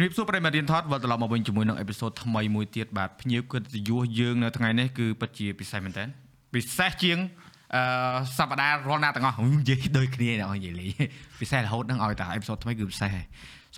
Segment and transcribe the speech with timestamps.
[0.00, 6.04] ជំរាបសួរប្រិយមិត្តរៀនថតវិលត្រឡប់មកវិញជាមួយនឹងអេពីសូតថ្មីមួយទៀតបាទភ្ញៀវកិត្តិយសយើងនៅថ្ងៃនេះគឺពិតជាពិសេសមែនតើ
[6.54, 7.18] ពិសេសជាង
[7.74, 7.82] អឺ
[8.38, 10.90] សប្តាហ៍រាល់ណាទាំងអស់និយាយដូចគ្នាអ្នកនិយាយលេង
[11.40, 13.26] ពិសេសរហូតនឹងឲ្យតែអេពីសូតថ្មីគឺពិសេសហើយ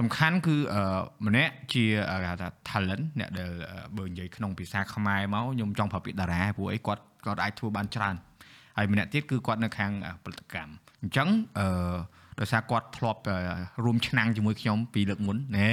[0.01, 0.83] សំខាន់គឺអឺ
[1.27, 1.85] ម្នាក់ជា
[2.23, 3.51] គេថា talent អ្នកដែល
[3.99, 8.15] បើនិយាយក្នុងភាសាខ្មែរមកខ្ញុំចង់ប្រើពាក្យតារាព្រោះអីគាត់គាត់អាចធ្វើបានច្រើន
[8.77, 9.93] ហើយម្នាក់ទៀតគឺគាត់នៅខាង
[10.25, 11.29] ផលិតកម្មអញ្ចឹង
[11.59, 11.69] អឺ
[12.41, 13.21] ដោយសារគាត់ធ្លាប់
[13.85, 15.71] រួមឆ្នាំងជាមួយខ្ញុំពីលើកមុនណែ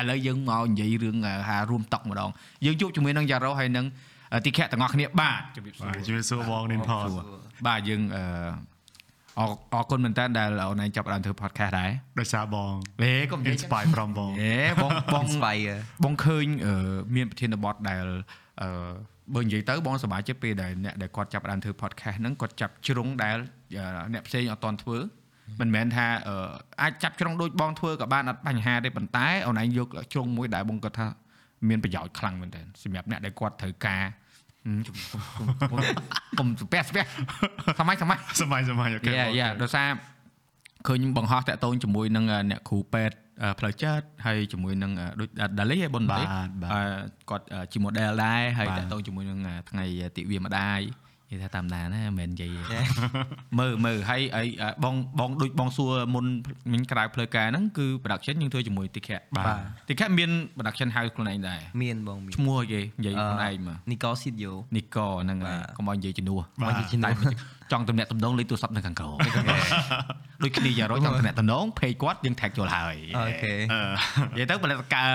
[0.00, 1.16] ឥឡូវយើងមកនិយាយរឿង
[1.48, 2.30] ហារួមតុកម្ដង
[2.64, 3.86] យើងជួបជាមួយនឹងយ៉ារ៉ូហើយនឹង
[4.44, 7.08] ទីខៈទាំងអស់គ្នាបាទជម្រាបសួរជម្រាបសួរបងនិនផត
[7.66, 8.24] បាទយើងអឺ
[9.38, 11.90] អរអរគុណមែនតើដែលអូនឯងចាប់ដើមធ្វើ podcast ដែរ
[12.20, 15.56] ដោយសារបងហេកុំនិយាយ spy from បងហេបងបង spy
[16.04, 16.46] បងឃើញ
[17.16, 18.04] មានប្រធានបទដែល
[18.62, 18.68] អឺ
[19.34, 23.36] បើនិយាយទៅបងសប្បាយចិត្តពេលដែលអ្នកដែលគាត់ចាប់ដើមធ្វើ podcast ហ្នឹងគាត់ចាប់ជ្រុងដែល
[24.12, 24.98] អ្នកផ្សេងអត់តន់ធ្វើ
[25.60, 26.06] មិនមែនថា
[26.82, 31.06] អាចចាប់ជ្រុងដូចបងធ្វើក៏បានអត់បញ្ហាទេប៉ុន្តែអូនឯងយកជ្រុងមួយដែលបងគាត់ថា
[31.68, 34.04] មានប្រយោជន៍ខ្លាំងមែនទែនសម្រាប់អ្នកដែលគាត់ត្រូវការ
[36.38, 37.04] កុំស្ពះស្ពះ
[37.78, 39.88] សម័យសម័យសម័យសម័យអូខេយ៉ាយ៉ាដោយសារ
[40.86, 43.16] ឃើញបង្ហោះតាក់ទងជាមួយនឹងអ្នកគ្រូពេទ្យ
[43.58, 46.26] ផ្លូវចិត្តហើយជាមួយនឹងដូចដាលីឯបុនបាទ
[47.30, 49.38] គាត់ជា model ដែរហើយតាក់ទងជាមួយនឹង
[49.70, 49.84] ថ្ងៃ
[50.16, 50.80] ទិវាម្ដាយ
[51.32, 52.50] និយាយថាតាមដានណាមិនមែននិយាយ
[53.58, 54.44] មើលមើលហើយអី
[54.84, 56.24] បងបងដូចបងសួរមុន
[56.72, 59.46] មិញក្រៅផ្លូវការហ្នឹងគឺ production យើងធ្វើជាមួយទីខៈបាទ
[59.88, 67.14] ទីខៈមាន production house ខ្លួនឯងដែរមានបងឈ្មោះអីគេនិយាយខ្លួនឯងមក Nico Studio Nico ហ្នឹងហើយកុំឲ្យនិយាយជំនួសមកនិយាយជំនួស
[67.72, 69.16] ចង់តំណាក់តំណងលេខទូរស័ព្ទនៅខាងក្រោម
[70.42, 73.54] ដូចគ្នាយ៉ាងរយចង់តំណាក់តំណង page គាត់យើង tag ចូលហើយអូខេ
[74.34, 75.08] និយាយទៅផលិតការ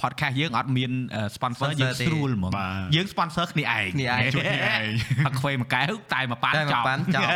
[0.00, 0.90] podcast យើងអត់មាន
[1.34, 2.52] sponsor យើងស្រួលហ្មង
[2.94, 4.84] យើង sponsor គ្នាឯងគ្នាឯងជួយគ្នាឯង
[5.26, 7.28] អត់ខ្វេមួយកែវតែមកប៉ាន់ចោលប៉ាន់ចោល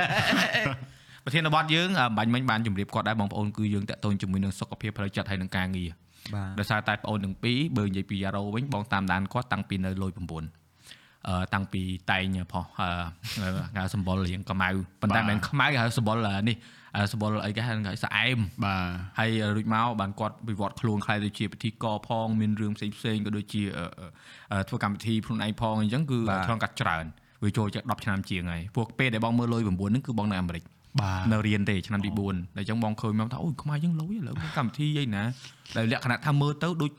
[1.25, 5.91] ប្រធានបទយើងបាញ់មិញបានជម្រាបគាត់ដែរបងប្អូនគឺយើងតាក់ទងជាមួយនឹងសុខភាពផ្លូវចិត្តហើយនឹងការងារ
[6.35, 10.66] បាទដោយសារតែបងប្អូនទាំងពីរបើនិយាយពីយ៉ារ៉ូវិញបងតាមដានគាត់តាំងពីនៅលយ9
[11.55, 12.65] តាំងពីតែងផុស
[13.77, 14.69] ហៅសម្បុររៀងកម្ៅ
[15.03, 16.17] ប៉ុន្តែមិនខ្មៅហៅសម្បុរ
[16.49, 16.57] នេះ
[17.13, 17.73] សម្បុរអីគេហៅ
[18.05, 18.83] ស្អែមបាទ
[19.19, 23.63] ហើយរួចមកបានគាត់វិវត្តខ្លួនខ្លាយទៅជាពិធីកផងមានរឿងផ្សេងផ្សេងក៏ដូចជា
[24.69, 27.05] ធ្វើកម្មវិធីខ្លួនឯងផងអញ្ចឹងគឺឆ្លងកាត់ច្រើន
[27.45, 30.76] វាចូលជា10ឆ្នាំជាងហើយពួកពេលដែលបងមើលលុយ9ហ្នឹងគឺបងនៅអាមេរិកបាទ
[31.33, 32.19] នៅរៀនទេឆ្នាំទី4
[32.57, 35.25] តែអញ្ចឹងបងឃើញមកថាអូយខ្មែរយើងលុយឥឡូវកម្មវិធីអីណា
[35.77, 36.93] ដែលលក្ខណៈថាមើលទៅដូច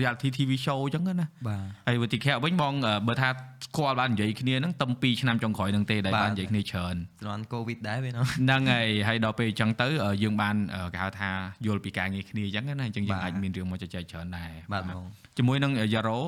[0.00, 2.72] reality TV show អញ្ចឹងណាបាទហើយវិធីខែវិញបង
[3.08, 3.28] បើថា
[3.66, 9.88] ស្គាល់បាននិយាយគ្នាហ្នឹងតាំងពីឆ្នាំចុងក្រោយហ្នឹងទេដែលបាននិយាយគ្នាច្រើនស្រាន់កូវីដដែរវាហ្នឹងហើយហើយដល់ពេលអញ្ចឹងទៅ
[10.22, 10.56] យើងបាន
[10.92, 11.30] គេហៅថា
[11.66, 15.04] យល់ពីការងារគ្នាអញ្ចឹងណាអញ្ចឹងយើងអាចមានរឿងមកជជែកច្រើនដែរបាទបង
[15.36, 16.18] ជាមួយនឹង Yaro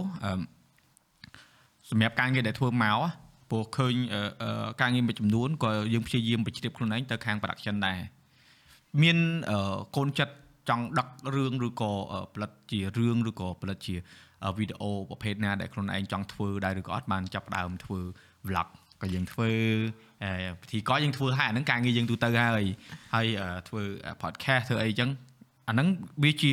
[1.91, 2.99] សម្រាប់ការងារដែលធ្វើមក
[3.51, 3.95] ព្រោះឃើញ
[4.81, 7.99] ការងារមួយចំនួនក៏យើងព្យាយាមបញ្ជ្រាបខ្លួនឯងទៅខាង production ដែរ
[9.03, 9.17] មាន
[9.97, 10.35] កូនចិត្ត
[10.69, 11.93] ចង់ដឹករឿងឬក៏
[12.35, 13.95] ផលិតជារឿងឬក៏ផលិតជា
[14.59, 18.01] វីដេអូប្រភេទណាដែលខ្លួនឯងចង់ធ្វើដែរឬក៏អត់បានចាប់ដើមធ្វើ
[18.49, 18.69] vlog
[19.03, 19.51] ក៏យើងធ្វើ
[20.61, 22.67] ពិធីក៏យើងធ្វើហើយអាហ្នឹងការងារយើងទូទៅហើយ
[23.15, 23.27] ហើយ
[23.69, 23.83] ធ្វើ
[24.23, 25.11] podcast ធ្វើអីចឹង
[25.69, 25.89] អាហ្នឹង
[26.25, 26.53] វាជា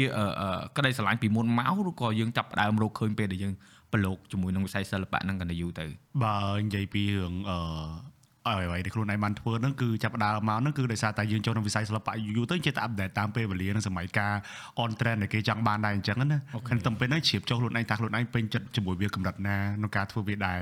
[0.77, 3.53] ក្តីស្រឡាញ់ពីមុនមកឬក៏យើងចាប់ដើមរកឃើញពេលដែលយើង
[3.93, 5.85] ប្រឡូកជាមួយនឹងវិស័យសិល្បៈហ្នឹងកាន់តែយូរទៅ
[6.23, 8.13] បើនិយាយពីរឿងអឺ
[8.47, 14.35] អ្វីដែលខ្លួនឯងបានធ្វើហ្នឹងគឺចាប់ដើមមកហ្នឹងគឺដោយសារតែយើងចូលក្នុងវិស័យសិល្បៈយូរទៅចេះតែអាប់ដេតតាមពេលវេលានិងសម័យកាល
[14.83, 16.39] on trend ដែលគេចង់បានដែរអញ្ចឹងណា
[16.69, 20.59] ខាងតំពេលហ្នឹងជ្រាបចុះខ្លួនឯងតាខ្លួនឯងពេញចិត្តជាមួយវាកម្រិតណាក្នុងការធ្វើវាដែរ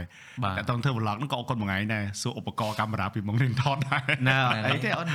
[0.57, 5.07] តែតោះធ្វើ vlog ហ្នឹងក៏អរគុណមួយថ្ងៃដែរសួរឧបករណ៍កាមេរ៉ាពីមករៀនថតដែរណាអីទេអូន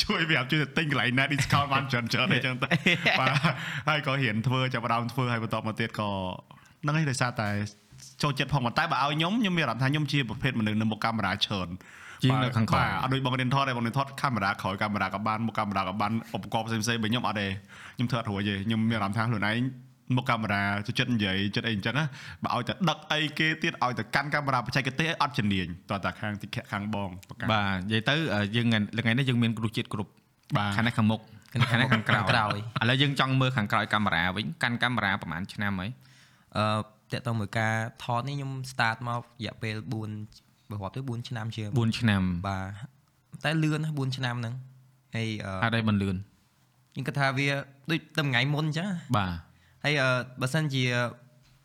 [0.00, 2.68] ជួយវាជួយទិញកន្លែងណា discount បានច្រើនច្រើនអីចឹងទៅ
[3.20, 3.28] បាទ
[3.88, 6.10] ហើយក៏រៀនធ្វើចាប់ដើមធ្វើហើយបន្តមកទៀតក៏
[6.82, 7.48] ហ្នឹងឯងដោយសារតែ
[8.22, 11.68] ចូលចិត្តផងតែបើឲ្យខ្ញុំខ្ញុំមានអារម្មណ៍ថាខ្ញុំជាប្រភេទមនុស្សនៅមុខកាមេរ៉ាច្រើន
[12.22, 17.46] ជាងនៅខាងក្រៅអត់ដូចបងរៀនថតទេបងរៀនថតកាមេរ៉ាក្រោយកាមេរ៉ាក៏បានមុខកាមេរ៉ាក៏បានឧបករណ៍ផ្សេងផ្សេងបើខ្ញុំអត់ទេ
[17.96, 19.58] ខ្ញុំធ្វើអត់រួចទេខ្ញុំមានអារម្មណ៍ថាខ្លួនឯង
[20.16, 22.04] មុខកាមេរ៉ាចិត្តនិយាយចិត្តអីអញ្ចឹងណា
[22.44, 27.10] បើឲ្យតែដឹកអីគេទៀតឲ្យតែកាន់កាមេរ៉ាបច្ចេកទេសអត់ជំនាញតោះតែខាងទីខាងបង
[27.52, 28.14] បាទនិយាយទៅ
[28.56, 30.10] យើងថ្ងៃនេះយើងមានគ្រូជាតិគ្រប់
[30.56, 31.20] បាទខាងនេះខាងមុខ
[31.52, 35.90] ខាងនេះខាងក្រោយក្រោយឥឡូវយើងចង់មើលខាងក្រោយកាមេរ៉ាវិញកាន់កាមេរ៉ាប្រហែលឆ្នាំហើយ
[36.56, 36.64] អឺ
[37.12, 44.54] តើតើមួយការថតនេះខ្ញុំ start មករយៈពេល4បើរាប់ទៅ4ឆ្នាំជាង4ឆ្នាំបាទតែលឿន4ឆ្នាំហ្នឹង
[45.14, 45.28] ហើយ
[45.64, 46.16] អត់ឲ្យមិនលឿន
[46.92, 47.48] ខ្ញុំគិតថាវា
[47.90, 49.32] ដូចតែថ្ងៃមុនអញ្ចឹងបាទ
[49.84, 49.94] ហើយ
[50.40, 50.82] បើសិនជា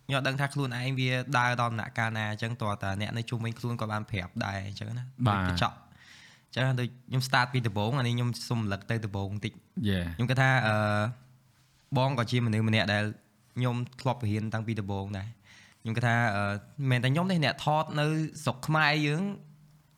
[0.07, 5.03] ខ្ញុំដឹងថាខ្លួនឯងវាដើរដល់ដំណាក់កាលណាអញ្ចឹងតើតាអ្នកនៅជុំវិញខ្លួនក៏បានប្រាប់ដែរអញ្ចឹងណា
[5.47, 5.75] កញ្ចក់
[6.47, 9.53] អញ្ចឹងដូចខ្ញុំ start ពីដំបូងអានេះខ្ញុំសុំរំលឹកទៅដំបូងបន្តិច
[10.15, 10.75] ខ្ញុំគិតថាអឺ
[11.97, 13.03] បងក៏ជាមនុស្សម្នាក់ដែល
[13.55, 15.27] ខ្ញុំធ្លាប់រៀនតាំងពីដំបូងដែរ
[15.81, 18.07] ខ្ញុំគិតថាមិនមែនតែខ្ញុំទេអ្នកថតនៅ
[18.43, 19.21] ស្រុកខ្មែរយើង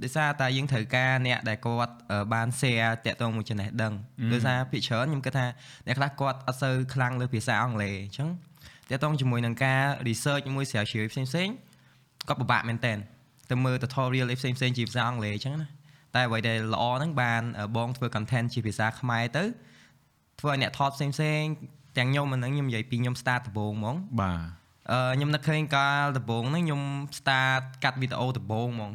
[0.04, 1.94] ដោយសារតែយើងត្រូវការអ្នកដែលគាត់
[2.34, 3.94] បាន share តាក់ទងមួយចំណេះដឹង
[4.32, 5.46] ដោយសារភាគច្រើនខ្ញុំគិតថា
[5.88, 8.30] អ្នកខ្លះគាត់អត់សូវខ្លាំងលើភាសាអង់គ្លេសអញ្ចឹង
[8.90, 11.50] តាក់ទងជាមួយនឹងការ research មួយស្រាវជ្រាវផ្សេងផ្សេង
[12.28, 12.94] គាត់ពិបាកមែនតើ
[13.52, 15.68] ទៅមើល tutorial ផ្សេងផ្សេងជាភាសាអង់គ្លេសអញ្ចឹងណា
[16.16, 17.42] តែអ្វីដែលល្អហ្នឹងបាន
[17.78, 19.44] បងធ្វើ content ជាភាសាខ្មែរទៅ
[20.40, 21.42] ធ្វើឲ្យអ្នកថតផ្សេងផ្សេង
[21.98, 24.40] ទាំងខ្ញុំហ្នឹងខ្ញុំនិយាយពីខ្ញុំ start ដំបូងហ្មងបាទ
[24.92, 26.82] អឺខ្ញុំនឹកឃើញកាលដំបូងហ្នឹងខ្ញុំ
[27.18, 28.92] start កាត់វីដេអូដំបូងហ្មង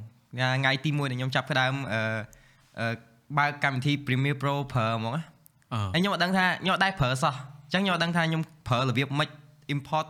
[0.61, 2.95] ថ្ងៃទី1ដែលខ្ញុំចាប់ផ្ដើមអឺ
[3.39, 7.35] បើកកម្មវិធី Premiere Pro ប្រើហ្មងហើយខ្ញុំអត់ដឹងថាខ្ញុំអត់ដែរប្រើសោះ
[7.65, 9.29] អញ្ចឹងខ្ញុំអត់ដឹងថាខ្ញុំប្រើរបៀបម៉េច
[9.75, 10.07] import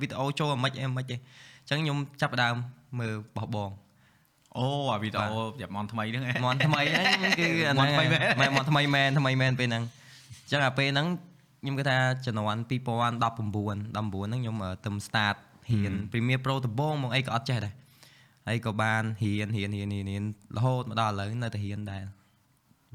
[0.00, 2.54] វីដេអូចូលម៉េចអីម៉េចទេអញ្ចឹងខ្ញុំចាប់ផ្ដើម
[2.98, 3.70] មើលបោះបង
[4.56, 7.90] អូអាវីដេអូយ៉ាប់មនថ្មីហ្នឹងមនថ្មីហ្នឹងគឺអាហ្នឹង
[8.40, 11.06] មែនមនថ្មីមែនថ្មីមែនពេលហ្នឹងអញ្ចឹងអាពេលហ្នឹង
[11.60, 15.36] ខ្ញុំគិតថាជំនាន់2019 19ហ្នឹងខ្ញុំទៅ start
[15.70, 17.74] ហ៊ាន Premiere Pro ដំបូងមកអីក៏អត់ចេះដែរ
[18.48, 20.24] ហើយក៏បានរៀនរៀនរៀនរៀន
[20.56, 22.02] រហូតមកដល់ឥឡូវនៅតែរៀនដែរ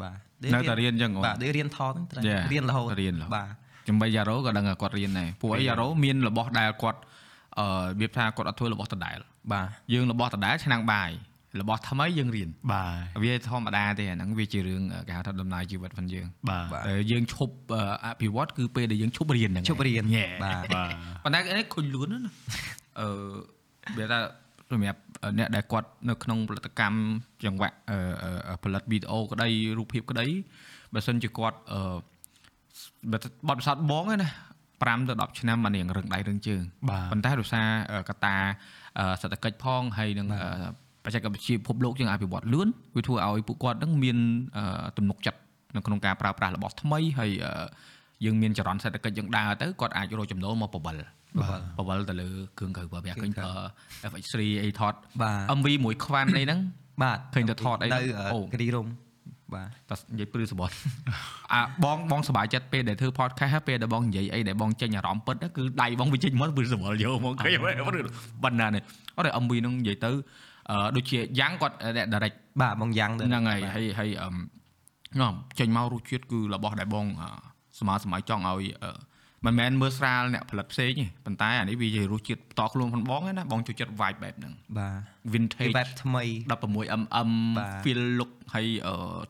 [0.02, 0.18] បាទ
[0.56, 2.24] នៅតែរៀនអញ្ចឹងបាទរៀនថតហ្នឹងត្រូវ
[2.54, 3.50] រៀនរហូតរៀនបាទ
[3.88, 7.00] ចំបីយ៉ារ៉ូក៏ដឹងថាគាត់រៀនដែរពួកអីយ៉ារ៉ូមានរបស់ដែលគាត់
[7.60, 9.18] អឺរបៀបថាគាត់អត់ធ្វើរបស់ដដែល
[9.52, 11.12] បាទយើងរបស់ដដែលឆ្នាំងបាយ
[11.62, 12.84] របស់ថ្មីយើងរៀនបា
[13.16, 17.54] ទវាធម្មតាទេអាហ្នឹងវាជារឿងគេហៅថាដំណើរជីវិតផងយើងបាទតែយើងឈប់
[18.06, 20.04] អភិវឌ្ឍគឺពេលដែលយើងឈប់រៀនហ្នឹងឈប់រៀន
[20.44, 20.63] បាទ
[21.24, 22.19] ប៉ុន្តែនេះខុញលួនណា
[23.00, 23.10] អឺ
[23.98, 24.19] វាថា
[24.69, 25.00] សម្រាប់
[25.40, 26.98] អ្នកដែលគាត់នៅក្នុងផលិតកម្ម
[27.46, 27.78] ចង្វាក់
[28.63, 30.25] ផលិតវីដេអូក្តីរូបភាពក្តី
[30.94, 31.80] បើសិនជាគាត់អឺ
[33.48, 34.30] បទពិសោធន៍បងណា
[34.75, 36.63] 5ទៅ10ឆ្នាំមកនាងរឹងដៃរឹងជើង
[37.12, 37.68] ប៉ុន្តែដោយសារ
[38.10, 38.36] កត្តា
[39.22, 40.28] សេដ្ឋកិច្ចផងហើយនឹង
[41.06, 44.18] បច្ចេកវិទ្យាពិភពលោកយើងអភិវឌ្ឍលឿនវាធ្វើឲ្យពួកគាត់នឹងមាន
[44.98, 45.40] ទំនុកចិត្ត
[45.75, 47.31] នៅក្នុងការប្រើប្រាស់របស់ថ្មីហើយ
[48.25, 50.96] យើងមានចរន្តសេដ្ឋកិច្ចយើងដើរទៅគាត់អាចរកចំណូលមកបបិល
[51.78, 53.52] បវលទៅលើគ្រឿងក្រៅបើវាឃើញប្រើ
[54.12, 54.94] FX3 អីថត
[55.57, 56.60] MV មួយខ្វាន់អីហ្នឹង
[57.04, 57.90] បាទឃើញទៅថតអី
[58.34, 58.88] អូគ្រីរុំ
[59.54, 60.74] បាទតែនិយាយព្រឺសបត់
[61.54, 67.56] អាបងបងសប្បាយចិត្តពេលដែលធ្វើ podcast ហើយពេលដែលបងនិយាយអីដែលបងចេញអារម្មណ៍ពិតគឺដៃបងវាចេញមកព្រឺសបល់យកមកឃើញ
[68.44, 68.84] បណ្ណានេះ
[69.18, 70.12] អត់តែ MV ហ្នឹងនិយាយទៅ
[70.96, 71.76] ដូចជាយ៉ាងគាត់
[72.14, 75.28] direct បាទបងយ៉ាងហ្នឹងហើយហើយហើយអឺ
[75.60, 77.06] ចេញមករសជាតិគឺរបស់ដែលបង
[77.80, 78.64] សម័យសម័យចង់ឲ្យ
[79.46, 84.98] មិនមែនមើលស្រាលអ្នកផលិតផ្សេងទេប៉ុន្តែអានេះវាជារសជាតិផ្ទាល់ខ្លួនផងបងណាបងចូលចិត្ត vibe បែបហ្នឹងបាទ
[85.34, 87.32] vintage បែបថ្មី 16mm
[87.84, 88.68] feel look ហើយ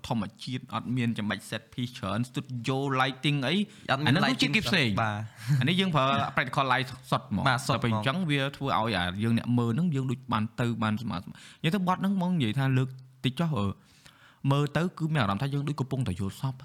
[0.08, 3.56] ធម្មជាតិអត់មានចាំបាច់ set piece ច្រើន studio lighting អី
[3.90, 5.18] អាហ្នឹងគឺជាគេផ្សេងបាទ
[5.62, 11.24] អានេះយើងប្រើ practical light សុទ្ធហ្មងតែពេលអញ្ចឹងវាធ្វើឲ្យអាយើងអ្នកមើលហ្នឹងយើងដូចបានទៅបានស្មើនិ
[11.64, 12.90] យាយទៅបត់ហ្នឹងហ្មងនិយាយថាលើក
[13.26, 13.50] តិចចុះ
[14.52, 16.56] មើលទៅគឺមានអារម្មណ៍ថាយើងដូចកំពុងតែយល់សព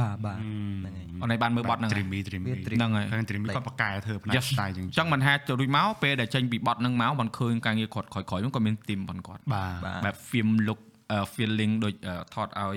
[0.00, 10.80] បាទបាទហ្នឹងហើយអូនឯងបានមើលបត់ហ្នឹង Dreamy Dreamy ហ្នឹងហើយឃើញ Dreamy គាត់បកកែធ្វើផ្នែក style ចឹងចឹងមិនហាទៅរួចមកពេលដែលចេញពីបត់ហ្នឹងមកបានឃើញការងារគាត់ក្រោយៗហ្នឹងក៏មានទីមប៉ុនគាត់បាទបែប film look
[11.34, 11.94] feeling ដូច
[12.34, 12.76] ថតឲ្យ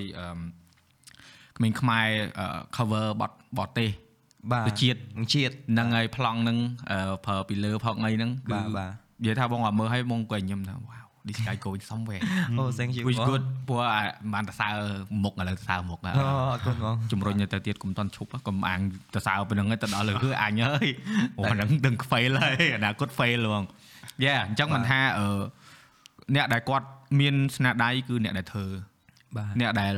[1.57, 2.07] ក្មេងខ្មែរ
[2.77, 3.89] cover បត់បតទេស
[4.51, 4.99] បាទជាតិ
[5.33, 6.57] ជាតិហ្នឹងហើយប្លង់ហ្នឹង
[7.25, 8.91] ប្រើពីលើផកអីហ្នឹងគឺបាទបាទ
[9.21, 12.21] និយាយថាបងអត់មើលឲ្យបងក៏ញឹមថាវ៉ា this guy going somewhere
[12.57, 13.81] អូ thank you which good ព្រោះ
[14.33, 14.67] បានតសើ
[15.23, 16.11] មុខឥឡូវតសើមុខអូ
[16.53, 18.79] អរគុណបងជំរុញទៅទៀតកុំតន់ឈប់កុំអាង
[19.15, 20.87] តសើប៉ុណ្្នឹងទៅដល់លើគឺអញអើយ
[21.37, 23.63] អូប៉ុណ្្នឹងដឹង fail ហើយអនាគត fail ហ្មង
[24.23, 25.39] យ៉ាអញ្ចឹងមិនថាអឺ
[26.35, 26.87] អ្នកដែលគាត់
[27.19, 28.65] មានស្នាដៃគឺអ្នកដែលធ្វើ
[29.35, 29.95] បាទអ្នកដែល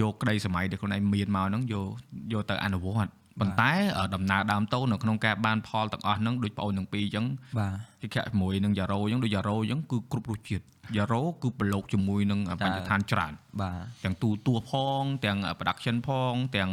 [0.00, 1.88] យកក្តីសម័យដែលខ្លួនឯងមានមកហ្នឹងយក
[2.32, 3.72] យកទៅអនុវត្ត ប៉ុន្តែ
[4.14, 7.26] ដំណើរដើមតូននៅក្នុងការបានផលទាំងអស់ហ្នឹងដូចបងអូនទាំងពីរអញ្ចឹង
[7.58, 10.64] បាទទីខៈជាមួយនឹងយ៉ារ៉ូអញ្ចឹងដូចយ៉ារ៉ូអញ្ចឹងគឺគ្រប់រសជាតិ
[10.96, 16.70] យ៉ារ៉ូគឺប្រឡូកជាមួយនឹងបញ្ញដ្ឋានច្រើនបាទទាំងទូទួផង ទាំង production ផងទាំង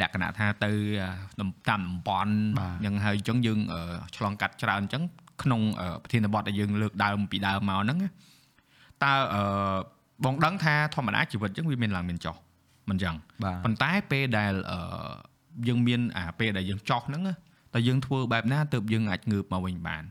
[0.00, 0.72] លក្ខណៈថាទៅ
[1.68, 2.34] តាមតំបន់
[2.84, 3.58] អញ្ចឹងហើយអញ្ចឹងយើង
[4.16, 5.02] ឆ្លងកាត់ច្រើនអញ្ចឹង
[5.42, 5.60] ក្នុង
[6.02, 7.98] ប្រធានបទដែលយើងលើកដើមពីដើមមកហ្នឹង
[9.04, 9.12] តើ
[10.24, 12.36] បងដឹងថាធម្មតាជីវិតអញ្ចឹងវាមានឡើងមានចុះ
[12.88, 13.14] មិនអញ្ចឹង
[13.64, 14.52] ប៉ុន្តែពេលដែល
[15.67, 17.21] យើងមានអាពេលដែលយើងចោះហ្នឹង
[17.73, 20.03] តែយើងធ្វើបែបណាទើបយើងអាចងើបមកវិញបាន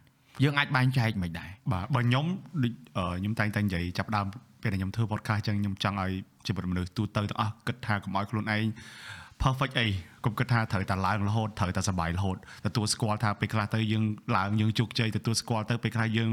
[0.42, 2.24] យើងអាចបែងចែកមិនដែរបាទបើខ្ញុំ
[2.62, 2.72] ដូច
[3.18, 4.26] ខ្ញុំតែងតែនិយាយចាប់ដើម
[4.62, 6.12] ពេលដែលខ្ញុំធ្វើ podcast ចឹងខ្ញុំចង់ឲ្យ
[6.46, 8.64] ជីវិតមនុស្សទូទៅទាំងអស់គិតថាកុំឲ្យខ្លួនឯង
[9.42, 9.86] perfect អី
[10.24, 12.36] កុំគិតថាត្រូវតែឡើងរហូតត្រូវតែសบายរហូត
[12.66, 14.04] ទទួលស្គាល់ថាពេលខ្លះទៅយើង
[14.36, 16.30] ឡើងយើងជោគជ័យទទួលស្គាល់ទៅពេលខ្លះយើង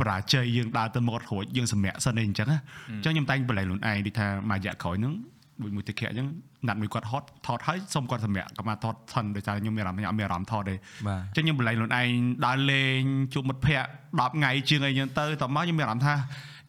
[0.00, 5.14] បរាជ័យយើងដើរទៅមុខរួចយើងសម្រាកសិនអីអញ្ចឹងអញ្ចឹងខ្ញុំតែងបលែងខ្លួនឯងដូចថាមួយរយៈក្រោយហ្នឹង
[5.63, 6.27] ដូចមួយតិចអញ្ចឹង
[6.67, 12.09] ណាត់មួយគាត់ហត់ថតហើយសុំគាត់សម្រាប់កុំថតថនដោយសារខ្ញុំមានអារម្មណ៍ខ្ញុំអត់មានអារម្មណ៍ថតទេអញ្ចឹងខ្ញុំបលែងខ្លួនឯង
[12.45, 13.01] ដើរលេង
[13.33, 16.15] ជួបមិត្តភ័ក្តិ10ថ្ងៃជាងអីហ្នឹងទៅតមកខ្ញុំមានអារម្មណ៍ថា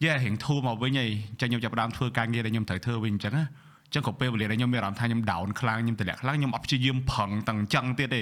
[0.03, 3.45] យេរៀងធូរមកវិញហើយអញ្ចឹងខ្ញុំចាប់ផ្ដើមធ្វើការងារដែលខ្ញុំត្រូវធ្វើវិញអញ្ចឹងណា
[3.93, 8.21] ចឹងក៏ពេលវេលាដែលខ្ញុំមានអារម្មណ៍ថាខ្ញុំ down ខ្លាំងខ្ញុំទម្លាក់ខ្លាំងខ្ញុំអត់ព្យាយាមប្រឹងទាំងអញ្ចឹងទៀតទេ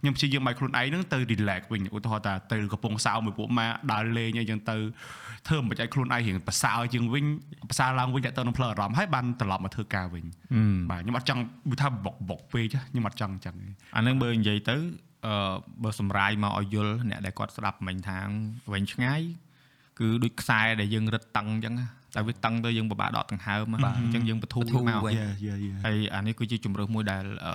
[0.00, 4.76] ខ្ញុំព្យាយាមឲ្យខ្លួនឯងហ្នឹងទៅ relax វិញឧទាហរណ៍ថាទៅកំពង់សោមមួយពួកម៉ាដើរលេងអីចឹងទៅ
[5.48, 7.24] ធ្វើមិនឲ្យខ្លួនឯងរៀងប្រសើរជាងវិញ
[7.70, 10.24] ប្រសើរឡើងវិញតែទៅនឹងផ្លូវអារម្មណ៍ហើយបានត្រឡប់មកធ្វើការវិញ
[10.90, 14.76] បាទខ្ញុំអត់ចង់វាថាបុកបុកពេកខ្ញុំអត់ចង់អញ្ចឹងទេអានឹងបើនិយាយទៅ
[15.26, 15.34] អឺ
[15.82, 18.18] បើសម្រាយមកឲ្យយល់អ្នកដែលគាត់ស្ដាប់មិញថា
[18.72, 19.22] វិញឆ្ងាយ
[19.98, 27.54] គឺដូចខ្សែដែលយើងរឹតតឹងអញ្ចឹងណា តែវាតឹងទៅយើងពិបាកដកដង្ហើមណាអញ្ចឹងយើងបធូរបធូរមកវិញយ៉ាយ៉ាយ៉ាហើយអានេះគឺជាជំរើសមួយដែលអឺ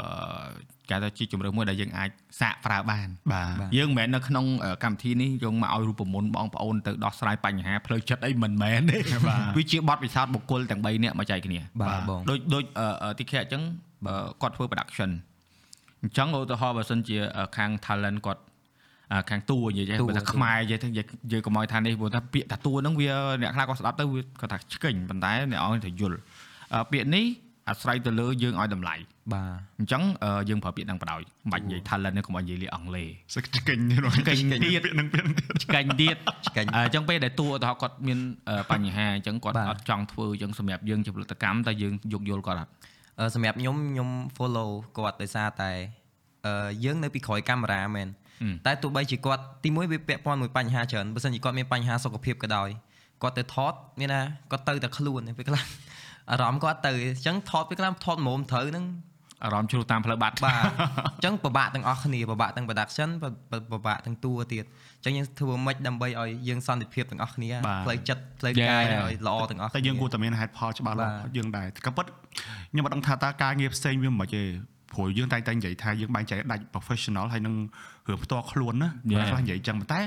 [0.89, 2.09] គេថាជាជំរើសមួយដែលយើងអាច
[2.39, 8.97] សាកប្រើបានបាទយើងមិនមែននៅក្នុងអឺកម្មវិធីនេះយើងមកឲ្យរូបមន្តបងប្អូនទៅដោះស្រាយបញ្ហាផ្លូវចិត្តអីមិនមែនទេ
[9.57, 13.63] វាជាបទពិសោធន៍បុគ្គលទាំង3នាក់មកចែកគ្នាបាទបងដូចដូចអឺអឺទីខែអញ្ចឹង
[14.07, 15.09] អឺគាត់ធ្វើ production
[16.01, 18.56] អញ្ចឹងឧទាហរណ៍បើសិនជាអឺខាង talent គាត់អឺ
[19.29, 23.11] ខាងតួនិយាយចេះតួបើថាតួខ្មែរនិយាយទៅនិយាយយើងកុំឲ្យថានេះព្រោះថាពាក្យថាតួហ្នឹងវា
[23.41, 26.19] អ្នកខ្លះគាត់ស្ដាប់ទៅវាគាត់ថាឆ្កេញប៉ុន្តែអ្នកអង្គទៅយល់
[26.73, 27.25] អឺពាក្យនេះ
[27.69, 28.95] អាស្រ័យទៅលើយើងឲ្យតម្លៃ
[29.33, 29.49] បាទ
[29.79, 36.15] អញ្ចឹងអឺយើងប្រើពាក្យហ្នឹងបដ ாய் មិនបាច់និយាយ talent នេះកុំឲ្យនិយាយលេខអង់គ្លេសសឹកឆ្កេញទេនោះឆ្កេញទៀតពាក្យនឹងពាក្យនឹងទៀតឆ្កេញទៀត
[36.47, 42.71] ឆ្កេញអញ្ចឹងពេលដែលតួឧទាហរណ៍គាត់មានអឺបញ្ហាអញ្ចឹងគាត់បាទអត់ចង់ធ្វើអញ្ចឹងសម្រាប់យើងជាផលិតកម្មតែយើងយោគយល់គាត់អត់
[43.19, 45.71] អឺសម្រាប់ខ្ញុំខ្ញុំ follow គាត់ដោយសារតែ
[46.45, 48.26] អឺយើងនៅពីក្រោយកាមេរ៉ាមែនហឹម
[48.65, 52.69] តែទោះបីជាគាត់ទីមួយវាពាក់ព័ន្ធមួយបញ្ហាច្រើនបើសិនជាគាត់មានបញ្ហាសុខភាពក៏ដោយ
[53.21, 55.63] គាត់ទៅថតមានណាគាត់ទៅតែខ្លួនពេលខ្លះ
[56.31, 58.85] អារម្មណ៍គាត់ទៅអញ្ចឹងថតពេលខ្លះថតមុំត្រូវហ្នឹង
[59.43, 60.63] អារម្មណ៍ជ្រុះតាមផ្លូវបាត់បាទ
[61.13, 63.29] អញ្ចឹងពិបាកទាំងអស់គ្នាពិបាកទាំង production ពិ
[63.71, 64.65] ពិបាកទាំងតួទៀត
[64.97, 67.49] អញ្ចឹងយើងធ្វើម៉េចដើម្បីឲ្យយើងសន្តិភាពទាំងអស់គ្នា
[67.85, 72.05] ផ្លូវចិត្តផ្លូវកាយឲ្យល្អទាំងអស់តែយើងគួរតែមានហេតុផលច្បាស់លាស់បាទយើងដែរក៏ប៉ុត
[72.71, 74.43] ខ្ញុំអត់ដឹងថាតើការងារផ្សេងវាមិនខ្មិចទេ
[74.93, 77.55] ព្រោះយើងតែងតែនិយាយថាយើងបែងចែកដាច់ professional ហើយនឹង
[78.07, 79.25] រឿងផ្ទាល់ខ្លួនណា Yeah.
[79.29, 80.01] ខ្លះនិយាយចឹងប៉ុន្តែ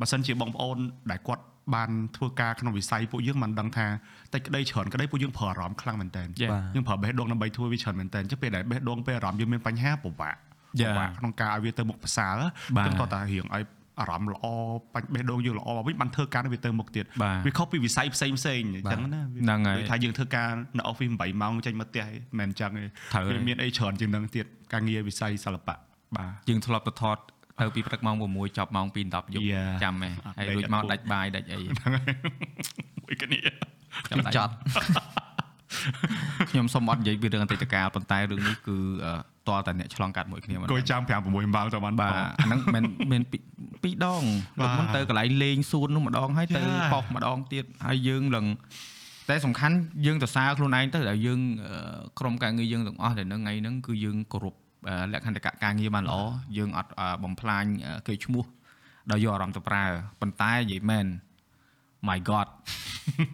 [0.00, 0.78] បើសិនជាបងប្អូន
[1.10, 1.42] ដែលគាត់
[1.74, 3.86] បានធ្វើការក្នុងវិស័យពួកយើងមិនដឹងថា
[4.34, 6.50] តិចក្តីច្រើនក្តីពួកយើងប្រើអារម្មណ៍ខ្លាំងមែនតើ Yeah.
[6.52, 10.36] បាទយើងប្រើបេះដូងដើម្បីធ្វើវាច្រើនមែនតើអញ្ចឹងពេលដែលបេះដូងពេលអារម្មណ៍យើងមានបញ្ហាពិបាក
[10.80, 10.90] Yeah.
[10.90, 12.38] ពិបាកក្នុងការឲ្យវាទៅមុខផ្សារ
[12.76, 13.64] បាទយើងតោះតែរៀងឲ្យ
[14.00, 14.46] អារម្មណ៍ល្អ
[14.94, 25.76] បាច់បេះដូងយើងល្អវិញបានធ្វើការនេះវាទៅមុខទៀតបាទវាខុសពីវិស័យផ្សេងផ្សេងៗអញ្ចឹងណាវាហ្នឹងហើយដូចថាយើងធ្វើការនៅ office 8ម៉ោងចេញមកផ្ទះឯងមិនមែនអញ្ចឹងទេត្រូវហើយវាមានអីច្រើនជាងហ្នឹងទៀតការងារវិស័យសិល្បៈ
[26.16, 27.18] បាទយើងធ្លាប់ទៅថត
[27.60, 29.70] ទៅពីព្រឹកម៉ោង6ចប់ម៉ោង2 10យប់ Yeah.
[29.84, 32.14] ចាំហ៎ហើយដេករួចមកអត់ដាច់បាយដាច់អីហ្នឹងហើយ
[33.04, 33.40] មួយគ្នា
[34.10, 34.52] ចាំដាច់ចត់
[36.50, 39.12] ខ្ញុំសូមអត់និយាយពីរឿងអតីតកាលប៉ុន្តែរឿងនេះគឺអឺ
[39.48, 43.38] តើតែអ្នកឆ្លងកាត់មួយគ្នាមកគួយចាំ5 6ម៉ោងទៅបានបាទបាទអាហ្នឹងមិនមានពី
[43.82, 44.22] ពីរដង
[44.58, 46.90] បាទលោកមិនទៅកន្លែងលេងសួននោះម្ដងហើយទៅ Yeah.
[46.92, 48.46] ប៉ោះម្ដងទៀតហើយយើងឡើង
[49.28, 54.54] តែសំខាន់យើងទៅសារខ្លួនឯងទៅដែលយើងអឺក្រុមការងារយើងទាំងអស់ដែលនៅថ្ងៃហ្នឹងគឺយើងគោរព
[54.88, 56.16] អឺលក្ខន្តិកៈការងារបានល្អ
[56.56, 58.44] យើងអត់អឺបំផ្លាញអឺកេរ្តិ៍ឈ្មោះ
[59.10, 59.84] ដោយយកអារម្មណ៍ទៅប្រើ
[60.20, 61.06] ប៉ុន្តែនិយាយមែន
[62.08, 62.48] my god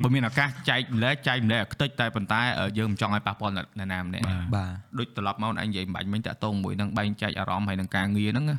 [0.02, 8.58] បើមានឱកាសចែកម្លែកចែកម្លែកឲ្យខ្ទេចតែប៉ុន្តែអឺយើងមិនចង់ឲ្យប៉ះពាល់អ្នកណាម្នាក់បាទដូចត្រឡប់មកឯងនិយាយមិនបាច់មិញតាក់ទងមួយនឹងបែងចែកអារម្មណ៍ហើយនឹងការងារហ្នឹងណា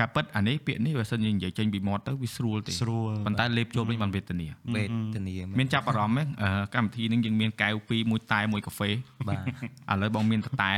[0.00, 4.84] ការពិតអានេះពាក្យនេះបើសិនយើងនិយាយចេញពីមាត់ទៅវាស្រួលទេស្រួលប៉ុន្តែលេបចូលវិញបានវេទនាវេ
[5.16, 8.90] ទនាមានចាប់អារម្មណ៍ហ្នឹងអឺកម្មវិធីហ្នឹងយើងមានកែវពីរមួយតែមួយកាហ្វេ
[9.28, 9.38] បាទ
[9.92, 10.72] ឥឡូវបងមានតតែ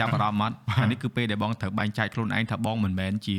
[0.00, 3.36] ចាប់អារម្មណ៍អត់អានេះគឺពេលដែលបងត្រូវបែងចែកខ្លួនឯងថាបងមិនមែនជា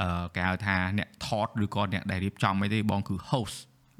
[0.00, 3.58] អឺគេហៅថាអ្នកថតឬក៏អ្នកដែលរៀបចំអីទេបងគឺ host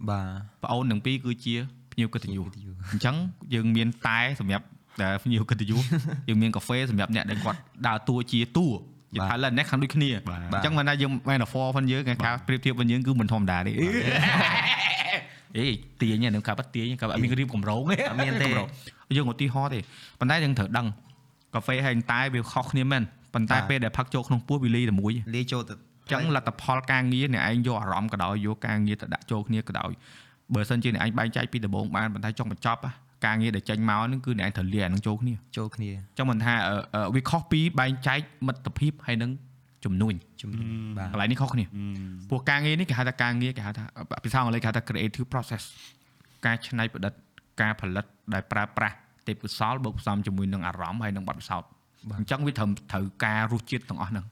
[0.09, 1.55] បាទប្អូនទាំងពីរគឺជា
[1.93, 3.17] ភ្ញៀវកិត្តិយសភ្ញៀវកិត្តិយសអញ្ចឹង
[3.55, 4.65] យើងមានតែសម្រាប់
[5.03, 5.83] ដែលភ្ញៀវកិត្តិយស
[6.29, 8.67] យើងមានកាហ្វេសម្រាប់អ្នកដែលគាត់ដើរតួជាតួ
[9.15, 13.73] ជា talent នេះខាងដូចគ្នាបាទអញ្ចឹងមិនថាយើង metaphor ផងយើងគេការប្រៀបធៀបវិញយើងគឺមិនធម្មតាទេ
[15.57, 15.67] អេ
[16.01, 18.69] ទាញហ្នឹងការបាត់ទាញការបាត់មានរៀបកម្រងទេអត់មានទេកម្រង
[19.17, 19.81] យើងឧទាហរណ៍ទេ
[20.21, 20.87] ប៉ុន្តែយើងត្រូវដឹង
[21.55, 23.03] កាហ្វេហើយតែវាខុសគ្នាមែន
[23.35, 29.91] ប៉ុន្តែបាទពេលដែលផឹកចូលក្នុងពោះវាលីតែមួយលាយចូលទៅអញ្ចឹងលទ្ធផលការងារអ្នកឯងយកអារម្មណ៍ក៏ដោយយកការងារទៅដាក់ចូលគ្នាក៏ដោយ
[30.55, 32.93] បើសិនជាអ្នកឯងបែងចែកពីដំបូងបានប៉ុន្តែចង់បញ្ចប់ណា
[33.27, 39.31] ការងារដែលចេញមកហ្នឹងគឺអ្នកឯងត្រូវលាយអាហ្នឹងចូលគ្នាចូលគ្នាអញ្ចឹងមិនថាអឺអឺវាខុសពីបែងចែកមិត្តភាពហើយនឹង
[39.85, 40.67] ជំនួញជំនួស
[40.99, 41.65] បាទកន្លែងនេះខុសគ្នា
[42.29, 43.85] ព្រោះការងារនេះគេហៅថាការងារគេហៅថា
[44.25, 45.63] ភាសាអង់គ្លេសគេហៅថា creative process
[46.47, 47.13] ការច្នៃប្រឌិត
[47.63, 48.97] ការផលិតដែលប្រើប្រាស់
[49.29, 51.69] ទេពកោសល្យបូកផ្សំជាមួយនឹងអារម្មណ៍ហើយនឹងបទពិសោធន៍
[52.19, 54.25] អញ្ចឹងវាត្រូវត្រូវការរសជាតិទាំងអស់ហ្នឹង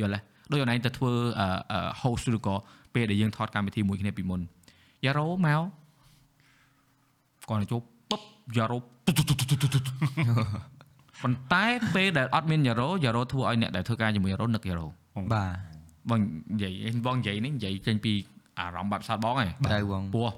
[0.00, 2.54] យល់ទេ ដូចអូនឯងទៅធ្វើអឺអឺ host ឬក៏
[2.94, 4.40] ពេលដែលយើងថតកម្មវិធីមួយគ្នាពីមុន
[5.04, 5.62] យ៉ារ៉ូមក
[7.48, 8.20] គាត់ទៅចូលពុប
[8.56, 9.80] យ៉ារ៉ូទុទុទុទុទុទុ
[11.22, 14.86] ប៉ុន្តែពេលដែលអត់មានយ៉ារ៉ូយ៉ារ៉ូធ្វើឲ្យអ្នកដែលធ្វើការជាមួយយ៉ារ៉ូនឹកយ៉ារ៉ូ
[15.34, 15.74] បាទ
[16.10, 16.72] បងនិយាយ
[17.06, 18.12] បងនិយាយនេះនិយាយចេញពី
[18.58, 20.30] អារម្មណ៍បាត់ផ្សោតបងឯងទៅបងព្រោះ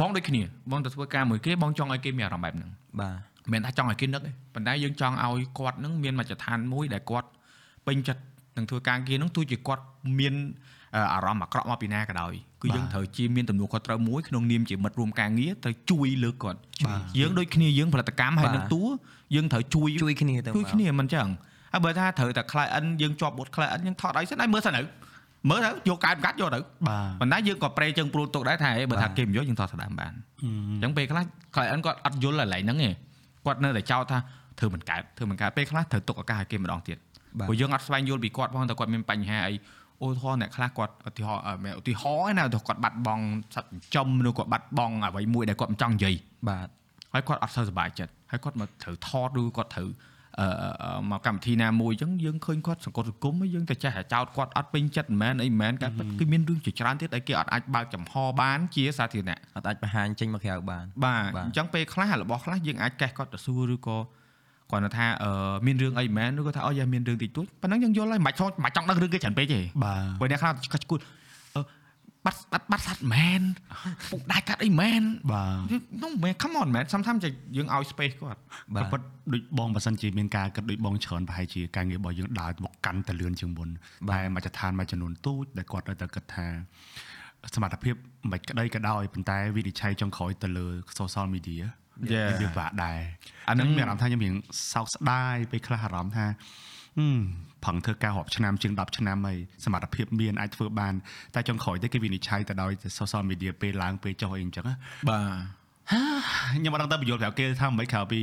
[0.00, 2.70] បងដូចគ្នាបងទៅធ្វើការមួយគេបងចង់ឲ្យគេមានអារម្មណ៍បែបហ្នឹង
[3.00, 7.28] បាទមិនមែនថាចង់ឲ្យគេនឹកទេប៉ុន្តែយើងចង់ឲ្យគាត់នឹងមានមជ្ឈដ្ឋានមួយដែលគាត់
[7.86, 8.22] ពេញចិត្ត
[8.60, 9.82] នឹងនឹងធ្វើការងារហ្នឹងទោះជាគាត់
[10.18, 10.34] មាន
[10.96, 16.58] អឺអារម្មណ៍អាក្រក់មកពីណាក៏ដោយគឺយើងត្រូវជាមានទំនួលខុសត្រូវមួយក្នុងនាមជាមិត្តរួមការងារត្រូវជួយលើកគាត់
[17.18, 18.82] យើងដូចគ្នាយើងផលិតកម្មហើយនឹងតួ
[19.34, 21.28] យើងត្រូវជួយជួយគ្នាទៅជួយគ្នាមិនចឹង
[21.72, 24.82] ហើយបើថាត្រូវតែ client យើងជាប់បុត client យើងថតឲ្យសិនហើយមើលសិនទៅ
[25.50, 30.12] មើលទៅយកកាយកាត់យកទៅបាទប៉ុន្តែយើងក៏ប្រេជើងព្រួលទុកដែរថាហេបើថាគេមិនយកយើងថតស្ដាមបាន
[30.42, 30.44] អ
[30.78, 31.24] ញ្ចឹងពេលខ្លះ
[31.54, 32.90] client គាត់អត់យល់កន្លែងហ្នឹងទេ
[33.46, 34.18] គាត់នៅតែចោទថា
[34.58, 37.09] ធ្វើមិនកើតធ្វើមិនកើតពេលខ្លះត្រូវទុកឱកាសឲ្យគេម្ដងទៀតបាទ
[37.48, 39.54] ព្រោះយើងអត់ស្វែងយល់ពីគាត់ផងតែគាត់មានបញ្ហាអី
[40.02, 46.14] អូថតអ្នកខ្លះគាត់ឧទាហរណ៍អឺមិនឧទាហរណ៍ឯណាឧទាហរណ៍គាត់បាត់បង់សត្វចិញ្ចឹមឬគាត់បាត់បង់អ្វីមួយដែលគាត់មិនចង់និយាយ
[46.48, 46.68] បាទ
[47.12, 49.88] ហើយគាត់អត់សូវសប្បាយចិត្តហើយគាត់មកត្រូវថតឬគាត់ត្រូវ
[50.40, 63.96] អឺអឺអឺមកកម្មវិធីណាមួយអញ្ចឹងយើងឃើញគាត់សង្គមសង្គមហើយយើងទៅចេះតែចោតគាត់អត់ពេញចិត្តមិនមែនអីមិនមែនការពិតគឺមានរឿងជាច្រើនទៀតដែលគេអត់អាចបើកចំហបានជាសាធារណៈអត់អាចបង្ហាញចេញមកក្រៅបានបាទបាទអញ្ចឹងពេលខ្លះរបស់ខ្លះយើងអាចកេះគាត់ទៅសួរឬក៏
[64.70, 71.00] គាត់ថាអឺមានរឿងអីមែនឬក៏ថាអូយ៉ាមានរឿងតិចតួចប៉ុណ្ណឹងយើងយល់ហើយមិនបាច់ចង់មិនបាច់ចង់ដឹងរឿងគេច្រើនពេកទេបាទព្រោះអ្នកខ្លះគាត់ឈួត
[71.56, 71.62] អឺ
[72.26, 73.42] បាត់បាត់បាត់សัตว์មែន
[74.10, 75.72] ពុកដៃកាត់អីមែនបាទ
[76.02, 77.20] នោះមែន come on មែន sometimes
[77.56, 78.40] យើងឲ្យ space គាត់
[78.74, 79.00] បាទពិត
[79.32, 83.68] ដូចបងបើសិនជាមានការគិតដូចបងច្រើនប្រហែលជាការងាររបស់យើងដើរមកកាន់តែលឿនជាងមុន
[84.10, 86.46] តែមកចឋានមួយចំនួនទូចដែលគាត់នៅតែគិតថា
[87.54, 87.94] សមត្ថភាព
[88.30, 90.66] មិនក្តីក៏ដោយប៉ុន្តែវិនិច្ឆ័យចុងក្រោយទៅលើ
[90.98, 91.64] social media
[92.40, 92.98] វាបាក់ដែរ
[93.48, 94.34] អាអាហ្នឹងនឹងមានអារម្មណ៍ថាខ្ញុំរៀង
[94.72, 96.26] សោកស្ដាយពេលខ្លះអារម្មណ៍ថា
[96.98, 97.18] ហឹម
[97.64, 100.94] ផឹងធ្វើការរាប់ឆ្នាំជាង10ឆ្នាំហើយសមត្ថភាពមានអាចធ្វើបាន
[101.34, 104.74] តែចុងក្រោយទៅគេវិនិច្ឆ័យទៅដោយ social media ពេលឡើងពេលចុះអីអញ្ចឹងណា
[105.08, 105.60] បាទ
[106.56, 108.20] ខ្ញុំអត់ដឹងទៅបញ្យល់ប្រាប់គេថាមិនក្រៅពី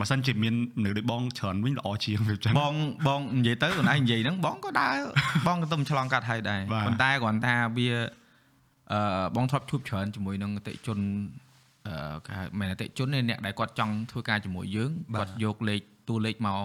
[0.00, 2.74] បើសិនជាមានមនុស្សដូចបងច្រើនវិញល្អជាងវាចឹងបង
[3.08, 4.98] បងនិយាយទៅខ្លួនឯងនិយាយហ្នឹងបងក៏ដើរ
[5.46, 7.88] បងក៏ទៅឆ្លងកាត់ហើយដែរបាទប៉ុន្តែគ្រាន់ថាវា
[8.92, 9.00] អឺ
[9.36, 11.43] បងធ្លាប់ជួបច្រើនជាមួយនឹងអតិថិជនអឺ
[12.26, 16.62] គេហៅមិនអតិថិជនទេអ្នកដែលគាត់ចង់ធ្វើការជាមួយយើងបាទគាត់យកលេខតួលេខមក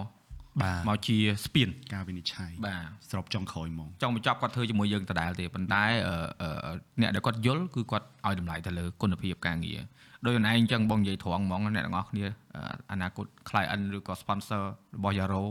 [0.62, 9.80] បាទមកជាស្ពានការវិនិច្ឆ័យបាទស្របចុងក្រោយហ្មងចង់បញ្ចប់គាត់ធ្វើជាមួយយើងដដែលទេប៉ុន្តែអឺអឺអ្នកដែលគាត់យល់គឺគាត់ឲ្យតម្លៃទៅលើគុណភាពការងារ
[10.24, 12.24] ដោយខ្លួនឯងអញ្ចឹងបងនិយាយត្រង់ហ្មងអ្នកទាំងអស់គ្នា
[12.54, 12.62] អឺ
[12.92, 14.62] អនាគត client ឬក៏ sponsor
[14.96, 15.44] របស់ Yaro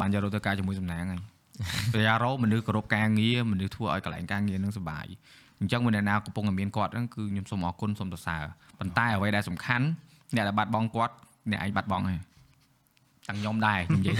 [0.00, 1.20] បាន Yaro ទៅការជាមួយសំណាងហើយ
[1.92, 5.06] ពេល Yaro មនុស្សគោរពការងារមនុស្សធ្វើឲ្យកន្លែងការងារនឹងសុបាយ
[5.60, 8.42] អញ្ចឹងមួយអ្នកណាកំពុងតែមានគាត់ហ្នឹងគឺខ្ញុំសូមអរគុណសូមសរសើរ
[8.78, 9.86] ប៉ុន្តែអ្វីដែលសំខាន់
[10.34, 11.14] អ្នកដែលបាត់បង់គាត់
[11.50, 12.20] អ្នកឯងបាត់បង់ហើយ
[13.28, 14.16] ទាំងខ្ញុំដែរខ្ញុំនិយាយ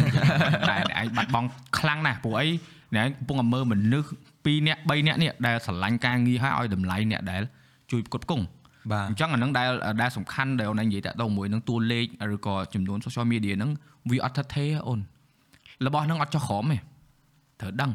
[0.70, 1.46] តែអ្នកឯងបាត់បង់
[1.78, 2.46] ខ្លាំងណាស់ព្រោះអី
[2.94, 4.08] អ្នកឯងកំពុងតែមើលមនុស្ស
[4.46, 7.42] 2នាក់3នាក់នេះដែលស្រឡាញ់ការងារហើយឲ្យតម្លៃអ្នកដែល
[7.90, 8.44] ជួយផ្គត់ផ្គង់
[8.90, 9.68] បាទអញ្ចឹងអានឹងដែល
[10.02, 13.70] ដែលសំខាន់ដែលអូនឯងនិយាយតាក់ទងជាមួយនឹងតួលេខឬក៏ចំនួន social media ហ្នឹង
[14.10, 15.00] វាអត់ថិតថេរអូន
[15.86, 16.78] របស់ហ្នឹងអត់ចុះក្រោមទេ
[17.60, 17.90] ត្រូវដឹង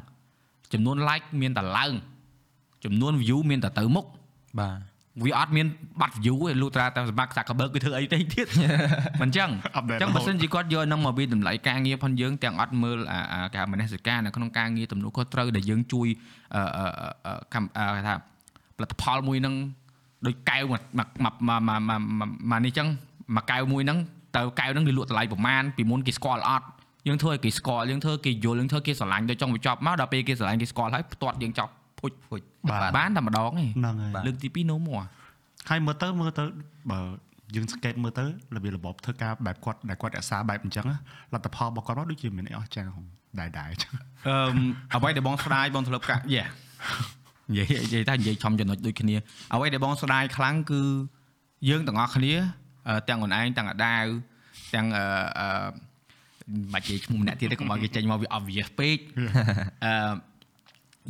[0.73, 1.93] ចំនួន like មានតែឡើង
[2.85, 4.05] ចំនួន view មានតែទៅមុខ
[4.59, 4.79] បាទ
[5.23, 5.67] វាអត់មាន
[6.01, 8.47] បាត់ view ទេលុះត្រាតែសម្រាប់ Zuckerberg គឺធ្វើអីទេទៀត
[9.21, 16.07] មិនអញ្ចឹង Update អញ្ចឹងរហូបើតសិនជាគាត់យកហ្នឹងមកវាតម្លៃការងារផងយើងទាំងអត់មើលអាអាការមនសិការនៅក្នុងការងារទំនួលខុសត្រូវដែលយើងជួយ
[16.55, 16.85] អឺអឺ
[17.25, 18.15] អឺកម្មអឺគេថា
[18.77, 19.55] ផលិតផលមួយហ្នឹង
[20.25, 22.87] ដូចកែវមកមកមកមកមកមកមកនេះអញ្ចឹង
[23.35, 23.99] មកកែវមួយហ្នឹង
[24.37, 26.67] តើកែវហ្នឹងវាលក់តម្លៃប្រមាណពីមុនគេស្គាល់អត់
[27.07, 31.71] យើងធ្វើឲ្យគេស្គាល់យើងធ្វើគេយល់យើងធ្វើគេស្រឡាញ់ដល់ចង់បញ្ចប់មកដល់ពេលគេស្រឡាញ់គេស្គាល់ហើយផ្ទាត់យើងចប់
[32.05, 32.41] ភុចភុច
[32.71, 35.05] បាទបានតែម្ដងទេហ្នឹងហើយលើកទី2 no more
[35.69, 36.43] ហើយមើលទៅមើលទៅ
[36.91, 36.99] បើ
[37.55, 40.97] យើងស្កេតមើលទៅរបៀបរបបធ្វើការបែបគាត់ដែលគាត់រក្សាបែបអញ្ចឹងណា
[41.33, 43.05] លទ្ធផលរបស់គាត់មកដូចជាមានអីអស្ចារ្យហង
[43.39, 43.93] ដែរដែរអញ្ចឹង
[44.27, 44.57] អឺម
[44.95, 46.43] អ្វីដែលបងស្ដាយបងធ្លាប់កាយេ
[47.49, 49.15] និយាយនិយាយតែនិយាយចំចំណុចដូចគ្នា
[49.53, 50.81] អ្វីដែលបងស្ដាយខ្លាំងគឺ
[51.69, 52.33] យើងទាំងអស់គ្នា
[52.87, 54.05] អឺទាំងខ្លួនឯងទាំងអាដាវ
[54.73, 55.05] ទាំងអឺ
[55.39, 55.67] អឺ
[56.53, 58.97] មិនបាច់និយាយឈ្មោះម្នាក់ទៀតទេកុំឲ្យគេចេញមកវា obvious ពេក
[59.85, 59.91] អឺ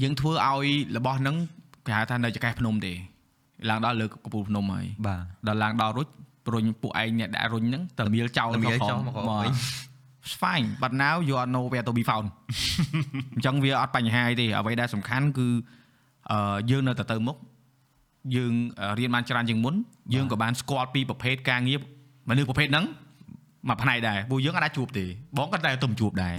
[0.03, 1.35] យើងធ្វើឲ្យរបស់ហ្នឹង
[1.85, 2.93] គេហៅថានៅចកេះភ្នំទេ
[3.69, 6.07] ឡើងដល់លើកំពូលភ្នំហើយបាទដល់ឡើងដល់រុច
[6.53, 9.53] រុញពួកឯងអ្នកដាក់រុញហ្នឹងតើមៀលចោលមកក្រុមមកវិញ
[10.41, 12.27] fine but now you are nowhere to be found
[13.35, 15.47] អញ្ចឹងវាអត់បញ្ហាអីទេអ្វីដែលសំខាន់គឺ
[16.71, 17.37] យើងនៅតែទៅមុខ
[18.35, 18.53] យើង
[18.99, 19.75] រៀនបានច្រើនជាងមុន
[20.13, 21.79] យើងក៏បានស្គាល់ពីប្រភេទការងារ
[22.29, 22.85] មនុស្សប្រភេទហ្នឹង
[23.69, 25.05] មួយផ្នែកដែរពួកយើងអាចជួបទេ
[25.37, 26.33] បងក៏តែទៅជួបដែរ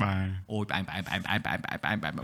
[0.52, 2.14] អូយផ្អែមផ្អែមផ្អែមផ្អែមផ្អែមផ្អែមផ្អែម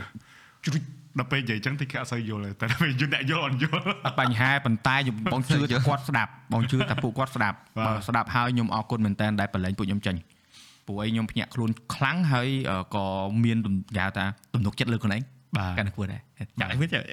[0.65, 0.83] ជ្រុច
[1.19, 10.17] ដល់ពេលនិយាយអញ្ចឹងតិចគេអត់សូវយល់ទេតែដល់ពេលយល់អ្នកយល់អត់យល់អត់បញ្ហាប៉ុន្តែខ្ញុំបងជឿថាគាត់ស្ដាប់បងជឿថាពួកគាត់ស្ដាប់បាទបើស្ដាប់ហើយខ្ញុំអរគុណមែនតើដែលប្រឡែងពួកខ្ញុំចេញ
[10.87, 13.05] ពួកឯងខ្ញុំភ្ញាក់ខ្លួនខ្លាំងហើយអឺក៏
[13.45, 15.23] មានទំគេហៅថាទំនុកចិត្តលើខ្លួនឯង
[15.59, 16.21] បាទកាន់តែគួរដែរ
[16.61, 17.05] ចាក់ឲ្យវិញចាក់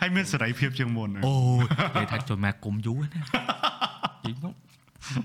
[0.00, 3.22] ហើយមានសេរីភាពជាងមុនអូយនិយាយថាចូលមកគុំយូរណានិ
[4.24, 4.54] យាយមក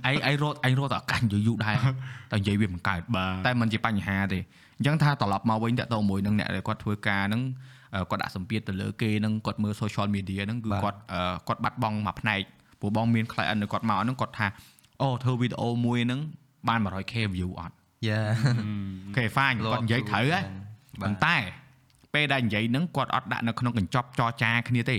[0.08, 1.76] ឯងឯងរត់ឯងរត់តែឱកាសនិយាយយូរដែរ
[2.32, 4.40] តែនិយាយវាមិនកើតបាទតែมันជាបញ្ហាទេ
[4.82, 7.42] អញ្ចឹងថាត្រឡប់មកវិញតើតើមួយនឹងអ្នកដែលគាត់ធ្វើការហ្នឹង
[7.96, 12.42] អឺគាត់ដាក់សម្ពាធទៅលើគេហ្នឹងគាត់មើល social media ហ្នឹងគឺបាទគាត់អឺគាត់បាត់បង់មួយផ្នែក
[12.80, 14.48] ព្រោះបងមាន client នៅគាត់មកហ្នឹងគាត់ថា
[15.02, 16.20] អូធ្វើវីដេអូមួយហ្នឹង
[16.68, 17.76] បាន 100k view អត់
[18.08, 18.22] យ៉ា
[19.18, 20.46] គេ fine គាត់និយាយត្រូវហ៎បាទ
[21.02, 21.36] ប៉ុន្តែ
[22.14, 24.98] ពេលដែលនិយាយហ្នឹងគាត់អត់ដាក់នៅក្នុងកញ្ចប់ចរចាគ្នាទេ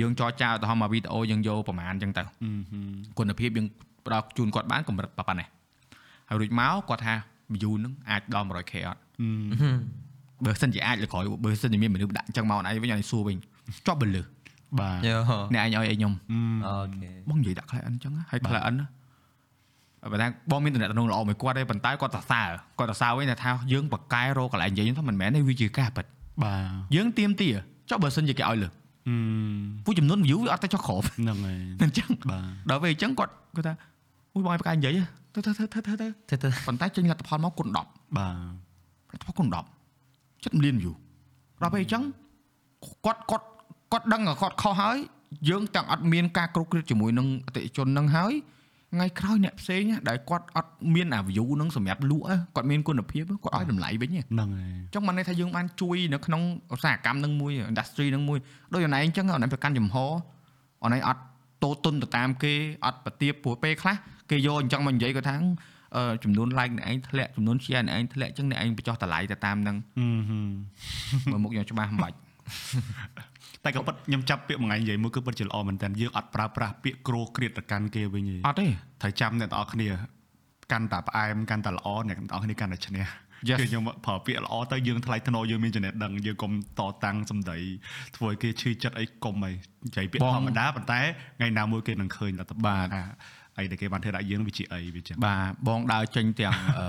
[0.00, 2.22] យើងចរចាឧទាហរណ៍មកវីដេអូយើងយកប្រហែលអញ្ចឹងទៅ
[3.18, 3.66] គុណភាពយើង
[4.06, 5.48] ផ្ដល់ជូនគាត់បានកម្រិតប៉ុណ្ណេះ
[6.28, 7.14] ហើយរួចមកគាត់ថា
[7.54, 9.00] view ហ្នឹងអាចដល់ 100k អត់
[10.44, 13.36] បើសិនជាអាចលើក្រោយបើសិនជាមានមនុស្សដាក់អញ្ចឹងមកអនឯងវិញឲ្យសួរវិញ
[13.86, 14.22] ជាប់បលឺ
[14.80, 15.16] បាទយោ
[15.54, 16.12] អ្នកឯងឲ្យអីខ្ញុំ
[16.66, 18.88] អូខេបងនិយាយដាក់ client អញ្ចឹងហើយ client ណា
[20.12, 26.06] បើថាបងមានតំណែងល្អមួយគាត់ទេប៉ុន្តែគាត់សរសើរគាត់សរសើរវិញថាយើងបកកែរកកន្លែងនិយាយហ្នឹងថាមិនមែនទេវាជាការពិត
[26.44, 27.48] បាទយើងទៀមទា
[27.90, 28.68] ចុះបើសិនជាគេឲ្យលើ
[29.08, 29.16] អឺ
[29.84, 33.74] ពូចំនួន view វាអត់ទៅចុះក្រោមហ្នឹងហើយអញ្ចឹងបាទដល់ពេលអញ្ចឹងគាត់គាត់ថា
[34.34, 34.98] អូយបងឲ្យបកកែនិយាយ
[35.34, 37.78] ទៅទៅទៅទៅទៅទៅទៅប៉ុន្តែចេញលទ្ធផលមកគុណ10ល
[38.16, 38.26] បា
[39.12, 40.94] ទទ្ធផលគុណ10ចិត្តលាន view
[41.62, 42.02] ដល់ពេលអញ្ចឹង
[43.04, 43.46] គាត់គាត់
[43.92, 44.96] គាត់ដឹងថាគាត់ខុសហើយ
[45.48, 48.32] យើងទាំងអត់មានការគ្រប់គ្រងជាមួយនឹងអតិថិជននឹងហើយ
[48.92, 56.42] ថ្ងៃក្រោយអ្នកផ្សេងណាដែលគាត់អត់មានអា view នឹងសម្រាប់លក់ហ៎គាត់មានគុណភាពហ៎គាត់ឲ្យតម្លៃវិញហ៎ហ្នឹងហើយអញ្ចឹងបានន័យថាយើងបានជួយនៅក្នុង
[56.74, 58.38] ឧស្សាហកម្មនឹងមួយ industry នឹងមួយ
[58.72, 59.96] ដូចអនឯងអញ្ចឹងអនឯងប្រកាន់ចំហ
[60.84, 61.22] អនឯងអត់
[61.62, 62.52] តូតុនទៅតាមគេ
[62.84, 63.96] អត់ប្រទៀបព្រោះពេលខ្លះ
[64.30, 65.36] គេយកអញ្ចឹងមកនិយាយគាត់ថា
[65.96, 70.38] អឺចំនួន like អ្នកឯងធ្លាក់ចំនួន share អ្នកឯងធ្លាក់អញ្ចឹងអ្នកឯងបញ្ចុះតម្លៃទៅតាមនឹងអឺហឹ
[71.26, 72.16] មមើលមុខខ្ញុំច្បាស់មិនបាច់
[73.64, 78.66] តែក៏ពិតខ្ញុំចាប់ពាក្យមួយថ្ងៃនិយាយមួយគឺពិតជាល្អមែនតើយើងអត់ប្រើប្រាស់ពាក្យក្រោគ្រៀតទៅកាន់គេវិញទេអត់ទេ
[79.02, 79.88] ត្រូវចាំអ្នកទាំងអស់គ្នា
[80.72, 83.06] កាន់តែផ្អែមកាន់តែល្អអ្នកទាំងអស់គ្នាកាន់តែឈ្នះ
[83.48, 87.58] Yes គឺខ្ញុំប្រើពាក្យល្អទៅយើងថ្លៃថ្នូរយើងមានចំណេះដឹងយើងកុំតតាំងសម្ដី
[88.16, 89.52] ធ្វើឲ្យគេឈឺចិត្តអីកុំអី
[89.86, 91.00] និយាយពាក្យធម្មតាប៉ុន្តែ
[91.38, 93.02] ថ្ងៃណាមួយគេនឹងឃើញលទ្ធផលថា
[93.60, 96.86] អីដែលគេបានធ្វើដាក់យើងវាជាអីវាចឹងបាទបងដើរចេញទាំងអឺ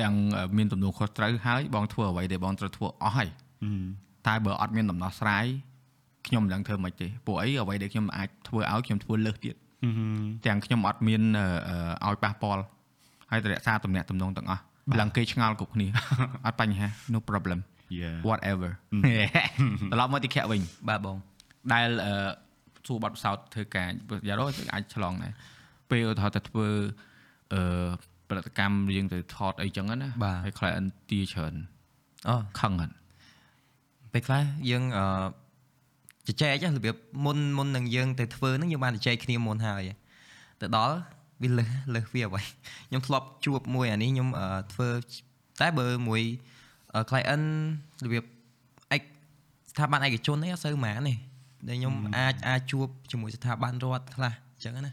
[0.00, 0.14] ទាំង
[0.56, 3.28] មានទំនួលខុសត្រូវហើយបងធ្វើអ្វីដែលបងត្រូវធ្វើអស់ហើយ
[3.64, 3.72] អឺ
[4.26, 5.46] តែបើអត់មានដំណោះស្រាយ
[6.26, 9.90] ខ្ញុំមិនដឹងធ្វើម៉េចទេពួកអីអ្វីដែលខ្ញុំអាចធ្វើឲ្យខ្ញុំធ្វើលើសទៀតអឺ
[10.46, 11.46] ទាំងខ្ញុំអត់មានអឺ
[12.04, 12.62] អឺឲ្យប៉ះពាល់
[13.30, 14.62] ហើយទៅរក្សាទំនាក់ទំនងទាំងអស់
[15.00, 15.86] ឡើងគេឆ្ងល់គ្រប់គ្នា
[16.46, 17.60] អត់បញ្ហា no problem
[18.00, 18.70] Yeah whatever
[19.92, 21.16] ត្រឡប់មកទីខៈវិញបាទបង
[21.72, 22.51] ដែលអឺសួ
[22.96, 23.88] របទពិសោធន៍ធ្វើការ
[24.28, 25.32] យ៉ារ៉ូអាចឆ្លងដែរ
[25.90, 26.68] ពេលឧទាហរណ៍ទៅធ្វើ
[27.54, 27.88] អឺ
[28.28, 30.08] ផលិតកម្មយើងទៅថតអីចឹងណា
[30.44, 31.54] ហើយ client ទាច្រើន
[32.28, 32.92] អូខឹងហ្នឹង
[34.12, 35.06] ពេលខ្លះយើងអឺ
[36.26, 39.82] ជជែករបៀបមុនមុននឹងយើងទៅធ្វើហ្នឹងយើងបានជជែកគ្នាមុនហើយ
[40.60, 40.96] ទៅដល់
[41.42, 42.42] វាលើសលើសវាអ្វី
[42.88, 44.88] ខ្ញុំធ្លាប់ជួបមួយអានេះខ្ញុំអឺធ្វើ
[45.60, 46.22] តែបើមួយ
[46.94, 47.46] អឺ client
[48.04, 48.24] របៀប
[48.94, 49.02] ឯក
[49.70, 51.14] ស្ថាប័នឯកជននេះអត់សូវហ្មងទេ
[51.68, 54.92] ដែលខ្ញុំអាចអាចជួបជាមួយស្ថាប័នរដ្ឋខ្លះអញ្ចឹងណា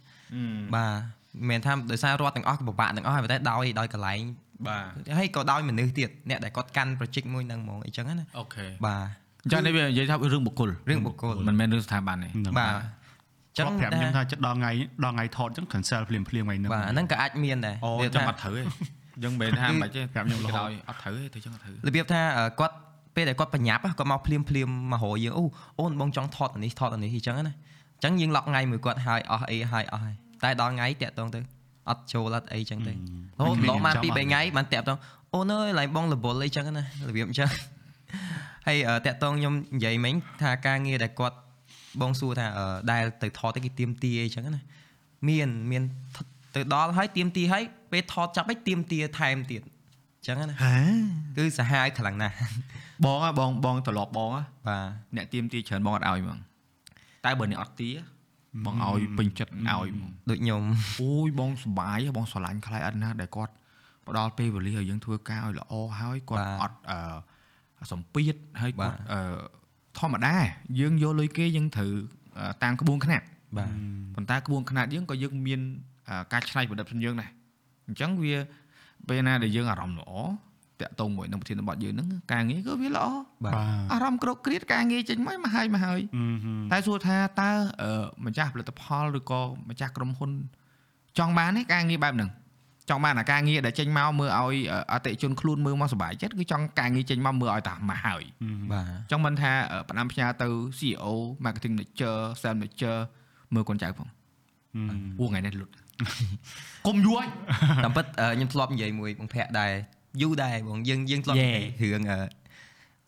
[0.76, 0.92] បាទ
[1.38, 4.22] មិនមែនថាដោយសាររដ្ឋទាំងអស់ក៏ពិបាកទាំងអស់ហើយប៉ុន្តែដោយដោយកន្លែង
[4.68, 9.04] បាទហើយក៏ដោយមនុស្សទៀតអ្នកដែលគាត់កាន់ project មួយហ្នឹងហ្មងអញ្ចឹងណាអូខេបាទ
[9.44, 12.74] អញ្ចឹងនេះវានិយាយថារឿងបុគ្គលរឿងបុគ្គលមិនមែនរឿងស្ថាប័នទេហ្នឹងបាទ
[13.58, 14.72] ចឹងប្រាប់ខ្ញុំថាចិត្តដល់ថ្ងៃ
[15.04, 18.64] ដល់ថ្ងៃថតចឹង cancel ភ្លាមភ្លាមថ្ងៃហ្នឹងបាទអាហ្នឹងក៏អាចមានដែរអូវាចឹងថាអត់ត្រូវទេ
[19.24, 22.76] យើងមិនមែនថាមិនទេប្រាប់ខ្ញុំរហូតដោយអត់ត្រូវទេទៅចឹងអត់ត្រូវរបៀបថាអឺគាត់
[23.15, 25.43] ពេលដែលគាត់បញ្ញាប់គាត់មកភ្លាមភ្លាមមករកយើងអូ
[25.80, 27.54] អូនបងចង់ថតអានេះថតអានេះអញ្ចឹងណា
[27.95, 31.39] អញ្ចឹងយើងឡុកថ្ងៃមួយគាត់ហើយអស់អីហើយអស់ហើយតែដល់ថ្ងៃតាក់តងទៅ
[31.89, 32.95] អត់ចូលអត់អីអញ្ចឹងទៅរ
[33.39, 34.98] ហូតឡងបានពីរបីថ្ងៃបានតាក់តង
[35.34, 37.50] អូនអើយឡើងបងរវល់អីអញ្ចឹងណារបៀបអញ្ចឹង
[38.67, 41.38] ហើយអឺតាក់តងខ្ញុំនិយាយមិញថាការងារដែលគាត់
[42.02, 44.62] បងសួរថាអឺដែលទៅថតទៅគេទៀមទាអីអញ្ចឹងណា
[45.30, 45.84] មានមាន
[46.56, 50.78] ទៅដល់ហើយទៀមទាហើយពេលថតចាប់ឲ្យទៀមទាថែមទៀតអញ្ចឹងណាហេ
[51.38, 52.36] គឺសាហាវខ្លាំងណាស់
[53.06, 56.38] បងហ៎បងបងត្រឡប់បងហ៎បាទអ្នកទៀមទាច្រើនបងអត់ឲ្យហ្មង
[57.26, 57.92] តែបើអ្នកអត់ទា
[58.65, 60.62] បងឲ្យពេញចិត្តឲ្យហ្មងដូចខ្ញុំ
[61.02, 63.54] អូយបងសុបាយហ៎បងស្រឡាញ់ខ្លាយអត់ណាដែលគាត់
[64.08, 69.20] ផ្ដល់ពេលវេលាឲ្យយើងធ្វើការឲ្យល្អហើយគាត់អត់អឺសម្ពាធហើយគាត់អឺ
[70.00, 70.36] ធម្មតា
[70.80, 71.92] យើងយកលុយគេយើងត្រូវ
[72.63, 73.22] តាមក្បួនខ្នាត
[73.58, 73.70] បាទ
[74.15, 75.62] ប៉ុន្តែក្បួនខ្នាតយើងក៏យើងមាន
[76.10, 77.32] អឺការច្នៃប្រឌិតផងយើងដែរ
[77.88, 78.36] អញ្ចឹងវា
[79.08, 80.12] ពេលណាដែលយើងអារម្មណ៍ល្អ
[80.82, 83.08] តាក់ទងមួយនឹងប្រធានបទយើងហ្នឹងការងារក៏វាល្អ
[83.44, 87.92] បាទបាទអារម្មណ៍ក្រោកគ្រៀតការងារចេញមកមកហើយមកហើយអឺហឹមតែសួរថាតើអឺ
[88.26, 90.32] ម្ចាស់ផលិតផលឬក៏ម្ចាស់ក្រុមហ៊ុន
[91.18, 92.30] ចង់បានទេការងារបែបហ្នឹង
[92.90, 94.58] ចង់បានអាការងារដែលចេញមកមើលឲ្យ
[94.92, 98.24] អតិថិជនខ្លួនមើលមកសុបាយចិត្តគឺចង់ការងារចេញមកមើលឲ្យតាមកហើយ
[98.72, 100.48] បាទចង់មិនថាអឺផ្ដាំផ្ញើទៅ
[100.80, 101.08] CEO
[101.46, 102.98] marketing manager sales manager
[103.54, 104.08] មើលកូនចៅផង
[105.18, 105.70] ពូថ្ងៃនេះលុត
[106.88, 107.22] កុំយួរ
[107.84, 109.72] តាមពិតអឺខ្ញុំធ្លាប់និយាយមួយបងភ័ក្រដែរ
[110.22, 112.20] យូរដែរបងយើងយើងធ្លាប់យេនិយាយរឿងអឺ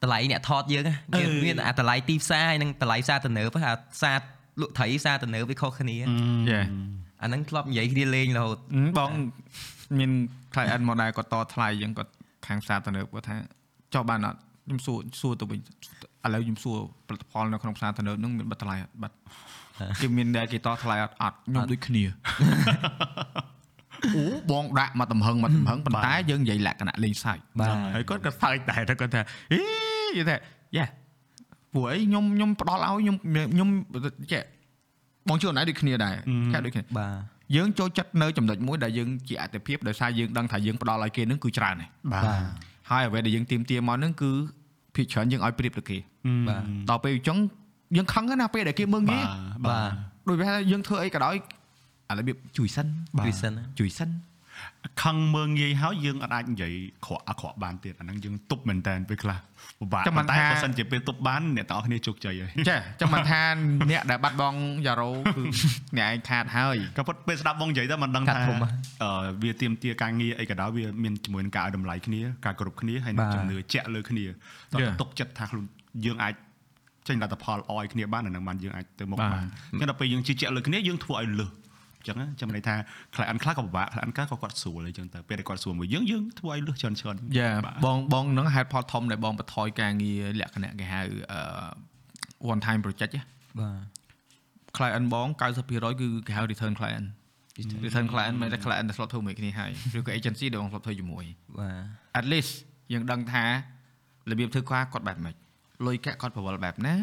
[0.04, 4.17] តម្លៃអ្នកថតយើងណាអឺយើងមានអាតម្លៃទីផ្សារហើយនិងតម្លៃផ្សារទំនើបអាផ្សារ
[4.62, 6.04] លក់ត្រីផ្សារទំនើបវាខុសគ្នាយេ
[7.21, 8.58] អាហ្នឹងធ្លាប់និយាយគ្នាលេងរហូត
[8.99, 9.12] បង
[9.99, 10.12] មាន
[10.54, 12.12] client មកដែរគាត់តថ្លៃអញ្ចឹងគាត់
[12.47, 13.38] ខាងផ្សារទំនើបគាត់ថា
[13.93, 15.62] ចុះបានអត់ខ្ញុំសួរសួរទៅវិញឥ
[16.34, 16.77] ឡូវខ្ញុំសួរ
[17.08, 19.15] ផលិតផលនៅក្នុងផ្សារទំនើបហ្នឹងមានបិទថ្លៃអត់បាត់
[20.01, 22.03] គេមានដែរគេតថ្លៃអត់អត់ខ្ញុំដូចគ្នា
[24.15, 29.60] អូបងដាក់មកទំហឹងមកទំហឹងប៉ុន្តែយើងនិយាយលក្ខណៈលេងសើចបាទហើយគាត់ក៏សើចដែរតែគាត់ថាអី
[30.17, 30.36] យល់តែ
[30.77, 30.86] យ៉ា
[31.73, 33.15] ពួកអីខ្ញុំខ្ញុំផ្ដល់ឲ្យខ្ញុំ
[33.53, 33.69] ខ្ញុំ
[34.34, 34.43] ចេះ
[35.27, 36.15] បងជួនណៃដូចគ្នាដែរ
[36.51, 37.13] ខែដូចគ្នាបាទ
[37.55, 42.41] យើងចូលចិត្តនៅចំណុចមួយដែលយើងជាអតិភិបដោយសារយើងដឹងថាយើងផ្ដល់ឲ្យគេនឹងគឺច្រើនហើយបាទបាទ
[42.89, 44.31] ហើយអ្វីដែលយើងទៀមទាមកនឹងគឺ
[44.95, 45.97] ភាគច្រើនយើងឲ្យប្រៀបទៅគេ
[46.47, 47.38] បាទដល់ពេលអញ្ចឹង
[47.97, 49.25] យើងខឹងណាស់ពេលដែលគេមើងងាយ
[49.67, 49.91] បាទ
[50.27, 51.36] ដូចថាយើងធ្វើអីក៏ដោយ
[52.10, 54.10] អារបៀបជួយសិនបាទជួយសិនណាជួយសិន
[55.04, 56.73] ខឹងមើងងាយហើយយើងអាចនិយាយ
[57.06, 59.38] ក្រក់អាក្រក់បានទៀតអាហ្នឹងយើងទប់មែនតើពេលខ្លះ
[59.80, 63.41] ពិបាកប៉ុន្តែបើសិនជាពេលទប់បានអ្នកទាំងអស់គ្នាជោគជ័យហើយចាចាំមិនថា
[63.91, 65.43] អ្នកដែលបាត់បង់យ៉ារ៉ូគឺ
[65.97, 68.69] អ្នកឯងខាតហើយក៏ប៉ុតពេលស្ដាប់បងនិយាយទៅមិនដឹងកាត់ថាធំហ៎
[69.04, 74.25] អឺវាទៀមទាការងារអីក៏ដោយវាមានជាមួយនឹងការឲ្យតម្លៃគ្នាការគោរពគ្នាហើយបានឹងទជំនឿជាក់លើគ្នា
[74.73, 74.91] តោះ Yeah.
[74.91, 75.65] តែទុកចិត្តថាខ្លួន
[76.06, 76.34] យើងអាច
[77.12, 81.47] ចេញលទ្ធផលល្អឲ្យគ្នាបានអាហ្នឹងបានយើងអាចទៅមុខបាទបានអញ្ចឹងដល់ពេលយើងជឿជាក់លើគ្នាយើងធ្វើឲ្យលឺ
[81.97, 82.76] អញ្ចឹងណាចាំន័យថា
[83.15, 91.41] client ខ្លះក៏ពិបាក client ខ្លះក៏គាត់ស្រួលអញ្ចឹងទៅពេលដែលគាត់ស្រួលមួយយើងយើងធ្វើឲ្យលឺច្រើនច្រើនយ៉ាបាទបងបងនឹងហេតុផលធំដែលបងបន្ថយការងារលក្ខណៈគេហៅអឺ
[92.54, 93.24] one time project ណា
[93.60, 93.80] បាទ
[94.78, 97.06] client បង90%គឺគេហៅ return client
[97.86, 101.26] return client មិនតែ client ដែលធ្លាប់ធ្វើមួយគ្នាហើយឬក៏ agency ដែលបងធ្លាប់ធ្វើជាមួយ
[101.60, 101.69] បា
[102.15, 102.54] ទ at least
[102.93, 103.45] យើងដឹងថា
[104.32, 105.36] របៀបធ្វើការគាត់បែបម៉េច
[105.87, 106.95] លុយកាក់គាត់ប្រវល់បែបណា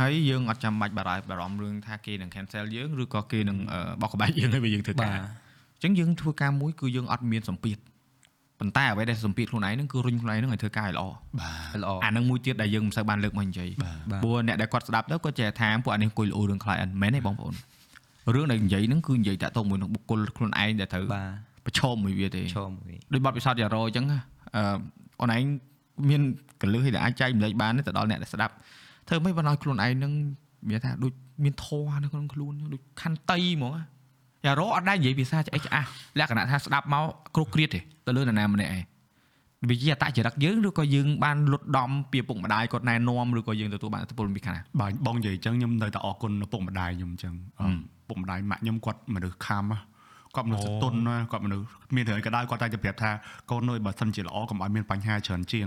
[0.00, 7.78] ហើយយើងអត់ចាំបាច់បារម្ភបារម្ភរឿងថាគេនឹង cancel យើងឬក៏គេនឹងអឺបោកក្បាច់យើងឲ្យពេលយើងធ្វើបាការទអញ្ចឹងយើងធ្វើការមួយគឺយើងអត់មានសម្ពាធ
[8.60, 11.04] ប៉ុន្តែអ្វីដែលសម្ពាធខ្លួនឯងហ្នឹងគឺរុញខ្លួនឯងហ្នឹងឲ្យធ្វើការឲ្យល្អ
[11.40, 17.54] បាទល្អអាហ្នឹងមួយទៀតដែលយើងមិនសូវបានលើកមកនិយាយបាទបាទព្រោះអ្នកដែលគាត់ស្ដាប់ទៅគាត់ចេះថាពួកអានេះអង្គុយលូរឿង client មិនមែនទេបងប្អូន
[18.34, 21.28] រឿងដែលនិយាយហ្នឹងគឺនិយាយតាក់ទងមួយនឹងបុគ្គលខ្លួនឯងដែលត្រូវបាទ
[21.66, 24.18] ប្រឈមមួយវាទេឈរមួយដូចបទពិសោធន៍យ៉ារ៉ូអញ្ចឹងណា
[24.56, 24.62] អឺ
[25.20, 25.42] អូនឯង
[26.08, 26.20] មាន
[26.62, 28.54] កលឹះដែលអាចចែកម្លែកបានទេទៅដល់អ្នកដែលស្ដាប់
[29.08, 30.12] ធ្វើមិនបានឲ្យខ្លួនឯងហ្នឹង
[30.68, 31.12] មានថាដូច
[31.44, 33.82] មានធម៌នៅក្នុងខ្លួនដូចខន្តីហ្មងណា
[34.44, 37.04] យ៉ារ៉ូអត់ដែរនិយាយភាសាឆ្អេះឆ្អាស់លក្ខណៈថាស្ដាប់មក
[37.34, 38.82] គ្រោះគ្រៀតទេទៅលើនរណាម្នាក់ឯង
[39.68, 49.78] វាជាអតចរិតយើងឬក៏យើងបានលុតដំពីឪពុកម្ដាយគាត់ណែនាំឬក៏យើងទទួលបានឥទ្ធិពលពីខាងណាបាទបងនិយាយអញ្ចឹងខ្ញុំនៅតែអរគុណឪពុកម្ដាយខ្ញុំអញ្ចឹងអឺហឹមឪពុកម្ដាយម៉ាក់ខ្ញុំគាត់មនុស្សខំណា
[50.36, 53.10] គាត់មនុស្សអូសតុនណាគាត់មនុស្សមានរឿងអីក៏ដោយគាត់តែតែប្រាប់ថា
[53.50, 55.66] កូនអើយបើសិនជាល្អកុំឲ្យមានបញ្ហាច្រើនជាង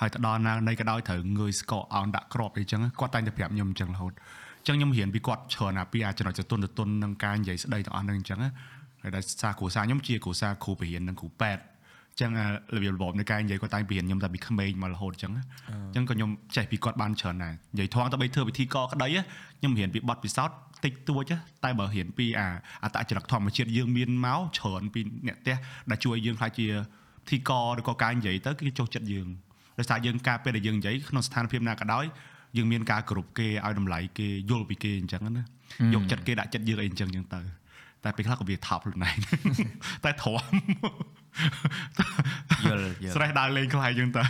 [0.00, 4.12] ហើយទៅដល់ណានៃក៏ដោយត្រូវងើយស្កកអោនដាក់ក្របអីចឹងគាត់តែតែប្រាប់ខ្ញុំអញ្ចឹងរហូត
[4.58, 8.50] អញ្ចឹងខ្ញុំរៀនពីគាត់ច្រើនណាពីអាចចំណុចសតុនសតុននឹងការនិយាយស្ដីទាំងអស់ហ្នឹងអញ្ចឹងណា
[9.02, 19.08] ហើយដោយសារគ្រូសាខ្ញុំជាគ្រូសាគ្រូបរិញ្ញានិងគ្រូប៉ែតអញ្ចឹងអារបៀបរបបនៃការនិយាយគាត់តែងបរិញ្ញាខ្ញុំតែពីក្មេងមករហូតអញ្ចឹងណាអញ្ចឹងក៏ខ្ញុំចេះពីគាត់បានច្រើនដែរនិយាយថងទៅបីធ្វើពិធីកក្តី
[19.58, 21.32] ខ្ញុំរៀនពីបទពិសោធន៍តិចតួច
[21.64, 22.48] តែបើរៀនពីអា
[22.84, 25.56] អតចរិតធម្មជាតិយើងមានមកច្រើនពីអ្នកផ្ទះ
[25.90, 26.66] ដែលជួយយើងខ្លាចជា
[27.24, 29.26] ពិធីកឬក៏ការនិយាយទៅគឺចុះចិត្តយើង
[29.78, 32.04] ដោយសារយើងការពេលដែលយើងនិយាយក្នុងស្ថានភាពណាក៏ដោយ
[32.56, 35.44] យើងមានការគ្រប់គេឲ្យតម្លៃគេយល់ពីគេអញ្ចឹងណា
[35.94, 37.40] យកចិត្តគេដាក់ចិត្តយើងអីអញ្ចឹងអញ្ចឹងទៅ
[38.04, 39.16] តែពេលខ្លះក៏វាថប់ខ្លួនឯង
[40.04, 40.52] តែទ្រាំ
[42.66, 44.24] យល់យល់ស្រេះដើរលេងខ្លះអញ្ចឹងទៅ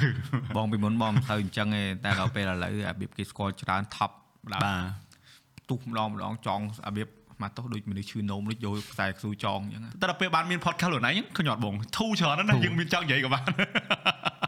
[0.57, 4.15] បងពីមុនបងមិនទៅអញ្ចឹងទេតែដល់ពេលឥឡូវអារបៀបគេស្គាល់ច្រើនថប់
[4.53, 7.09] ដល់បាទទុះម្ដងម្ដងចងអារបៀប
[7.45, 13.45] មកទោះដូចមនុស្សឈឺនោមដូចយកខ្សែខ្សួចងអញ្ចឹងតែដល់ពេលបានមាន podcast ខ្លួនឯងខ្ញុំអត់បងធូរច្រើនណាស់យើងមានចង់និយាយក៏បាន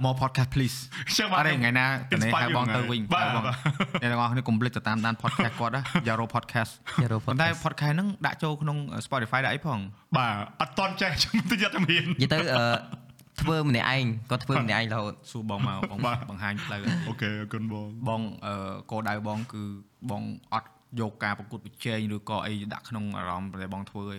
[0.04, 0.78] មក podcast please
[1.16, 3.56] ចាំអត់ទេថ្ងៃណាតនេះហៅបងទៅវិញបាទហៅបងបាទ
[4.02, 9.78] អ្នកទាំងអស់គ្នាកុំភ្លេចទៅតាមដាន podcast គាត់ណា Yaro podcast យ៉ារ៉ូប៉ុន្តែ podcast ហ្នឹងដាក់ចូលក្នុង Spotify ដាក់អីផង
[10.16, 13.06] បាទអត់តន់ចេះខ្ញុំទៅយកតែមាននិយាយទៅអឺ
[13.42, 19.62] ធ្វើម្នាក់ឯងគាត់ធ្វើម្នាក់ឯងរហូតសួរបងមកបងបាទបង្ហាញផ្លូវអូខេអរគុណបងបងអឺគោលដៅបងគឺ
[20.10, 20.22] បង
[20.54, 20.68] អត់
[21.00, 24.18] យកការប្រកួតប្រជែងឬក៏អីដាក់ក្នុងអារម្មណ៍ដែលបងធ្វើឯង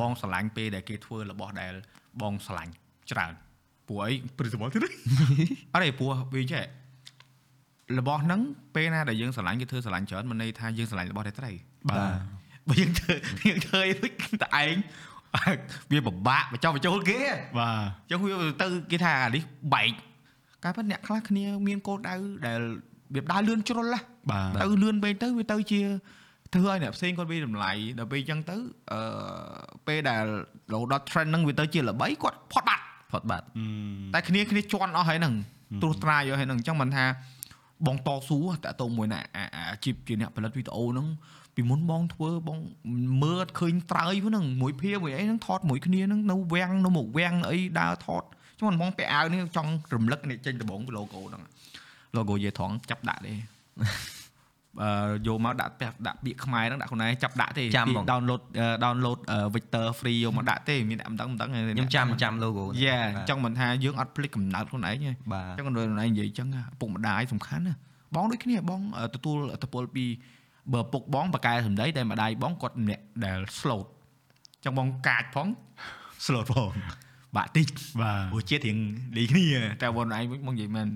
[0.00, 1.72] បងស្រឡាញ់ពេលដែលគេធ្វើរបស់ដែល
[2.22, 2.72] បងស្រឡាញ់
[3.10, 3.32] ច្រើន
[3.88, 6.64] ព្រោះអី principle ទៀតអត់ទេព្រោះវាចេះ
[7.98, 8.40] របស់ហ្នឹង
[8.74, 11.56] ពេលណាដែលយើងស្រឡាញ់គេធ្វើស្រឡាញ់ច្រើនមិនន័យថាយើងស្រឡាញ់របស់ដែលត្រូវ
[11.88, 11.98] បាទ
[12.68, 13.14] បើយើងធ្វើ
[13.48, 14.74] យើងធ្វើអីដូចតែឯង
[15.92, 17.20] វាពិបាកបញ្ចុះបញ្ចូលគេ
[17.58, 18.30] បាទអញ្ចឹងវា
[18.62, 19.42] ទៅគេថាអានេះ
[19.74, 19.92] បែក
[20.64, 22.14] កាលពិតអ្នកខ្លះគ្នាមានគោលដៅ
[22.46, 22.60] ដែល
[23.14, 24.00] វាដើរលឿនជ្រុលណា
[24.30, 25.80] បាទទៅលឿនពេកទៅវាទៅជា
[26.54, 28.56] ធ្វើឲ្យអ្នកផ្សេងគាត់វាតម្លៃដល់ពេលអញ្ចឹងទៅ
[28.92, 29.00] អឺ
[29.86, 30.24] ពេលដែល
[30.72, 33.46] រហូតដល់ trend ហ្នឹងវាទៅជាល្បីគាត់ផុតបាត់ផុតបាត់
[34.14, 35.34] តែគ្នាគ្នាជន់អស់ហើយហ្នឹង
[35.82, 37.04] ត្រួសត្រាយអស់ហើយហ្នឹងអញ្ចឹងមិនថា
[37.86, 41.06] បងតស៊ូតាក់ទងមួយណាអាអាអាជីពជាអ្នកផលិតវីដេអូហ្នឹង
[41.54, 42.58] ពីមុនបងធ្វើបង
[43.22, 48.22] មើលអត់ឃើញត្រើយហ្នឹងមួយភាមួយអីហ្នឹងថតមួយគ្នាហ្នឹងនៅវាំងនៅមកវាំងអីដើរថត
[48.58, 51.42] ចុះបងពាក់អាវនេះចង់រំលឹកនេះចេញដំបង logo ហ្នឹង
[52.16, 53.34] logo យេត្រង់ចាប់ដាក់ទេ
[54.82, 54.90] អឺ
[55.26, 67.74] យកមកដាក់ពាក់ដាក់ពាក្យខ្មែរហ្នឹងដាក់ខ្លួនឯងចាប់ដាក់ទេចាំហ្មងពាក្យ download អឺ download អឺ Victor free យកមកដាក់ទេមានអ្នកមិនដឹងមិនដឹងទេខ្ញុំចាំចាំ logo យ៉ាអញ្ចឹងមិនថាយើងអត់ភ្លេចកំណើតខ្លួនឯងទេបាទអញ្ចឹងខ្លួនឯងនិយាយអញ្ចឹងឪពុកម្ដាយសំខាន់ណា
[68.14, 70.04] បងដូចគ្នាបងអឺទទួលអត្តពលពី
[70.72, 75.48] បើឪពុកបងបកកែសម្ដីតែម្ដាយបងគាត់ម្នាក់ដែល slow អញ្ចឹងបងកាចផង
[76.24, 76.72] slot ផង
[77.36, 77.68] បាក់តិច
[78.00, 78.78] បាទព្រោះជាតិរៀង
[79.16, 79.46] លីគ្នា
[79.82, 80.88] តែបងឯងមកនិយាយមែន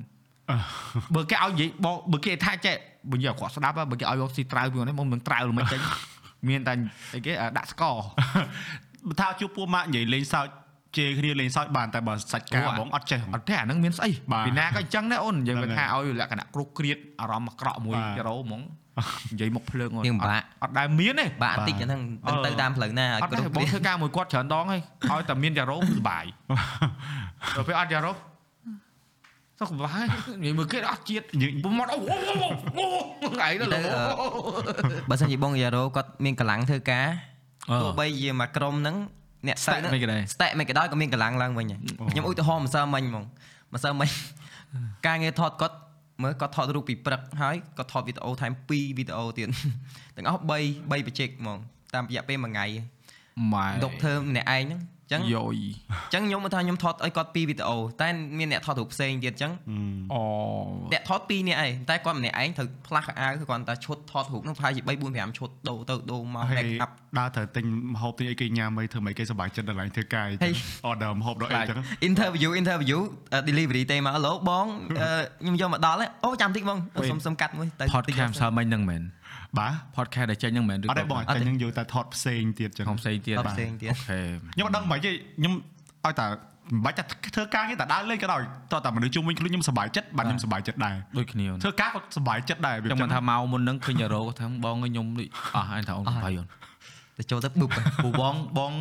[1.14, 2.76] បើគេឲ្យនិយាយបងបើគេថាចេះ
[3.10, 5.80] បើនិយាយគាត់ស្ដាប់បើគេឲ្យយកស៊ីត្រាវពីនេះមកមិនត្រាវមិនចេញ
[6.48, 6.72] មានតែ
[7.14, 7.96] អីគេដាក់ស្ករ
[9.08, 10.46] បើថាជួបពួកម៉ាក់និយាយលេងសើច
[10.96, 18.62] ជេរគ្នាលេងសើចបានតែបើសាច់ការបងអត់ចេះអត់ទេអាហ្នឹងមានស្អីបាទពីណាក៏អញ្ចឹងដែរអូននិយាយហ្នឹងមកថាឲ្យលក្ខណៈគ្រោះគ្រៀតអារម្មណ៍អាក្រក់មួយបាទចរោហ្មង
[19.32, 24.80] និយាយមកភ្លើងអូនយើងពិបាកអត់ដែលមានទេបាក់តិចអាហ្នឹងដឹងទៅតាមផ្លូវណាអត់ទេគ្រប់បងគ្នាធ្វើការមួយគាត់ច្រើនដងហើយ
[25.10, 26.24] ឲ្យតែមានចរោគឺសុបាយ
[27.56, 28.12] ដល់ពេលអត់ចរោ
[29.60, 30.04] សុខបាយ
[30.42, 32.84] និយាយមើលគេអត់ជាតិយើងពុំមកអូអូអូ
[33.22, 33.98] អូថ្ងៃទៅទៅអឺ
[35.10, 37.06] បើសិនជាបងយ៉ារ៉ូគាត់មានកម្លាំងធ្វើការ
[37.82, 38.96] ទោះបីជាមកក្រុមហ្នឹង
[39.46, 41.78] អ្នកទៅ Stack មិនគេដែរស្តេមិនក៏ដោយក៏មានកម្លាំងឡើងវិញដែរ
[42.10, 43.24] ខ្ញុំឧទាហរណ៍ម្សិលមិញហ្មង
[43.74, 44.08] ម្សិលមិញ
[45.06, 45.76] ការងារថតគាត់
[46.22, 49.46] មើលគាត់ថតរូបពីព្រឹកហើយគាត់ថតវីដេអូថែម2វីដេអូទៀត
[50.16, 51.58] ទាំងអស់3 3បច្ចេកហ្មង
[51.94, 52.66] តាមរយៈពេលមួយថ្ងៃ
[53.52, 55.56] ម៉ែដុកធ្វើម្នាក់ឯងហ្នឹងអញ្ចឹងយយ
[55.92, 59.52] អញ្ចឹងខ្ញុំមកថាខ្ញុំថតឲ្យគាត់2វីដេអូតែមានអ្នកថតរូបផ្សេងទៀតអញ្ចឹង
[60.12, 60.22] អូ
[60.92, 70.52] អ្នកថត2នាក់ឯងតែគាត់ម្នាក់ឯងត្រូវផ្លាស់ខោអាវគាត់តែឈុតថតរូបហ្នឹងប្រហែលជា3 4 5ឈុតដូរទៅដូរមកហើយ make up ដើរត្រូវទិញម្ហូបទិញអីគេញ៉ាំអីធ្វើម៉េចគេសប្បាយចិត្តដល់ឡើងធ្វើការអីហើយ
[70.90, 72.98] order ម្ហូបដល់អីចឹង interview interview
[73.32, 74.66] អឺ delivery ទេមកឡូបង
[75.02, 75.10] អឺ
[75.42, 79.02] ខ្ញុំយកមកដល់ហើយអូចាំតិចបងអូសុំសុំកាត់មួយទៅ podcast សើមិញហ្នឹងមែន
[79.58, 84.20] បាទ podcast ដែលចេញហ្នឹងមែនឬអត់ទេបងតែយើងយកតែថតផ្សេងទៀតចឹងខ្ញុំផ្សេងទៀតថតផ្សេងទៀតអូខេ
[84.54, 85.52] ខ្ញុំអត់ដឹងមិនទេខ្ញុំ
[86.04, 86.26] ឲ្យតែ
[86.72, 87.02] មិនបាច់តែ
[87.36, 88.40] ធ្វើការគេតែដើរលេងក៏ដោយ
[88.72, 96.46] តោះតែមនុស្សជុំវិញខ្លួនខ្ញុំសប្បាយចិត្តបាទខ្ញុំសប្បាយចិត្តដែរដូចគ្នាអូនធ្វើការក៏សប្បាយចិត្តដែរចឹងមិនថាមកមុនហ្នឹងឃើញរោគាត់ថាបងឲ្យខ្ញុំដូចអស់ហើយថាអូនសុបាយអូន
[97.18, 97.70] ទៅចូលទៅប៊ុប
[98.04, 98.72] ពូបងបង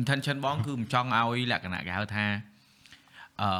[0.00, 2.24] intention បងគឺមិនចង់ឲ្យលក្ខណៈគេហៅថា
[3.42, 3.50] អឺ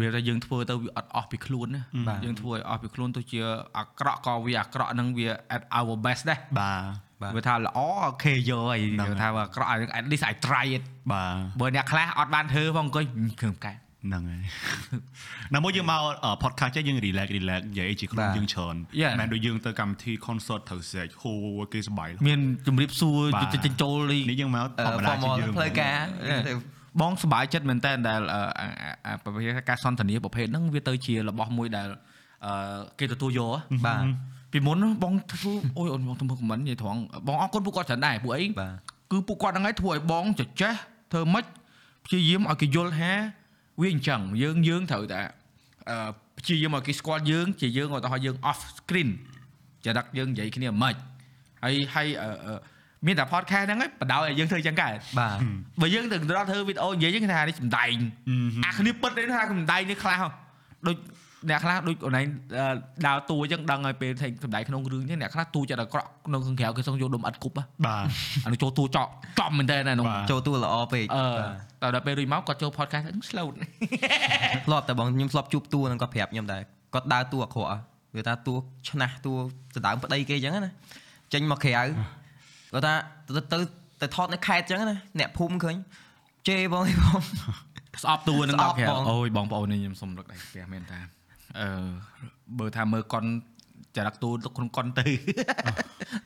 [0.00, 1.82] វាថាយើងធ្វើទៅវាអត់អស់ពីខ្លួនណា
[2.24, 3.40] យើងធ្វើឲ្យអស់ពីខ្លួនទៅជា
[3.78, 6.72] អាក្រក់ក៏វាអាក្រក់ហ្នឹងវា at our best ដែរបា
[7.30, 7.88] ទវាថាល្អអូ
[8.22, 13.04] ខេយកហើយហ្នឹងហើយវាថាអាក្រក់ at least I try it បាទបើអ្នកខ្លះអត់បានធ្វើផងអង្គុយ
[13.42, 14.42] គ្រឿងកែហ្នឹងហើយ
[15.54, 16.00] ណាមួយយើងមក
[16.42, 19.12] podcast ចេះយើង relax relax និយាយជាខ្លួនយើងច្រើន Yeah.
[19.20, 21.32] មិនដូចយើងទៅកម្មវិធី concert ត្រូវស្រែកហូ
[21.72, 25.98] គេសប្បាយមានជំរាបសួរបាទចិញ្ចូលនេះនេះយើងមកធម្មតាជា formal យើងផ្លូវការ
[27.00, 28.68] បងសប្បាយចិត្តមែនតើដែលអឺអា
[29.06, 31.88] អាប្រភេទការសន្ទនាប្រភេទហ្នឹងវាទៅជារបស់មួយដែល
[32.46, 34.04] អឺគេទទួលយកហ៎បាទ
[34.52, 38.74] ពីមុនបងធ្វើអូយអូនបងធ្វើខមមិននិយាយត្រង់បងអរគុណពួកគាត់ច្រើនដែរពួកអីបាទ
[39.10, 40.72] គឺពួកគាត់ហ្នឹងឯងធ្វើឲ្យបងចចេះ
[41.12, 41.44] ធ្វើម៉េច
[42.06, 43.12] ព្យាយាមឲ្យគេយល់ថា
[43.80, 45.20] វាអញ្ចឹងយើងយើងត្រូវតែ
[45.90, 45.96] អឺ
[46.38, 49.10] ព្យាយាមឲ្យគេស្គាល់យើងជាយើងឧទាហរណ៍យើង off screen
[49.84, 50.94] ចរិតយើងនិយាយគ្នាមិនខ្មិច
[51.64, 52.54] ហើយហើយអឺអឺ
[53.06, 55.38] មានតែ podcast ហ្នឹងឯងបដ ாய் ឲ្យយើងធ្វើអញ្ចឹងកើតបាទ
[55.80, 57.96] បើយើងទៅដល់ធ្វើវីដេអូនិយាយយើងថានេះសំដែង
[58.64, 60.28] អាគ្នាពិតនេះថាសំដែងនេះខ្លះហ៎
[60.86, 60.96] ដូច
[61.50, 62.26] អ្នកខ្លះដូចអូនឯង
[62.58, 62.66] អឺ
[63.06, 68.04] ដើរតួអញ្ចឹងដឹងហើយពេលថេសំដែងក្នុងរឿងអញ្ចឹងអ្នកខ្លះតួចិត្តអាក្រក់ក្នុងខាងក្រៅគេសឹងយកដុំអត់គប់ហ៎បាទ
[68.44, 69.08] អានោះចូលតួចក
[69.40, 71.24] ចំមែនតើណានោះបាទចូលតួល្អពេកអឺ
[71.82, 73.48] តែដល់ពេលរួចមកគាត់ចូល podcast ហ្នឹង slow
[74.66, 76.62] ធ្លាប់តែបងខ្ញុំធ្លាប់ជួបតួនឹងគាត់ប្រាប់ខ្ញុំដែរ
[76.94, 77.70] គាត់ដើរតួអាក្រក់
[78.16, 78.54] វាថាតួ
[78.88, 79.32] ឆ្នះតួ
[79.74, 80.72] ដណ្ដើមប្តីគេអញ្ចឹងណា
[81.32, 81.82] ចេញមកក្រៅ
[82.74, 82.94] គាត់ថា
[83.36, 83.58] ទៅទៅ
[84.00, 85.76] ទៅថតនៅខេត្តអញ្ចឹងណាអ្នកភូមិឃើញ
[86.48, 87.20] ជេបងអីបង
[88.02, 90.98] ស្អប់តួហ្នឹងស្អដល់ប់ក្រៅបងអូយបងប្អូននេះខ្ញុំសុំរឹកដៃស្ទះមែនតា
[91.60, 91.68] អឺ
[92.58, 93.24] បើថាមើលកុន
[93.96, 95.06] ចរិតតួទៅក្នុងកុនទៅ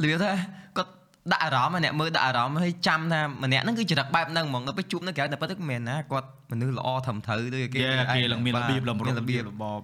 [0.03, 0.31] លឿថា
[0.77, 0.91] គាត់
[1.33, 9.83] ដាក់អារម្មណ៍អ្នកមើលដាក់អារម្មណ៍ហើយចាំថាម្នាក់ហ្នឹងគឺចរិតបែបហ្នឹងហ្មងដល់ពេលជួបនៅក្រៅតែប៉ុន្តែមិនមែនណាគាត់មនុស្សល្អត្រឹមត្រូវដូចគេគេគេឡើងមានរបៀបលំមានរបៀបរបប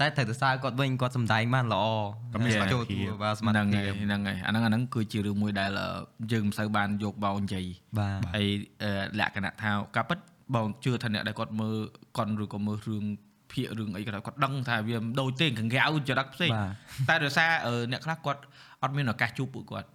[0.00, 1.84] តែត្រូវទៅសើគាត់វិញគាត់សំដែងបានល្អ
[2.32, 5.88] តែមានសមត្ថចូលភាពតួបាទសមត្ថហ្នឹងភាពហើយហ្នឹងហើយអាហ្នឹងអាហ្នឹងគឺជារឿងមួយដែលអឺ
[6.32, 7.66] យើងមិនសូវបានយកបោនិយាយ
[7.98, 8.46] បាទហើយ
[8.82, 10.18] អឺលក្ខណៈថាការពិត
[10.54, 11.76] បងជឿថាអ្នកដែលគាត់មើល
[12.18, 13.04] កុនឬក៏មើលរឿង
[13.52, 15.78] ភាគរឿងអីក៏ដោយគាត់ដឹងថាវាមិនដូចទេកង្កៅ
[16.08, 16.68] ចរិតផ្សេងបាទ
[17.08, 18.40] តែដោយសារអឺអ្នកខ្លះគាត់
[18.82, 19.88] អត់មានឱកាសជួបពួកគាត់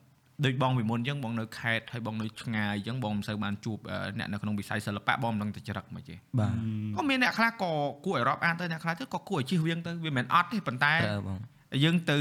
[0.45, 6.53] ដូចបងពីមុនអញ្ចឹងបងនៅខេត្តហើយបងនៅឆ្ងាយអញ្ចឹងបងមិនសូវបានជួបអឺអ្នកនៅក្នុងវិស័យសិល្បៈបងមិនដឹងតែចរិតមិនទេបាទ
[6.95, 7.71] ក៏មានអ្នកខ្លះក៏
[8.05, 11.39] គួរឲ្យរាប់អានទៅអ្នកខ្លះទៅក៏គួរឲ្យជិះវៀងទៅវាមិនមែនអត់ទេប៉ុន្តែត្រូវបង
[11.83, 12.17] យើងទៅ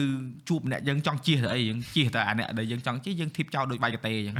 [0.49, 4.37] ជួបអ្នកយើងចង់ជិះទៅអីយើងជិះទៅអាអ្នកដែលយើងចង់ជិះយើងធីបចោលដូចបាយកតេអញ្ចឹង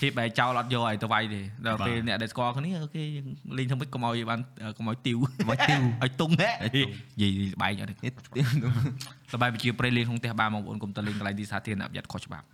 [0.00, 3.26] ធីបបែរចោលអត់យកឲ្យទៅវាយទេដល់ពេលអ្នកដែលស្គាល់គ្នាអូខេយើង
[3.58, 4.40] លេងធ្វើម៉េចកុំឲ្យបាន
[4.78, 5.16] កុំឲ្យទីវ
[5.48, 6.80] មកទីវឲ្យទុងហ៎និ
[7.20, 8.12] យាយបែកអត់ទេនេះ
[9.32, 12.44] សបាយវិជាប្រេលេងក្នុងផ្ទះបានបងប្អូនកុំទៅលេងកន្លែងទីសាធារណៈប្រយ័ត្នខុសច្បាប់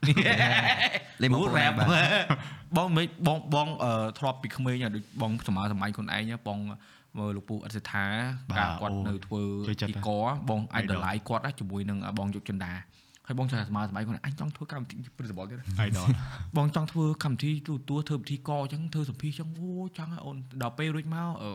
[1.23, 1.73] លេងមកអូរ៉ារ៉ាប
[2.77, 6.59] បបងមិនបងបងអឺធ្លាប់ពីក្មេងដូចបងសម័យសម័យខ្លួនឯងបង
[7.19, 8.07] មើលលោកពូអសិដ្ឋា
[8.51, 10.11] បាទការគាត់អូនៅធ្វើចូលចិត្តទីក
[10.51, 12.73] បង Idol idol គាត់ណាជាមួយនឹងបងយុគចិន្តា
[13.27, 16.07] ហើយបងចង់សម័យសម័យខ្លួនអញចង់ធ្វើកម្មវិធី principal ទៀត idol
[16.57, 21.51] បងចង់ធ្វើកម្មវិធីទូទួធ្វើពិធីកអញ្ចឹងធ្វើសម្ភារអញ្ចឹងអូចង់ឲ្យអូនដល់ពេលរួចមកអឺ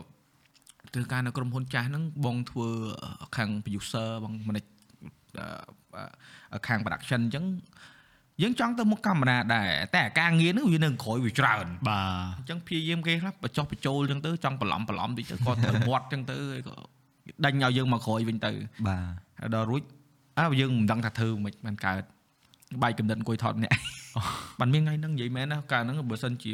[0.92, 2.68] ធ្វើការនៅក្រុមហ៊ុនចាស់ហ្នឹងបងធ្វើ
[3.36, 4.70] ខាង producer បង manage
[6.52, 7.44] អឺខាង production អញ្ចឹង
[8.42, 16.74] យើងចង់ទៅមុខកាមេរ៉ាដែរតែអាការងារហ្នឹងវានៅក្រោយវាច្រើនបាទអញ្ចឹងព្យាយាមគេខ្លះបញ្ចុះបញ្ចូលអញ្ចឹងទៅចង់បន្លំបន្លំតិចទៅក៏ត្រូវមាត់អញ្ចឹងទៅហើយក៏
[17.44, 18.52] ដេញឲ្យយើងមកក្រោយវិញទៅ
[18.88, 19.02] បាទ
[19.40, 19.82] ហើយដល់រួច
[20.38, 22.02] អើយើងមិនដឹងថាធ្វើមិនបានកើត
[22.82, 23.74] បាយកំណត់អង្គុយថតម្នាក់
[24.60, 26.52] បានមានថ្ងៃហ្នឹងនិយាយមែនណាកាលហ្នឹងបើសិនជា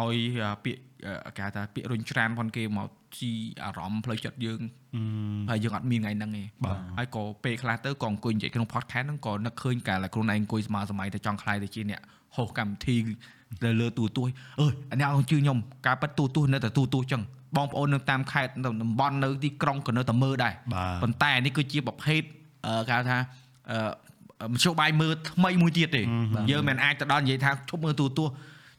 [0.00, 0.16] ឲ្យ
[0.64, 0.82] ពាក្យ
[1.36, 2.88] គេហៅថាពាក្យរុញច្រានផងគេមក
[3.18, 3.30] ជី
[3.64, 4.60] អារម្មណ៍ផ្លូវចិត្តយើង
[4.94, 5.02] អឺ
[5.50, 12.00] ហើយយើងអត់មានថ្ងៃហ្នឹងទេបាទហើយក៏ពេលខ្លះទៅក៏អង្គុយនិយាយក្នុង podcast ហ្នឹងក៏នឹកឃើញកាលតែខ្លួនឯងអង្គុយស្មើសម័យទៅចង់ខ្លាយទៅជាអ្នក
[12.36, 12.96] ហោះកម្មវិធី
[13.64, 14.28] ទៅលើទូទួយ
[14.60, 17.22] អើយអានេះឲ្យជឿខ្ញុំការប៉ັດទូទួនៅតែទូទួចឹង
[17.56, 22.22] បងប្អូននៅតាមខេត្តនៅតំបន់នៅទីក្រុងក៏នៅតែមើលដែរបាទប៉ុន្តែនេះគឺជាប្រភេទ
[22.66, 23.18] អឺគេហៅថា
[23.70, 26.02] អឺមធ្យោបាយមើលថ្មីមួយទៀតទេ
[26.50, 28.24] យើងមិនអាចទៅដល់និយាយថាឈប់មើលទូទួ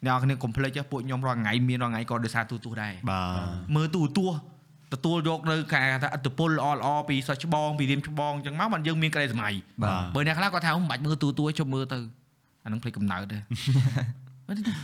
[0.06, 3.41] អ្នកនរគ្នាកុំភ្លេចទេពួកខ្ញុំរាល់ថ្ងៃមានរាល់ថ្ងៃក៏ដោយសារទូទួដែរបាទ
[3.76, 4.28] មើលទូទួ
[4.93, 12.00] ទទួលយកនៅការថាឥទ្ធិពលល្អល្អពីសិស្សច្បងពីរៀនច្បងអញ្ចឹងមកបានយើងមានក្តីសម័យបាទបើអ្នកខ្លះគាត់ថាមិនបាច់មើលទូទួជប់មើលទៅ
[12.64, 13.38] អានឹងភ្លេចកំណើតទេ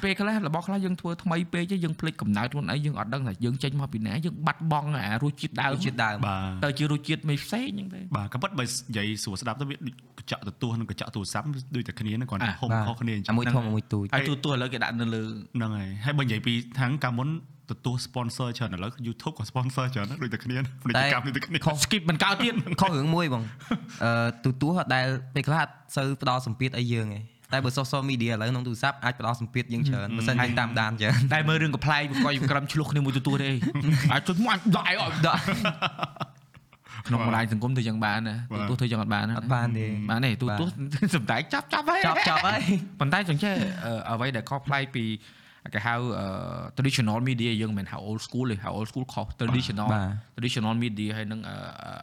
[0.03, 15.23] ពេលខ្លះរបស់ខ្លះយើងធ្វើថ្មីពេកទេយើងភ្លេចកំណើតខ្លួនឯងយើងអត់ដឹងថាយើងចេញមកពីណាយើងបាត់បង់អារសជាតិដើមរសជាតិដើមបាទទៅជារសជាតិមិនផ្សេងអញ្ចឹងទេបាទក៏ប៉ុតបើនិយាយស្រួលស្ដាប់ទៅវាដូចកញ្ចក់ទទួលនិងកញ្ចក់ទូរស័ព្ទដូចតែគ្នាហ្នឹងគ្រាន់តែអាហុំខុសគ្នាអញ្ចឹអាងមួយធំអាមួយទូចហើយទូទួឥឡូវគេដាក់នៅលើ
[15.57, 17.29] ហ្នឹងហើយហើយបើនិយាយពីខាងកាលមុន
[17.71, 23.43] ទទួល sponsor ច្រើនឥឡូវ YouTube ក៏ sponsor ច្រើនដែរដូចតែគ្នាពាណិជ្ជកម្មដូចតែគ្នាខុស skip មិនកើតទៀតខុសរឿងមួយបង
[24.03, 24.11] អឺ
[24.43, 33.49] ទូទួអត់ដែលពេលខ្លះអត់សូវផ្ដល់សម្ពាធអីយើងឯង តែបើ social media ឥឡូវក្នុងទូរស័ព្ទអាចផ្ដល់សម្ពាធយើងច្រើនបើសិនយើងតាមដានច្រើនតែមើលរឿងកំ pl ែងបកយក្រំឆ្លោះគ្នាមួយទូទួទេ
[34.11, 35.39] អាចជួយមកដកឲ្យអត់ដក
[37.07, 38.35] ក្នុងបណ្ដាញសង្គមធ្វើយ៉ាងបានណា
[38.69, 40.65] ទូទួធ្វើយ៉ាងអត់បានណាអត់បានទេបានទេទូបាទទួ
[41.15, 42.61] សំដែងចាប់ចាប់ហើយចាប់ចាប់ហើយ
[42.99, 43.53] ប៉ុន្តែចឹងចេះ
[43.85, 45.05] អឺអ្វីដែលខុសប្លែកពី
[45.73, 46.25] គេហៅអឺ
[46.77, 51.55] traditional media យើងមិនមែនហៅ old school ទេហៅ old school ខុស traditional បាទ traditional media ហើយនឹងអឺ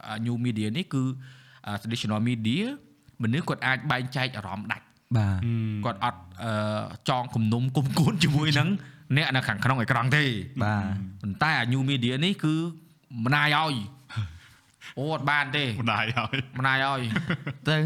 [0.07, 1.03] អឺ new media នេះគឺ
[1.67, 2.63] អឺ traditional media
[3.23, 4.85] មនុស្សគាត់អាចបែងចែកអារម្មណ៍ដាច់
[5.17, 5.37] បាទ
[5.85, 6.53] គាត់អត់អឺ
[7.09, 8.67] ចងគំនុំគុំគួនជាមួយនឹង
[9.17, 10.23] អ្នកនៅខាងក្នុងអេក្រង់ទេ
[10.63, 10.83] បាទ
[11.21, 12.53] ប៉ុន្តែអា new media នេះគឺ
[13.25, 13.75] ម្នាយឲ្យ
[14.97, 17.01] អូអត់បានទេម្ដាយហើយម្នាយឲ្យ
[17.69, 17.77] ទៅ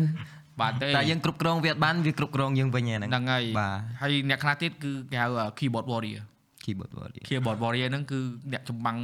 [0.61, 6.23] បាទទេតែយើងគ្រប់គ្រងវាអត់បានវាគ្រប់គ្រងយើងវិញហ្នឹងហ្នឹងហើយបាទហើយអ្នកខ្លះទៀតគឺគេហៅ keyboard warrior
[6.63, 8.19] keyboard warrior keyboard warrior ហ្នឹងគឺ
[8.53, 8.97] អ្នកចម្បាំង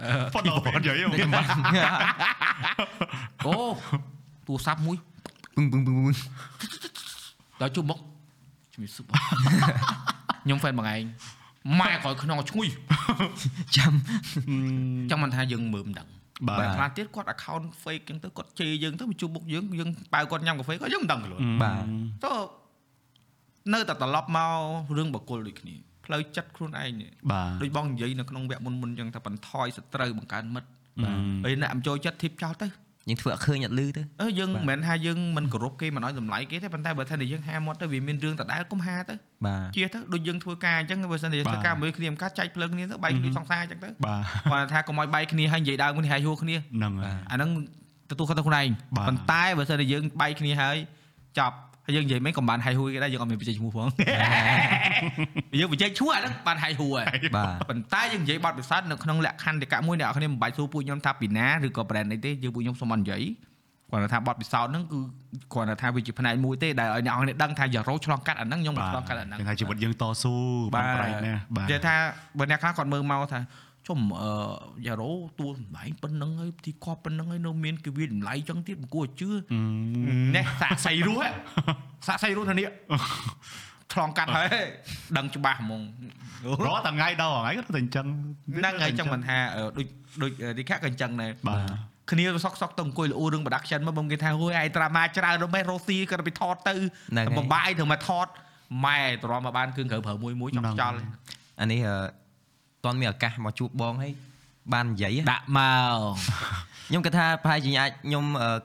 [0.00, 1.18] អឺប៉ុន្តែពេលនិយាយមក
[3.46, 3.54] អូ
[4.46, 4.96] ទូរស័ព្ទមួយ
[5.56, 6.16] ពឹងពឹងពឹងពឹង
[7.60, 7.98] ដល់ជួបមក
[8.72, 9.14] ជំរាបសួរបង
[10.44, 11.02] ខ្ញុំហ្វេនបងឯង
[11.80, 12.68] ម៉ែក្រោយខ្នងឈ្ងុយ
[13.76, 13.92] ចាំ
[15.10, 16.08] ចឹងមិនថាយើងមើលមិនដឹង
[16.48, 21.84] បាទតែខ្លះទៀតគាត់ account fake ចឹងទៅគាត់ជេរយើងទៅមកជួបមុខយើងយើងបើគាត់ញ៉ាំកាហ្វេក៏យើងមិនដឹងខ្លួនបាទ
[22.24, 22.32] ទៅ
[23.74, 25.74] នៅតែត្រឡប់មករឿងបកគលដូចគ្នា
[26.04, 30.68] ផ្លូវចិត្តខ្លួនឯងនេះបាទដូចបងនិយាយនៅក្នុងវគ្គមុនមុនចឹងថាបន្ថយសត្រូវបង្កើនមិត្ត
[31.04, 32.66] បាទហើយអ្នកមិនចូលចិត្តធីបចោលទៅ
[33.08, 39.14] យើងធ្វើអត់ឃើញអត់លឺទៅអឺយើងបាទមិនមែនថាយើងមិនគោរពគេមិនឲ្យតម្លៃគេទេប៉ុន្តែបើថាយើងហាមាត់ទៅវាមានរឿងដដែលកុំហាទៅ
[39.46, 43.88] បាទជាទៅដូចយើងធ្វើការអញ្ចឹងបើសិនជាធ្វើការមួយគ្នាមិនកាចែកភ្លើងគ្នាទៅបែកគ្នាសង្សារអញ្ចឹងទៅ
[44.52, 47.50] បាទគាត់ថាកុំឲ្យបែកគ្នាហើយនិយាយដើមគ្នាហើយហួរគ្នាហ្នឹងហើយអាហ្នឹង
[48.10, 50.76] ទទួលខុសទៅខ្លួនឯងបាទប៉ុន្តែបើសិនជាយើងបែកគ្នាហើយ
[51.38, 53.86] ចប់ ហើយយើងនិយាយមិនកុំបានហើយហួរគេដែរយើងអត់មានបច្ចេកឈ្មោះផង
[55.58, 63.24] យើងបច្ចេកឈ្មោះអាហ្នឹងបានហើយហួរហើយបាទប៉ុន្តែយើងនិយាយបទពិសោធន៍នៅក្នុងលក្ខខណ្ឌតកមួយអ្នកនរគ្នាមិនបាច់សួរពួកខ្ញុំថាពីណាឬក៏ brand អីទេយើងពួកខ្ញុំសូមអត់និយាយ
[63.90, 64.98] គាត់ថាបទពិសោធន៍ហ្នឹងគឺ
[65.54, 70.34] គាត់ថាវាជាផ្នែកមួយទេដែលឲ្យអ្នកនរគ្នាដឹងថាយ៉ារ៉ូឆ្លងកាត់អាហ្នឹងខ្ញុំមិនឆ្លងកាត់អាហ្នឹងគេថាជីវិតយើងតស៊ូ
[70.74, 71.94] បានប្រែកណាស់បាទនិយាយថា
[72.38, 73.40] បើអ្នកខ្លះគាត់មើលមកថា
[73.88, 74.30] ជុំអឺ
[74.86, 79.28] យ៉ារ៉ូទួលសម្ដែងប៉ុណ្្នឹងហើយទីកប់ប៉ុណ្្នឹងហើយនៅមានគេវាតម្លៃចឹងទៀតមិនគួរឲ្យជឿ
[80.36, 81.30] នេះសាក់សៃរស់ហ៎
[82.06, 82.64] សាក់សៃរស់ធានា
[83.92, 84.48] ឆ្លងកាត់ហើយ
[85.16, 85.82] ដឹងច្បាស់ហ្មង
[86.66, 88.06] រត់តែថ្ងៃដល់ថ្ងៃក៏តែអញ្ចឹង
[88.58, 89.86] ហ្នឹងហើយចឹងមិនថាអឺដូច
[90.22, 91.60] ដូចរីខាក៏អញ្ចឹងដែរបាទ
[92.10, 96.74] គ្នាសុកសុកទៅអង្គុយលូរឿង production មកបងគេថាហួយឯត្រាម៉ាច្រើនរមែរ៉ូស៊ីក៏ទៅថតទៅ
[97.12, 98.26] ហ្នឹងហើយបំបាយត្រូវមកថត
[98.86, 100.96] ម៉ែតរំមកបានគឺក្រៅប្រើមួយមួយចង់ខ្ចល់
[101.60, 101.80] អានេះ
[102.84, 104.12] អឺតន់មានឱកាសមកជួបបងហើយ
[104.72, 105.98] បាននិយាយដាក់មក
[106.88, 108.58] ខ្ញុំគិតថាប្រហែលជាអាចខ្ញុំអឺ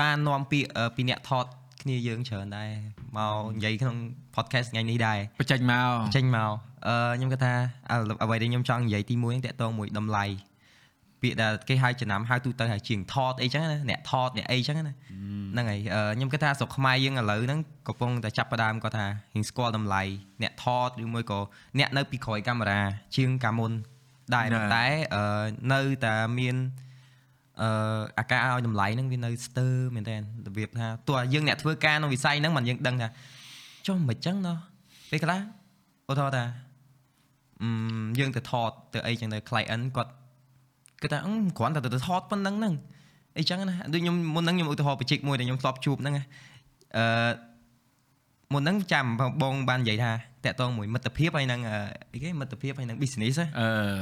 [0.00, 1.46] បាននាំពាក្យអឺពីអ្នកថត
[1.82, 2.70] គ្នាយើងច្រើនដែរ
[3.18, 3.96] មកនិយាយក្នុង
[4.34, 6.52] podcast ថ្ងៃនេះដែរបញ្ចេញមកចេញមក
[6.88, 7.54] អឺខ្ញុំគិតថា
[7.90, 10.24] អ្វីអ្វីដែលខ្ញុំចង់និយាយទី1ហ្នឹងតកតងមួយតម្លៃ
[11.24, 14.94] ពាក្យដែលគេហៅចំណាំហៅទូទៅហៅជាងថតអីចឹងណាអ្នកថតអ្នកអីចឹងណា
[15.52, 20.02] ហ្នឹងហើយអឺខ្ញុំគិតថាស្រុកខ្មែរយើងឥឡូវហ្នឹងកំពុងតែចាប់ផ្ដើមគាត់ថាហ៊ានស្គាល់តម្លៃ
[20.42, 21.40] អ្នកថតឬមួយក៏
[21.78, 22.80] អ្នកនៅពីក្រោយកាមេរ៉ា
[23.16, 23.72] ជាងកាលមុន
[24.34, 25.22] ដែរប៉ុន្តែអឺ
[25.72, 26.56] នៅតែមាន
[27.62, 27.70] អឺ
[28.18, 33.08] អាការឲ្យតម្លៃហ្នឹងវានៅស្ទើរមែនតើរបៀបថាទោះយើងអ្នកធ្វើការក្នុងវិស័យហ្នឹងមិនយើងដឹងថា
[33.86, 34.56] ចុះមិនចឹងណោះ
[35.10, 35.40] ពេលខ្លះ
[36.10, 36.44] ឧទាហរណ៍ថា
[37.62, 37.68] អឺ
[38.02, 40.12] មយើងទៅថតទៅអីចឹងទៅ client គាត់
[41.04, 42.74] គាត់ថាអឺគ្រាន់តែទៅថតប៉ុណ្្នឹងហ្នឹង
[43.38, 46.24] អីចឹងណាដូចខ្ញុំមុនហ្នឹងខ្ញុំឧទាហរណ៍បច្ចេកមួយដែលខ្ញុំធ្លាប់ជួបហ្នឹងណា
[46.96, 47.04] អឺ
[48.52, 49.04] មុនហ្នឹងចាំ
[49.42, 50.12] បងបាននិយាយថា
[50.44, 51.60] តាក់ទងមួយមិត្តភាពហើយនឹង
[52.12, 53.46] អីគេមិត្តភាពហើយនឹង business អឺ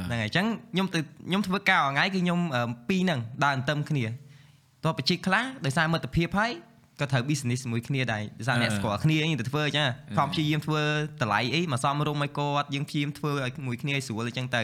[0.07, 2.39] ហ្នឹងហើយអញ្ចឹងខ្ញុំទៅខ្ញុំធ្វើការមួយថ្ងៃគឺខ្ញុំ
[2.89, 4.05] ពីរហ្នឹងដើរអន្ទឹមគ្នា
[4.83, 6.51] តោះបច្ចេកខ្លះដោយសារមិត្តភាពហើយ
[6.99, 9.87] ក៏ត្រូវ business ជាមួយគ្នាដែរដោយសារអ្នកស្គាល់គ្នាយើងទៅធ្វើអញ្ចឹង
[10.17, 10.81] ខំព្យាយាមធ្វើ
[11.21, 14.61] តម្លៃអីមកសមរម្យឲ្យគាត់យើងព្យាយាមធ្វើឲ្យមួយគ្នាឲ្យស្រួលអញ្ចឹងទៅ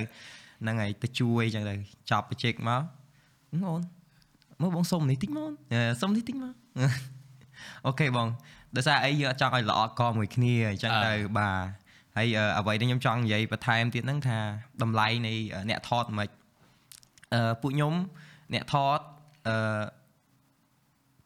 [0.61, 1.75] ហ្នឹងហើយទៅជួយអញ្ចឹងទៅ
[2.11, 2.81] ចប់បច្ចេកមក
[3.51, 3.81] អូន
[4.61, 5.51] មើលបងសុំនេះតិចមក
[6.01, 6.53] សុំនេះតិចមក
[7.85, 8.27] អូខេបង
[8.75, 11.57] ដោយសារអីយើងអត់ចង់ឲ្យល្អកមួយគ្នាអញ្ចឹងទៅបាទ
[12.17, 14.39] ហើយអ្វីដែលខ្ញុំចង់និយាយបន្ថែមទៀតហ្នឹងថា
[14.81, 15.33] តម្លៃនៃ
[15.69, 16.27] អ្នកថតមិន
[17.33, 17.93] អឺពួកខ្ញុំ
[18.53, 18.99] អ្នកថត
[19.47, 19.81] អឺ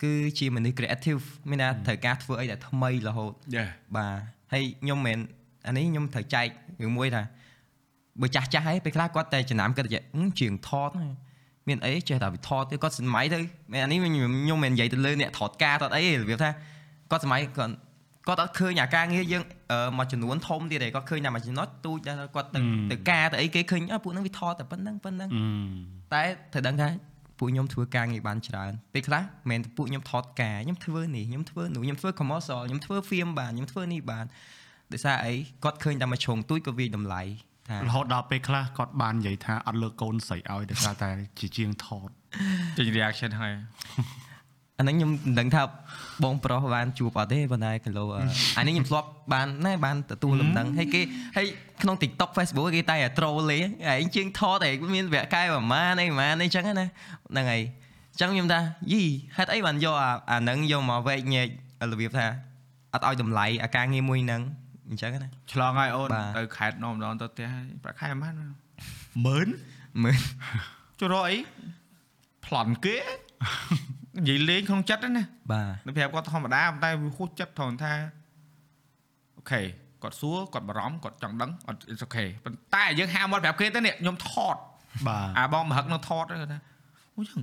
[0.04, 3.66] គឺជាមនុស្ស creative មានថាត្រូវការធ្វើអីដែលថ្មីរហូតយ៉ា
[3.98, 4.16] បាទ
[4.54, 5.18] ហើយខ្ញុំមិន
[5.68, 6.48] អានេះខ្ញុំត្រូវចែក
[6.82, 7.24] រឿងមួយថា
[8.22, 9.92] បើចាស់ចាស់ហើយពេលខ្លះគាត់តែចំណាំគាត់តែ
[10.40, 11.12] ជាងថតហ្នឹង
[11.68, 13.38] មានអីចេះតែវិថតទៅគាត់សម័យទៅ
[13.84, 16.50] អានេះខ្ញុំមិននិយាយទៅលើអ្នកថតការថតអីរបៀបថា
[17.12, 17.74] គាត់សម័យគាត់
[18.28, 19.44] គាត់អត់ឃើញអាការងារយើង
[19.98, 22.60] មួយចំនួនធំទៀតឯងគាត់ឃើញតែមួយចំណុចទូចដែរគាត់ទៅ
[22.92, 25.30] ទៅការទៅអីគេឃើញពួកហ្នឹងវាថតតែប៉ុណ្្នឹងប៉ុណ្្នឹង
[26.14, 26.90] តែត្រូវដឹងថា
[27.40, 34.26] ពួកខ្ញុំធ្វើការងារបានច្រើនពេលខ្លះមិនមែនពួកខ្ញុំថតការខ្ញុំធ្វើនេះខ្ញុំធ្វើនោះខ្ញុំធ្វើ commercial ខ្ញុំធ្វើ film បានខ្ញុំធ្វើនេះបាន
[34.94, 35.34] ដោយសារអី
[35.64, 37.53] គាត់ឃើញតែមួយជ្រុងទូចក៏វាតម្លៃថា
[37.88, 41.10] រហូតដល់ពេលខ្លះគាត់បាននិយាយថាអត់លើកកូនស្រីឲ្យដោយសារតែ
[41.40, 42.10] ជាជាងថត
[42.78, 43.52] ចេញ reaction ហើយ
[44.78, 45.64] អាហ្នឹងខ្ញុំមិនដឹងថា
[46.24, 48.06] បងប្រុសបានជួបអត់ទេប៉ុន្តែគីឡូ
[48.58, 51.02] អានេះខ្ញុំធ្លាប់បានណែបានទទួលលំនឹងហើយគេ
[51.36, 51.48] ហើយ
[51.82, 53.62] ក្នុង TikTok Facebook គេតែ troll លេឯ
[54.06, 57.62] ងជាងថតឯងមានវគ្គកែប្រមាណអីប្រមាណអីចឹងណាហ្នឹងហើយ
[58.12, 58.60] អញ្ចឹងខ្ញុំថា
[58.92, 59.04] យី
[59.38, 59.96] ហេតុអីបានយក
[60.32, 61.48] អាហ្នឹងយកមកវែកញែក
[61.92, 62.28] របៀបថា
[62.94, 64.42] អត់ឲ្យតម្លៃអាការងារមួយហ្នឹង
[64.94, 68.34] អញ្ចឹងណាឆ្លងហើយអូនបាទទៅខេតម្ដងម្ដងទៅផ្ទះហើយប្រាក់ខែប៉ុន្មាន
[69.26, 69.48] ម៉ឺន
[70.04, 70.20] មើល
[71.00, 71.38] ចូលរកអី
[72.46, 72.98] ប្លន់គេ
[74.18, 77.94] និយាយលេងក្នុងចិត្តហ្នឹងណាបាទនៅប្រាប់គាត់ធម្មតាប៉ុន្តែវាហួសចិត្តត្រង់ថា
[79.38, 79.62] អូខេ
[80.04, 84.56] គាត់សួរគាត់បារម្ភគាត់ចង់ដឹងអត់ it's okay ប៉ុន្តែយើងហាមមកប្រាប់គេទៅនេះខ្ញុំថត
[85.08, 86.60] បាទអាបងមហឹកនៅថតហ្នឹងគាត់ថា
[87.16, 87.42] អូចឹង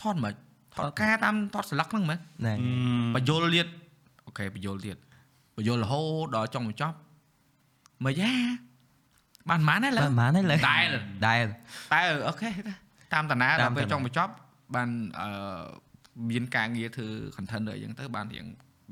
[0.00, 0.34] ថតមិន
[0.74, 2.58] ថតការតាមថតស្លឹកហ្នឹងមែនហ្នឹង
[3.14, 3.66] បញ្យលទៀត
[4.26, 4.96] អូខេបញ្យលទៀត
[5.60, 6.96] បញ្យលរហូតដល់ចុងបញ្ចប់
[8.04, 8.32] មកយ៉ា
[9.48, 10.86] បានប៉ុន្មានហើយលើបានបានហើយលើដែល
[11.26, 11.44] ដែល
[11.92, 12.50] តែអូខេ
[13.14, 14.32] តាមតាណាតាដល់មពេលតាណាចុងបញ្ចប់
[14.74, 14.88] បាន
[15.20, 15.30] អឺ
[16.30, 18.46] មានការងារធ្វើ content ឬអីចឹងទៅបានរៀង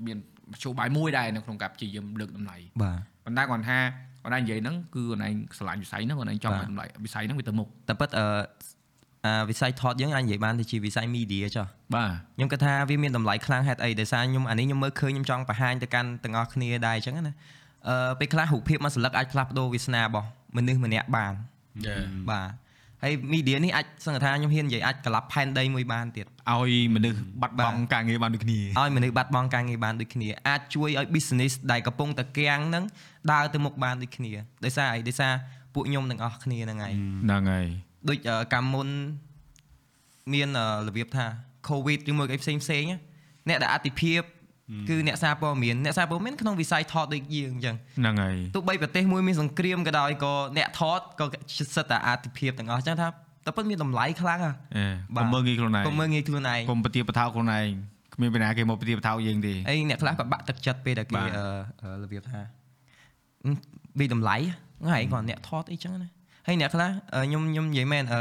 [0.07, 0.19] មាន
[0.51, 3.79] មធ្យោបាយមួយដែរនៅក្នុងការព្យាយាមលើកតម្លៃបាទប៉ុន្តែគាត់ថា
[4.23, 8.78] គាត់ឯងនិយាយហ្នឹងគឺគាត់ឯងឆ្លាញ់វិស័យហ្នឹងគាត់ឯងចង់បាទឲ្យតម្លៃវិស័យហ្នឹងវាទៅមុខតែពិតអឺអា
[9.51, 17.35] វិស័យថតយើងអាចនិយាយបានទៅជាវិស័យ media ចុះបាទខ្ញុំគិតថាវាមានតម្លៃខ្លាំងហេតុអីដោយសារខ្ញុំអានេះខ្ញុំមើលឃើញខ្ញុំចង់បង្ហាញទៅកាន់ទាំងអស់គ្នាដែរអញ្ចឹងណា
[17.89, 21.33] អឺពេលខ្លះរូបភាពមួយសន្លឹកអាចផ្លាស់ប្ដូរវាសនារបស់មនុស្សម្នាក់បាន
[21.87, 21.97] យេ
[22.31, 22.49] បាទ
[23.03, 32.85] ហើយ media នេះអាចសង្កត់ថាខ្ញុំហ៊ាននិយាយអាចក្លាប់ផែនដីមួយបានទៀតឲ្យមនុស្សបាត់បង់ការងារបានដូចគ្នាឲ្យមនុស្សបាត់បង់ការងារបានដូចគ្នាអាចជួយឲ្យ business ដែលកំពុងតែគាំងហ្នឹង
[33.33, 34.31] ដើរទៅមុខបានដូចគ្នា
[34.65, 35.33] ដោយសារអីដោយសារ
[35.75, 37.67] ពួកខ្ញុំទាំងអស់គ្នាហ្នឹងហើយហ្នឹងហើយ
[38.09, 38.89] ដូចអឺកម្មមុន
[40.35, 41.27] មានអឺរបៀបថា
[41.69, 42.99] covid ឬមួយអីផ្សេងផ្សេងៗណា
[43.49, 44.23] អ្នកដែលអតិភិប
[44.89, 51.27] គឺអ្នកសារព័ត៌មានអ្នកសារព័ត៌មានក្នុងវិស័យថតដូចយើងអញ្ចឹងហ្នឹងហើយទោះបីប្រទេសមួយមានសង្គ្រាមក៏ដោយក៏អ្នកថតក៏
[51.77, 53.09] សិតតែអតិភិបទាំងអស់អញ្ចឹងថា
[53.45, 54.87] តែពិតមានតម្លៃខ្លាំងហ่ะអេ
[55.17, 57.69] បាទកុំមើលងាយខ្លួនឯងកុំមើលងាយខ្លួនឯងកុំប្រទាបបថោខ្លួនឯង
[58.15, 61.45] គ្មានពីណាគេមកប្រទាបបថោយើងទេហើយអ្នកខ្លះក៏បាក់ទឹកចិត្តពេលដែលគេបាទអឺ
[61.83, 62.41] អឺរបៀបថា
[63.45, 63.51] អឺ
[63.99, 66.09] វាតម្លៃហ្នឹងហើយគាត់អ្នកថតអីចឹងណា
[66.49, 68.21] ហើយអ្នកខ្លះអឺខ្ញុំខ្ញុំនិយាយមែនអឺ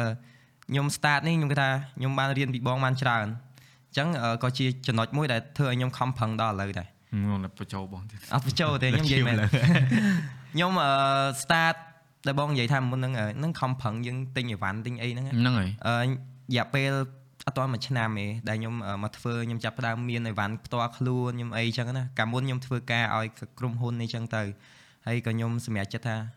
[0.69, 6.87] ខ្ញុំ start នេះខ្ញុំគិតថាខ្ញុំបានរៀនពីបងបានច្រើនអញ្ចឹងអឺក៏ជាចំណុចមួយដែលធ្វើឲ្យខ្ញុំខំប្រឹងដល់ឥឡូវដែរ
[7.27, 9.35] ងងបញ្ចូលបងទៀតអត់បញ្ចូលទេខ្ញុំនិយាយមែន
[10.53, 10.91] ខ្ញុំអឺ
[11.41, 11.75] start
[12.27, 16.05] ដែលបងនិយាយថាមុនហ្នឹងអឺហ្នឹងខំប្រឹងយើងទិញអីវ៉ាន់ទិញអីហ្នឹងណាហ្នឹងហើយអឺរ
[16.55, 16.91] យៈពេល
[17.47, 23.27] អត់ទាន់មួយឆ្នាំទេដែលខ្ញុំអឺមកធ្វើខ្ញុំចាប់ផ្ដើមមានអីវ៉ាន់ផ្ទាល់ខ្លួនខ្ញុំអីចឹងណាកាលមុនខ្ញុំធ្វើការឲ្យ
[23.59, 24.43] ក្រុមហ៊ុននេះចឹងទៅ
[25.07, 26.15] ហើយក៏ខ្ញុំសម្រេចចិត្តថា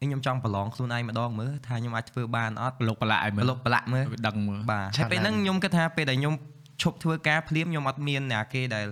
[0.00, 6.34] ខ្ញុំចង់ប្រឡងខ្លួនឯងម្ដងមើលថាខ្ញុំអាចធ្វើបានអត់ប្រឡុកប្រឡាក់ឲ្យមើប្រលឡុកប្រឡាក់មើលវាដឹងមើលបាទហើយពេលហ្នឹងខ្ញុំគិតថាពេលដែលខ្ញុំ
[6.82, 8.86] ឈប់ធ្វើការភ្លាមខ្ញុំអត់មានអ្នកគេដែល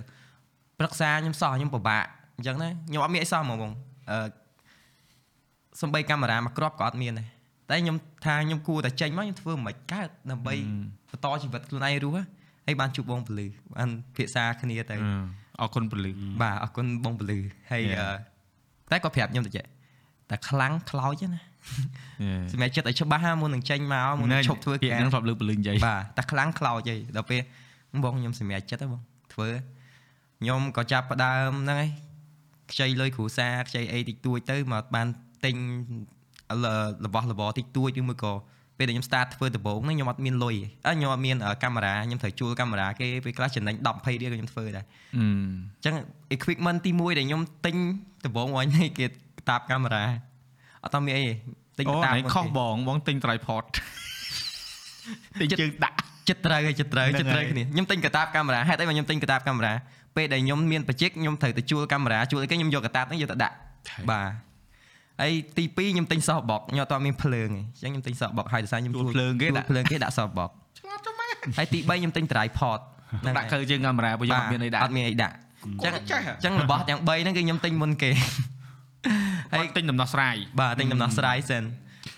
[0.79, 2.05] ប្រឹក្សាខ្ញុំសោះខ្ញុំពិបាក
[2.37, 3.73] អញ្ចឹងណាខ្ញុំអត់មានអីសោះហ្មងបង
[4.11, 4.19] អឺ
[5.81, 7.29] សំបីកាមេរ៉ាមកគ្រាប់ក៏អត់មានដែរ
[7.71, 10.55] តែខ្ញុំថាខ្ញុំគួរតែចេញមកខ្ញុំធ្វើមិនកើតដើម្បី
[11.11, 12.27] បន្តជីវិតខ្លួនឯងរស់
[12.67, 13.47] ហើយបានជួបបងពលឺ
[13.77, 14.97] បានភាសាគ្នាទៅ
[15.61, 16.11] អរគុណពលឺ
[16.43, 17.39] បាទអរគុណបងពលឺ
[17.71, 18.01] ហើយ Yeah.
[18.01, 19.59] អឺតែក៏ប្រាប់ខ្ញុំតិច
[20.31, 21.43] តែខ្លាំងខ្លោចណា
[22.53, 27.41] សម្រាប់ចិត្តឲ្យច្បាស់ណាមុននឹងចេញមកមុននឹងឈប់ធ្វើពាក្យការហ្នឹងធ្លាប់លើពលឺនិយាយបាទតែខ្លាំងខ្លោចហីដល់ពេល
[28.05, 29.03] បងខ្ញុំសម្រេចចិត្តហ៎បង
[29.33, 29.49] ធ្វើ
[30.41, 31.89] ខ្ញុំក៏ចាប់ផ្ដើមហ្នឹងឯង
[32.73, 35.07] ខ្ចីលុយគ្រួសារខ្ចីអីតិចតួចទៅមកបាន
[35.45, 35.57] ទិញ
[37.07, 38.35] របស់របរតិចតួចឬមួយក៏
[38.79, 40.57] ពេលដែលខ្ញុំ start ធ្វើដំបូងហ្នឹងខ្ញុំអត់មានលុយ
[40.87, 44.85] អឺខ្ញុំអត់មានកាមេរ៉ាខ្ញុំត្រូវជួលកាមេរ៉ាគេពេលខ្លះចំណេញ10 20រៀលក៏ខ្ញុំធ្វើដែរ
[45.17, 45.23] អឺអ
[45.81, 45.95] ញ្ចឹង
[46.37, 47.77] equipment ទី1ដែលខ្ញុំទិញ
[48.25, 49.07] ដំបូងមកនេះគេ
[49.49, 50.05] តាបកាមេរ៉ា
[50.85, 51.33] អត់តមានអីទេ
[51.79, 53.65] ទិញអូតាបណៃមកខុសបងបងទិញ tripod
[55.41, 55.97] ទិញជើងដាក់
[56.29, 59.75] ចិត្តត្រូវហើយចិត្តត្រូវហ្នឹងចិត្តត្រូវហើយគ្នាខ្ញុំទិញកាតាបកាមេរ៉ាហេតុអីមកខ្ញុំទិញកាតាបកាមេរ៉ា
[60.17, 63.55] ពេលដែលខ្ញុំមានបច្ចេកខ្ញុំត្រូវទៅជួលកាមេរ៉ាជួលអីគេខ្ញុំយកកាតាបហ្នឹងយកទៅដាក់
[64.11, 64.29] បាទ
[65.21, 71.27] ហើយទី2ខ្ញុំទិញ softbox ខ្ញុំអត់ទាន់មានភ្លើងទេអញ្ចឹងខ្ញុំទិញ softbox ហើយដោយសារខ្ញុំជួលភ្លើងគេដាក់ភ្លើងគេដាក់ softbox ឆ្លាតទៅម៉ែ
[71.59, 72.79] ហើយទី3ខ្ញុំទិញ tripod
[73.27, 75.35] ដាក់កើជើងកាមេរ៉ាបើយើងអត់មានអីដាក់អត់មានអីដាក់
[75.65, 78.11] អញ្ចឹងគាត់ចេះហ៎អញ្ចឹងរបស់ទាំង3ហ្នឹងគឺខ្ញុំទិញមុនគេ
[79.53, 81.65] ហើយទិញដំណោះស្រាយបាទទិញដំណោះស្រាយសិន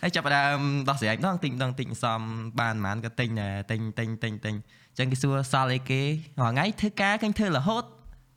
[0.03, 0.59] ហើយចាប់ផ្ដើម
[0.89, 2.21] ដោះស្រាយម្ដងទិញម្ដងទិញសំ
[2.61, 6.03] បានប៉ុន្មានក៏ទិញដែរទិញទិញទិញទិញអញ្ចឹងគេសួរសល់អីគេ
[6.41, 7.85] រាល់ថ្ងៃធ្វើការឃើញធ្វើរហូត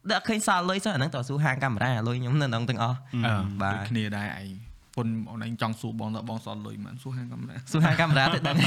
[0.10, 4.50] ដល់ឃើញសល់លុយសោះអាហ្នឹងតើសួរហាងកាមេរ៉ាលុយខ្ញុំនៅក្នុងទាំងអស់អឺបាទដូចគ្នាដែរឯង
[4.96, 8.58] ពុនអូនឯងចង់សួរបងតើបងសល់លុយមិនសួរហាងកាមេរ៉ាសួរហាងកាមេរ៉ាទៅដឹង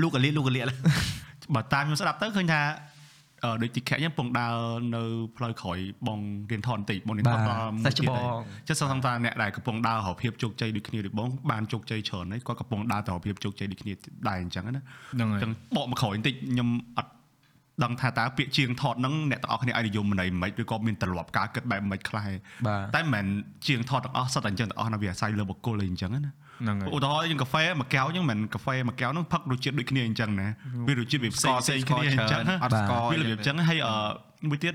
[0.00, 0.70] លូកកលៀលូកកលៀល
[1.54, 2.93] បើតាមខ្ញុំស្ដាប់ទៅឃើញថាអឺ
[3.62, 4.56] ដូចទីខែខ្ញុំពងដើរ
[4.96, 5.02] នៅ
[5.36, 5.78] ផ្លូវក្រោយ
[6.08, 6.20] បង
[6.50, 13.92] រៀនថតបន្តិចបងរៀនថតដល់មួយសេះច្ទៀតបងហើយចិត្តសង្ឃឹមថាអ្នកដែលកំពុងដើររកភាពជោគជ័យដូចគ្នាដូចបងបានជោគជ័យច្រើនហើយគាត់កំពុងដើរទៅរកភាពជោគជ័យដូចគ្នា
[14.28, 16.68] ដែរអញ្ចឹងណាហ្នឹងហើយអញ្ចឹងបកមកក្រោយបន្តិចខ្ញុំ
[16.98, 17.12] អត់
[17.84, 22.28] ដឹងថាតើពាក្យជាងថតហ្នឹងអ្នកទាំងអស់គ្នាឲ្យនិយមន័យមិនឬក៏មានទម្លាប់ការគិតបែបមិនខ្លះ
[22.66, 23.26] បាទតែមិនមែន
[23.66, 26.32] ជាងថតទាំងអស់សុទ្ធតែអញ្ចឹងទាំងអស់ណាវាអាស្រ័យលើបុគ្គលអីអញ្ចឹងណា
[26.62, 30.48] ហ្នឹងហើយឧទាហរណ៍យើងកាហ្វេមួយកែវអញ្ចឹងមិនមែនកាហ្វេមួយកែវហ្នឹងផឹករសជាតិដូចគ្នាអញ្ចឹងណា
[30.88, 33.94] វារសជាតិវាផ្សេងផ្សេងគ្នាអញ្ចឹងណាអត់ស្គាល់វារបៀបអញ្ចឹងហើយអឺ
[34.50, 34.74] មួយទៀត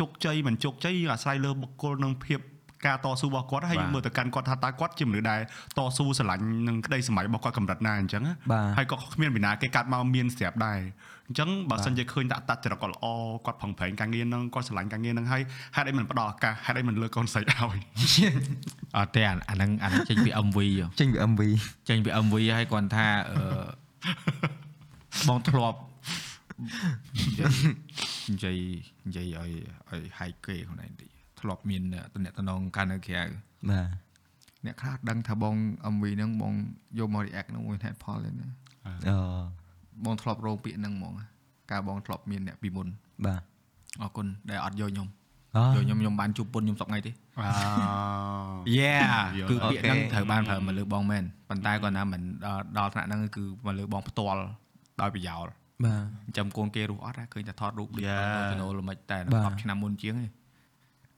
[0.00, 2.40] ជោគជ័យមិនជោគជ័យយើងអាស្រ័យលើបុគ្គលនិងភាព
[2.86, 5.40] ការតស៊ូរបស់គាត់ហើយយើងមើលទៅកាន់គាត់ថាតើគាត់ជាមនុស្សដែល
[5.78, 10.80] តស៊ូស្រឡាញ់នឹងក្តីសម័យរបស់គាត់កម្រិតណាអញ្ចឹងណាបាទហើយក៏គ្មានវិណាគេកាត់មកមានស្រាប់ដែរ
[11.28, 13.06] អញ្ចឹងបើសិនជាឃើញតាក់តាត់ចរិតគាត់ល្អ
[13.46, 15.42] គាត់ប្រឹងប្រែងការងារហ្នឹងគាត់ស្រឡាញ់ការងារហ្នឹងហើយ
[15.76, 17.78] ហេតុអីមិនផ្ដល់ឱកាសហេតុអីមិនលើកកូនស្រីឲ្យ
[18.96, 21.40] អត់ទេអាអាហ្នឹងអាហ្នឹងចេញពី MV ហ៎ចេញពី MV
[21.88, 23.38] ចេញពី MV ហើយគាត់ថាអឺ
[25.28, 25.78] បងធ្លាប់
[28.30, 28.58] និយាយ
[29.06, 29.50] និយាយឲ្យ
[29.90, 31.08] ឲ្យហែកគេខ្លួនឯងតិច
[31.40, 31.82] ធ្លាប់មាន
[32.14, 32.32] តំណែង
[32.76, 33.22] កាលនៅក្រៅ
[33.70, 33.88] បាទ
[34.66, 35.54] អ្នកខ្លះដឹងថាបង
[35.94, 36.54] MV ហ្នឹងបង
[36.98, 38.48] យកមក react ហ្នឹងមួយហេតុផលទេណា
[39.08, 39.18] អូ
[40.04, 41.14] បងធ្លាប់រងពាក្យហ្នឹងហ្មង
[41.70, 42.88] កាលបងធ្លាប់មានអ្នកពីមុន
[43.26, 43.42] បាទ
[44.02, 45.08] អរគុណដែលអត់យកខ្ញុំ
[45.56, 47.42] អូយកខ្ញុំខ្ញុំបានជួបពុនខ្ញុំសប្ងៃទេអ
[48.78, 49.04] Yeah
[49.38, 54.40] យល់គឺពាក្យហ្នឹងអូខេត្រូវបានប្រើមកលើបងមែនប៉ុន្តែគាត់ណាមិនដល់ដល់ថ្នាក់ហ្នឹងគឺមកលើបងផ្ទាល់
[55.00, 55.46] ដោយប្រយោល
[55.84, 58.50] បាទចាំកូនគេរស់អត់ហ่ะឃើញតែថតរូបដូច Yeah.
[58.50, 60.30] ចំណូលមិនតែបាទ10ឆ្នាំមុនជាងឯង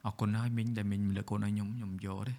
[0.07, 2.37] អរគុណហើយមីងដែលមីងលើកកូនឲ្យខ្ញុំខ្ញុំយកទេឥ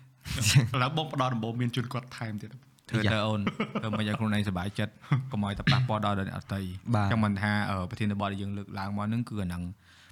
[0.82, 2.50] ឡូវបងផ្ដល់ដំបូងមានជូនគាត់ថែមទៀត
[2.90, 3.42] ធ្វើទៅអូន
[3.82, 4.94] ធ្វើមិនឲ្យខ្លួនឯងសុបាយចិត្ត
[5.32, 6.62] កុំឲ្យតែប៉ះពាល់ដល់ដល់អ្នកអតី
[6.96, 9.64] បាទចឹងមិនថាអឺប្រធានបទដែលយើងលើកឡើងមកហ្នឹងគឺអាហ្នឹង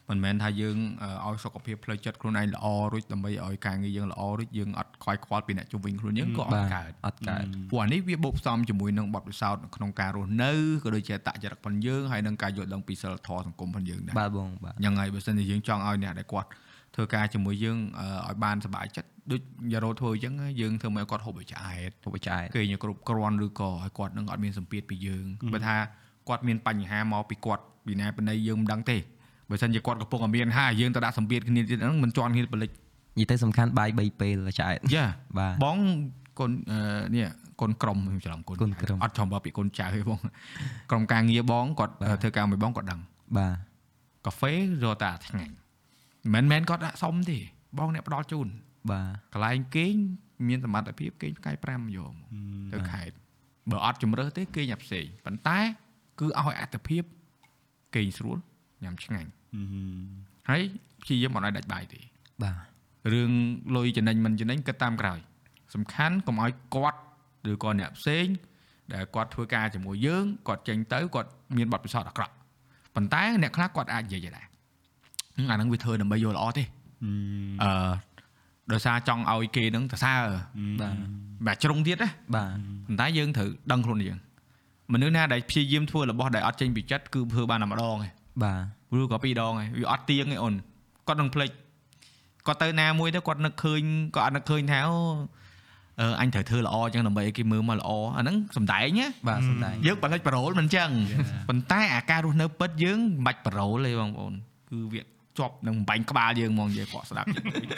[0.10, 10.52] មិនមែនថាយើងអឺឲ្យសុខភាពផ្លូវចិត្តខ្លួនឯងល្អរួចដើម្បីឲ្យការងារយើងល្អរួចយើងអត់ខ្វាយខ្វល់ពីអ្នកជុំវិញខ្លួនយើងក៏អបាត់ទកើតអត់កើតព្រោះអានេះវាបូកផ្សំជាមួយនឹងបទពិសោធន៍ក្នុងការរស់នៅ
[10.84, 16.50] ក៏ដូចជាអតចរិតផងយើងហើយនឹងការយល់ដឹងពីសិលធម៌សង្គមផងយើងដែរបាទបងបាទហ្នឹងហើយបើសិនជាយើងចង់ឲ្យអ្នកដែលគាត់
[16.96, 19.42] ធ្វើការជាមួយយើងអឺឲ្យបានសុបាយចិត្តដូច
[19.74, 25.76] យ៉ារ៉ូធ្វើអញ្ចឹងយើងធ្វើមកឲ្យគាត់ហូបឲ្យឆ្អែតពុកចែកគេញគ្រប់គ្រាន់ឬក៏ឲ្យគាត់នឹងអត់មានសម្ពាធពីយើងបើថា
[26.30, 28.98] គាត់មានបញ្ហាមកពីគាត់ពីណាពីណីយើងមិនដឹងទេ
[29.50, 32.70] បើសិនជាគាត់កំពុងតែមានហើយយើងទៅដាក់សម្ពាធគ្នាទៀតហ្នឹងមិនជន់គ្នាបលិច
[33.20, 35.06] និយាយទៅសំខាន់បាយ3ពេលចែកយ៉ា
[35.38, 35.78] បាទបង
[36.40, 36.80] កូនអឺ
[37.16, 37.28] នេះ
[37.62, 40.20] កូនក្រុមខ្ញុំច្រឡំកូនកូនក្រុមអត់ចំបើពីកូនចៅទេបង
[40.92, 43.00] ក្រុមការងារបងគាត់បាទធ្វើការមួយបងគាត់ដឹង
[43.38, 43.56] បាទ
[44.26, 44.52] កាហ្វេ
[44.84, 45.46] រកតែអាថ្ងៃ
[46.34, 47.40] មិនមែនគាត់ដាក់សុំទេ
[47.78, 48.48] បងអ្នកផ្ដល់ជូន
[48.92, 49.96] បាទកន្លែងគេង
[50.48, 53.16] មានសមត្ថភាពគេងផ្កាយ5យកមកទៅខេត្ត
[53.72, 55.60] បើអត់ជំរើសទេគេញ៉ាំផ្សេងប៉ុន្តែ
[56.20, 57.04] គឺឲ្យអត្ថភាព
[57.96, 58.38] គេងស្រួល
[58.84, 59.30] ញ៉ាំឆ្ងាញ់
[60.50, 60.62] ហើយ
[61.02, 62.02] ព្យាយាមអត់ឲ្យដាច់បាយទេ
[62.44, 62.66] បាទ
[63.14, 63.32] រឿង
[63.76, 65.20] លុយចំណេញមិនចំណេញគិតតាមក្រោយ
[65.74, 67.00] សំខាន់កុំឲ្យគាត់
[67.52, 68.26] ឬក៏អ្នកផ្សេង
[68.94, 72.34] ដែលគាត់ធ្វើការជាមួយយើងគាត់ចេញទៅគាត់មានបទពិសោធន៍អាក្រក់
[72.96, 74.55] ប៉ុន្តែអ្នកខ្លះគាត់អាចនិយាយដែរហឹម
[75.38, 76.64] អាហ្នឹងវាធ្វើដើម្បីយកល្អទេ
[77.64, 77.72] អឺ
[78.72, 80.22] ដោយសារចង់ឲ្យគេនឹងសរសើរ
[80.82, 80.96] បាទ
[81.46, 82.50] បាទជ្រុងទៀតណាបាទ
[82.86, 84.20] ប៉ុន្តែយើងត្រូវដឹងខ្លួនយើង
[84.94, 88.06] មនុស្សណាដែលព្យាយាមធ្វើរបស់ដែលអត់ចេញពីចិត្តគឺធ្វើបានតែម្ដងឯង
[88.44, 88.54] បា
[88.92, 90.54] ទឬក៏ពីរដងឯងវាអត់ទៀងឯអូន
[91.08, 91.50] គាត់នឹងភ្លេច
[92.48, 93.82] គាត់ទៅណាមួយទៅគាត់នឹកឃើញ
[94.16, 94.98] គាត់អត់នឹកឃើញថាអូ
[96.02, 100.90] អឺអញត្រូវធ្វើល្អអញ្ចឹងដើម្បីឲ្យគេមើលមកល្អអាហ្នឹងសំដែងណាបាទសំដែងយើងបលិចប្រូលមិនអញ្ចឹង
[101.50, 104.34] ប៉ុន្តែអាការរស់នៅពិតយើងមិនបាច់ប្រូលទេបងប្អូន
[104.70, 105.02] គឺវា
[105.40, 107.28] ជាប់នឹងបំបែងក្បាលយើងហ្មងនិយាយគាត់ស្ដាប់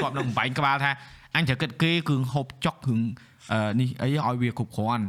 [0.02, 0.92] ជាប់នឹងបំបែងក្បាលថា
[1.36, 2.96] អញត្រូវគិតគេគឺហូបចុកគឺ
[3.52, 5.06] អឺនេះអីឲ្យវាគ្រប់គ្រាន់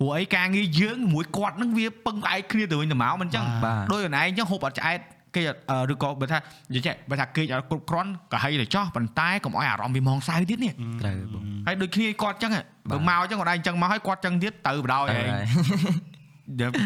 [0.00, 4.98] ព្រោះអីការងារយើងមួយគាត់នឹងវាពឹងផ្អែកគ្នាទៅវិញទៅមកមិនអញ្ចឹងបាទដោយខ្លួនឯងអញ្ចឹងហូបអត់ឆ្អែត
[5.36, 6.38] គេអត់អឺឬក៏បើថា
[6.74, 10.72] និយាយចេះបើថាគេអត់គ្រប់គ្រាន់ក៏ហីទៅចោះប៉ុន្តែកុំឲ្យអារម្មណ៍វាមងសៅទៀតនេះ
[11.02, 16.23] ត្រូវបងអហើយដូចគ្នាគាត់ចឹងហ៎បើមកចឹងគាត់ឯងចឹងមកហើយគាត់ចឹងទៀតទៅបដ ாய் ទៅឯងហើយយក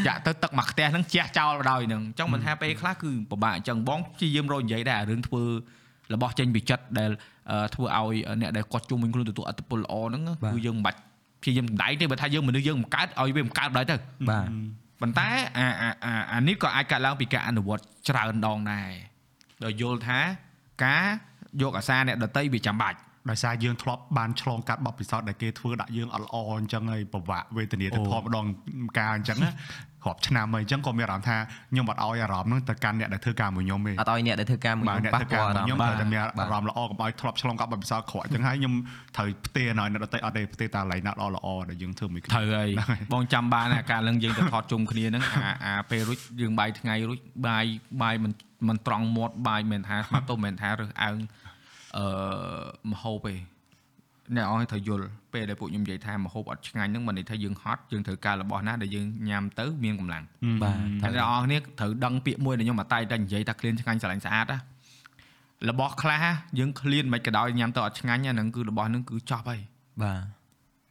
[0.06, 5.42] ចាក់ទៅទឹកមកខ្ទះហ្នឹងជះចោលបដ ாய் ហ្នឹងអញ្ចឹងមិនថាពេលខ្លះគឺពិបាកអញ្ចឹងបងព្យាយាមរកនិយាយដែរអារឿងធ្វើ
[6.14, 7.10] របស់ចេញពីចិត្តដែល
[7.50, 10.98] អឺធ្វើឲ្យអ្នកដែលគាត់ជុំវិញខ្លួនទទួលអត្តពលល្អហ្នឹងគឺយើងមិនបាច់
[11.42, 13.96] ព្យាយាមសម្ដែងទេបើថាយើងមនុស្សយើងមិនកើតឲ្យវាមិនកើតដែរទៅ
[14.30, 14.48] បាទ
[15.00, 15.28] ប៉ុន្តែ
[15.58, 18.90] អាអាអាអានេះក៏អាចកើតឡើងពីការអនុវត្តច្រើនដងដែរ
[19.64, 20.18] ដោយយល់ថា
[20.84, 21.04] ការ
[21.62, 22.98] យកអាសាអ្នកដតីវាចាំបាច់
[23.30, 28.46] ដោយសារយើងធ្លាប់បានឆ្លងកាត់បទពិសោធន៍ដែលគេធ្វើដាក់យើងអត់ល្អអញ្ចឹងហើយពិបាកវេទនាទៅធំម្ដង
[28.98, 29.50] ការអញ្ចឹងណា
[30.06, 31.36] រាប់ឆ្នាំហើយអញ្ចឹងក៏មានអារម្មណ៍ថា
[31.70, 38.74] ខ្ញុំអត់ឲ្យអារម្មណ៍ហ្នឹងទៅកាន់អ្នកដែលធ្វើការមួយខ្ញុំទេអត់ឲ្យអ្នកដែលធ្វើការមួយបាទអ្នកប៉ះធ្វើពាការល់អារខ្ញុំម្មណ៍ត្រូវតែមានបាទអារម្មណ៍ល្អកុំឲ្យធ្លាប់ឆ្លងកាត់បទពិសោធន៍ខកអញ្ចឹងហើយខ្ញុំ
[39.16, 42.68] ត្រូវផ្ទេរឲ្យអ្នកដទៃអត់ទេផ្ទេរតាឡៃណាត់ល្អល្អដែលយើងធ្វើមួយគ្នាត្រូវហើយ
[43.12, 47.64] បងចាំបានអាការឡើងយើងទៅថតជុំគ្នាហ្នឹងអាអាពេលរួចយើងបាយថ្ងៃរួចបាយ
[48.02, 48.32] បាយមិន
[48.68, 51.16] មិនត្រង់មាត់បាយមិនថាស្មាត់ទៅមិនថារើសអើង
[51.96, 52.06] អឺ
[52.90, 53.34] មហូបទេ
[54.36, 60.24] អ្នកអងត្រូវយល់ពេលដែលពួកខ្ញុំនិយាយថាមហូបអត់ឆ្ងាញ់ហ្នឹងមិនន័យថាយើងហត់យើងត្រូវការរបស់ណាដែលយើងញ៉ាំទៅមានកម្លាំង
[60.62, 64.58] បាទតែអ្នកនរគ្នាត្រូវដឹងពាក្យមួយដែលខ្ញុំអត់តែតែនិយាយថាក្លៀនឆ្ងាញ់ស្រឡាញ់ស្អាតណា
[65.68, 66.24] របស់ខ្លះ
[66.58, 69.60] យើងក្លៀនមិនក៏ដោយញ៉ាំទៅអត់ឆ្ងាញ់ហ្នឹងគឺរបស់ហ្នឹងគឺចប់ហើយ
[70.02, 70.20] បាទ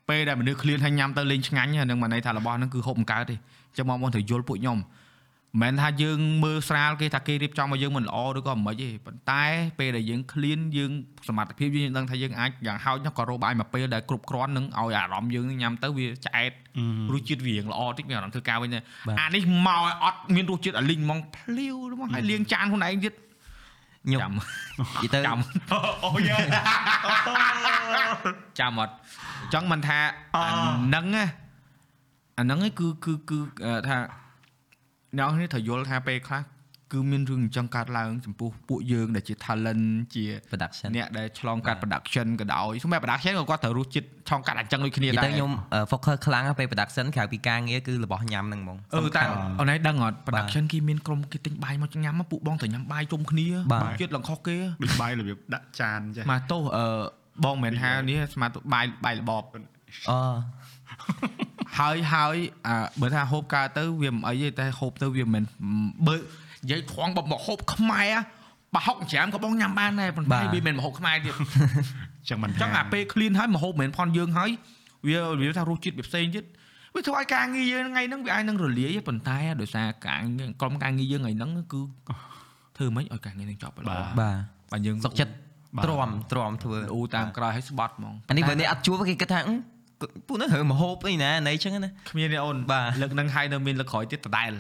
[0.09, 4.77] ពេលដែលមនុស្សក្លៀនហើយញ៉ាំទៅលេងឆ្ងាញ់ហ្នឹងមិនន័យថារបស់ហ្នឹងគឺហូបមិនកើតទេអញ្ចឹងបងប្អូនត្រូវយល់ពួកខ្ញុំ
[5.61, 9.43] មិនមែនថាយើងមើលស្រាលគេថាគេរៀបចំឲ្យយើងមិនល្អឬក៏មិនទេប៉ុន្តែ
[9.79, 10.91] ពេលដែលយើងក្លៀនយើង
[11.27, 16.51] សមត្ថភាពយើងដឹងថាយើងអាចយ៉ាងហោចណាស់ក៏រកបាយមកពេលដែលគ្រប់គ្រាន់នឹងឲ្យអារម្មណ៍យើងញ៉ាំទៅវាឆ្អែត
[17.13, 18.83] រសជាតិវារៀងល្អតិចមានអារម្មណ៍ធ្វើការវិញដែរ
[19.19, 23.13] អានេះមកឲ្យអត់មានរសជាតិអាលីងហ្មងភ្លាវហ្មងហើយលាងចានខ្លួនឯងទៀត
[24.05, 25.39] ខ្ញុំចាំនិយាយទៅចាំ
[26.03, 26.29] អូយ
[28.59, 29.99] ចាំអត់អញ្ចឹងមិនថា
[30.35, 30.43] អា
[30.85, 31.25] ហ្នឹងណា
[32.37, 33.97] អាហ្នឹងឯងគឺគឺគឺអឺថា
[35.17, 36.41] អ្នកនេះត្រូវយល់ថាពេលខ្លះ
[36.93, 39.85] គឺមានរឿងអញ្ចឹងកើតឡើងចំពោះពួកយើងដែលជា talent
[40.15, 56.85] ជា production អ្នកដែលឆ្លងកាត់ production ក៏ដោយសម្រាប់ production ក៏គាត់ត្រូវរសជាតិឆ្លងកាត់អញ្ចឹងដូចគ្នានិយាយដែរទៅខ្ញុំអឺ focus ខ្លាំងណាស់ពេល production ក្រៅពីការងារគឺរបស់ញ៉ាំហ្នឹងហ្មងអឺតែសំខាន់អូនឯងដឹងអត់ production គេមានក្រុមគេទិញបាយមកញ៉ាំមកពួកបងទៅញ៉ាំបាយជុំគ្នាបាទជាតិឡើងខុសគេដូចបាយរបៀបដាក់ចានចេះមកទោសអឺ
[57.45, 59.43] បងមិនមែនថានេះស្មាតបាយបាយរបប
[60.09, 60.13] អ
[61.79, 62.37] ហើយហើយ
[62.67, 65.43] អឺបើថាហូបកើតទៅវាមិនអីទេតែហូបទៅវាមិន
[66.07, 66.21] បើនិ
[66.71, 68.09] យាយថងបើមកហូបខ្មែរ
[68.75, 74.49] បើហុកច្រាមក៏បងញ៉ាំបានដែរប៉ុន្តែវាមិនមកហូបខ្មែរទៀតអញ្ចឹងមិនអញ្ចឹងអាពេល clean ហើយមកហូបមិនមែនផនយើងហើយ
[75.07, 76.43] វាវាថារសជាតិវាផ្សេងទៀត
[76.95, 81.81] វាធ្វើឲ្យការងារយើងថ្ងៃហ្នឹងវាអាចនឹងរលាយប៉ុន្តែដោយសារការងារក្រុមការងារយើងថ្ងៃហ្នឹងគឺ
[82.77, 84.37] ធ្វើមិនឲ្យការងារនឹងចប់ល្អបាទ
[84.71, 85.33] បាទយើងសុកចិត្ត
[85.85, 89.53] ទ្រាំទ្រាំធ្វើអ៊ូតាមក្រោយឲ្យស្បត់ហ្មងអានេះបើអ្នកអត់ជួបគេគិតថាអឺ
[90.27, 94.51] ពួកនោះរើមហូបអីណាណៃចឹងណាគ្មានទេអូនបាទលើកនឹងហើយនៅមានលើកក្រោយទៀតដដែល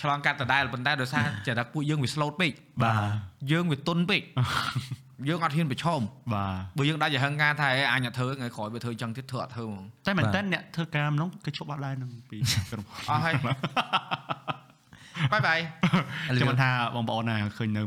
[0.00, 3.00] ឆ្លងកាត់ដដែលប៉ុន្តែដោយសារចរិតពួកយើងវា slow ពេកបាទ
[3.52, 4.22] យើងវាទុនពេក
[5.28, 6.00] យើងអត់ហ៊ានប្រឈម
[6.34, 12.36] បាទបើយើងដាច់ឲ្យហឹងការថាអេអញអត់ធ្វើថ្ងៃក្រោយវាធ្វើចឹងទៀតធ្វើអត់ធ្វើហ្មងតែមែនតើអ្នកធ្វើការក្នុងគេជប់អត់ដែរនឹងពី
[12.70, 13.34] ក្រុមអស់ហើយ
[15.32, 15.58] បាយបាយ
[16.40, 17.82] ចាំមិនថាបងប្អូនណាឃើញនៅ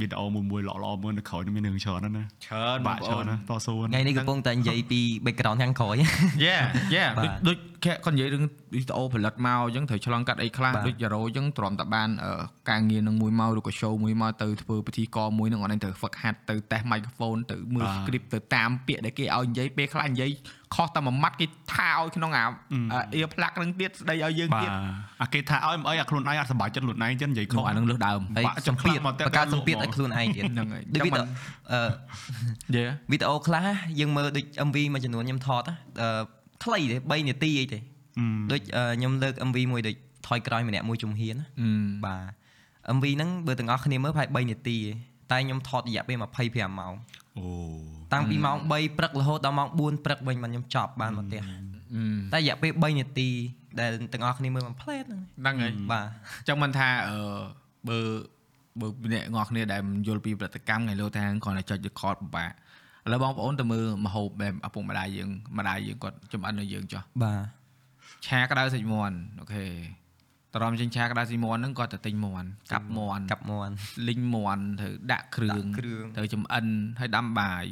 [0.00, 5.94] វីដេអូមួយមួយល្អៗមួយនៅក្រោយនឹងមានរឿងច្រើនណាស់ណាច្រើនបាក់ច្រើនណាស់តស៊ូថ្ងៃនេះកំពុងតែនិយាយពី background ខាងក្រោយ
[6.44, 6.54] យេ
[6.94, 12.32] យេបាទដូចខែគាត់និយាយរឿងវីដេអូផលិតមកអញ្ចឹងត្រូវឆ្លងកាត់អីខ្លះបាទដូចយ៉ារ៉ូអញ្ចឹងទ្រាំតែបានអឺ
[12.70, 20.30] ការងារនឹងមួយមកឬក៏ show មួយមកទៅធ្វើពិធីករមួយនឹងអត់ឯងត្រូវហ្វឹកហាត់ទៅតេស្ត microphone ទៅមើល script ទៅតាមពាក្យដែលគេឲ្យនិយាយពេលខ្លះនិយាយ
[20.74, 22.44] ខុសតែមួយម៉ាត់គេថាឲ្យក្នុងអា
[23.18, 24.70] ear plug នឹងទៀតស្ដីឲ្យយើងបាទទៀត
[25.22, 31.22] អាគេថាឲ្យមិនអីអាខ្លួនឯងអត់សប្បាយចិត្តខ្លួនឯងចឹងនិយាយខុនោះសអានឹងលើសដើមហើយបាក់សម្ពាធចំខ្លាំងមកតែបកកើតតែលោកសម្ពាធហ្មងឲ្យខ្លួនឯងទៀតហ្នឹងហើយដូចចាំវីដេមិន
[31.70, 33.66] អូអឺយេវីដេអូខ្លះ
[34.00, 36.22] យើងមើលដូច MV មួយចំនួនខ្ញុំថតណាអឺ
[36.64, 37.78] ខ្លីទេ3នាទីអីទេ
[38.18, 39.94] អឺដូចអឺខ្ញុំលើក MV មួយដូច
[40.28, 41.70] ថយក្រោយម្នាក់មួយជំហានណាអឺ
[42.06, 44.94] បាទ MV ហ្នឹងបើទាំងអស់គ្នាមើលប្រហែល3នាទីឯង
[45.30, 46.94] តែខ្ញុំថតរយៈពេល25ម៉ោង
[47.38, 47.46] អូ
[48.12, 51.42] តាំងពីម៉ោង3ព្រឹករហូតដល់ម៉ោង4ព្រឹកវិញបានខ្ញុំចប់បានមកផ្ទះ
[51.94, 53.28] អឺតែរយៈពេល3នាទី
[53.80, 56.06] ដែលទាំងអស់គ្នាមើលមួយផ្លែតហ្នឹងហ្នឹងហើយបាទ
[56.48, 57.18] ចឹងមិនថាអឺ
[57.88, 57.98] បើ
[58.80, 62.52] បើអ្នកងល់គ្នាដែលមិនយល់ពីប្រតិកម្មថ្ងៃលោកថាគ្រាន់តែចុច record ពិបាក
[63.04, 67.42] ឥឡូវបងប្អូនទៅមើលមហូបបែបឪពុកម្ដាយយើងម្ដាយយើងគាត់ចំអិនឲ្យយើងចុះបាទ
[68.26, 69.64] ឆាក្តៅសាច់មាន់អូខេ
[70.56, 73.72] តរំចេញឆាក្តៅសាច់មាន់ហ្នឹងគាត់ទៅទិញមាន់កាប់មាន់កាប់មាន់
[74.08, 76.66] លីងមាន់ទៅដាក់គ្រឿងដាក់គ្រឿងទៅចំអិន
[77.00, 77.64] ហើយដាំបាយ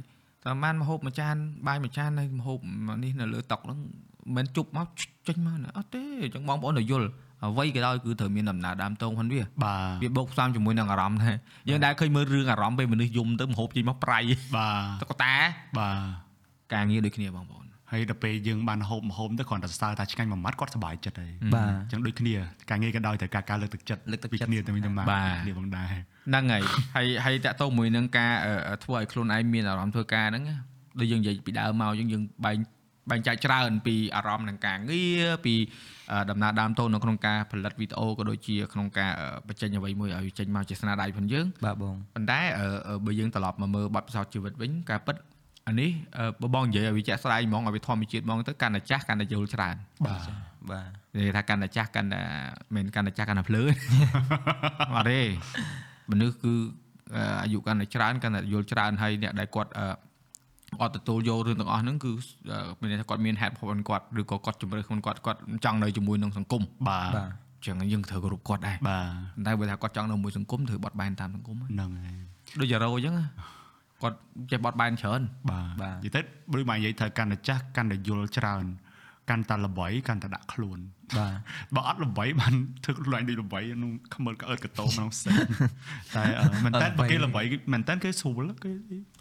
[0.45, 2.59] តែបានមហូបមួយចានបាយមួយចាននៅមហូប
[3.05, 4.89] នេះនៅលើតុហ្នឹងមិនមែនជប់មក
[5.29, 7.09] ចេញមកណាអត់ទេអញ្ចឹងបងប្អូនទៅយល់
[7.43, 11.37] អ្វីក៏ដោយគឺត្រូវមានដំណើរដើមតងហ្នឹងវាបាទវាបូកផ្សំជាមួយនឹងអារម្មណ៍ដែរ
[11.69, 14.19] យើងដែលឃើញមើលរឿងអារម្មណ៍ពេលមនុស្សយំទៅមហូបចេញមកប្រៃ
[14.57, 14.69] បា
[15.01, 15.35] ទតុកតា
[15.79, 15.99] បាទ
[16.73, 17.64] ការងារដូចគ្នាបងប្អូន
[17.95, 22.35] ហើយដល់ពេលយើងបានហូបម្ហូបទៅគ្រាន់តែសរសើរថាឆ្ងាញ់មួយម៉ាត់គាត់សប្បាយចិត្តហើយបាទអញ្ចឹងដូចគ្នា
[22.71, 26.63] ការងារក៏ដោយតែការការលើកទឹកចិត្តលើកទឹកពីចិត្តគ្នាទៅវិញទៅមកបាទគ្នាផងដែរហ្នឹងហើយ
[26.97, 30.57] ហើយហើយតាក់ទងមួយនឹងការអឺធ្វើឲ្យខ្លួនឯងមានអារម្មណ៍ធ្វើការហ្នឹងណា
[31.01, 32.57] ដូចយើងនិយាយពីដើមមកយើងយើងបែង
[33.11, 35.55] បែងចែកច្រើនពីអារម្មណ៍នឹងការងារពី
[36.13, 45.17] អឺដំណើរដើមតូននៅក្នុងការផលិតវីដេអូក៏ដូចជាក្នុងការអឺបញ្ចេញអ្វីមួយឲ្យចេញមកជាស្នាដៃផងយើងបាទបងប៉ុន្តែអឺអឺបើយើងត្រឡប់មកមើលបទពិសោធន៍ជីវិតវិញការពិត
[45.69, 50.29] អានេះអឺបើបងនិយាយឲ្យវាជាក់ស្ដែងហ្មងឲ្យវាធម្មជាតិហ្មងទៅកាន់តែចាស់កាន់តែយល់ច្រើនបាទ
[50.71, 52.21] បាទនិយាយថាកាន់តែចាស់កាន់តែ
[52.75, 53.63] មិនកាន់តែចាស់កាន់តែភ្លើ
[54.95, 55.21] អត់ទេ
[56.11, 56.55] មនុស្សគឺ
[57.15, 59.87] អឺអាយុកាន់តែច្រើនកាន់តែយល់ច្រើនហើយអ្នកដែលគាត់អឺ
[60.83, 62.13] អត់ទទួលយករឿងទាំងអស់ហ្នឹងគឺ
[62.51, 67.31] អឺមានន័យថាគាត់មានហេតុផលរបស់គាត់ឬក៏គាត់ជំរឿខ្លួនគាត់គាត់ចង់នៅជាមួយនឹងសង្គមបាទបាទ
[67.67, 72.17] ចឹងយើងត្រូវគោរពគាត់ដែរបាទប៉ុន្តែបើថាគាត់ចង់នៅមួយសង្គមត្រូវបត់បែនតាមសង្គមហើយហ្នឹងហើយ
[72.61, 73.15] ដូចយ៉ារ៉ូអញ្ចឹង
[74.05, 74.19] គាត់
[74.51, 76.21] ចេះបត់បែនច្រើនបាទបាទនិយាយទៅ
[76.53, 78.67] ដូចមកនិយាយថាកាន់តែចាស់កាន់តែយល់ច្រើន
[79.31, 80.79] កាន់តែល្បីកាន់តែដាក់ខ្លួន
[81.17, 81.33] បាទ
[81.75, 85.39] បើអត់ល្បីបានធ្វើខ្លួនឯងដូចល្បីក្នុងខ្មើលក្អើតកតោក្នុងផ្សេង
[86.17, 87.43] តែអឺមែនតើបើគេល្បី
[87.73, 88.71] មែនតើគេស្រួលគេ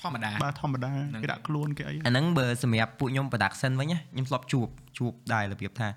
[0.02, 4.68] ធម្មតាបាទធម្មតាហ្នឹងគេដាក់ខ្លួនគេអីអាហ្នឹងបើសម្រាប់ពួកខ្ញុំ production វិញណាខ្ញុំធ្លាប់ជួប
[4.98, 5.90] ជួបដែររបៀបថា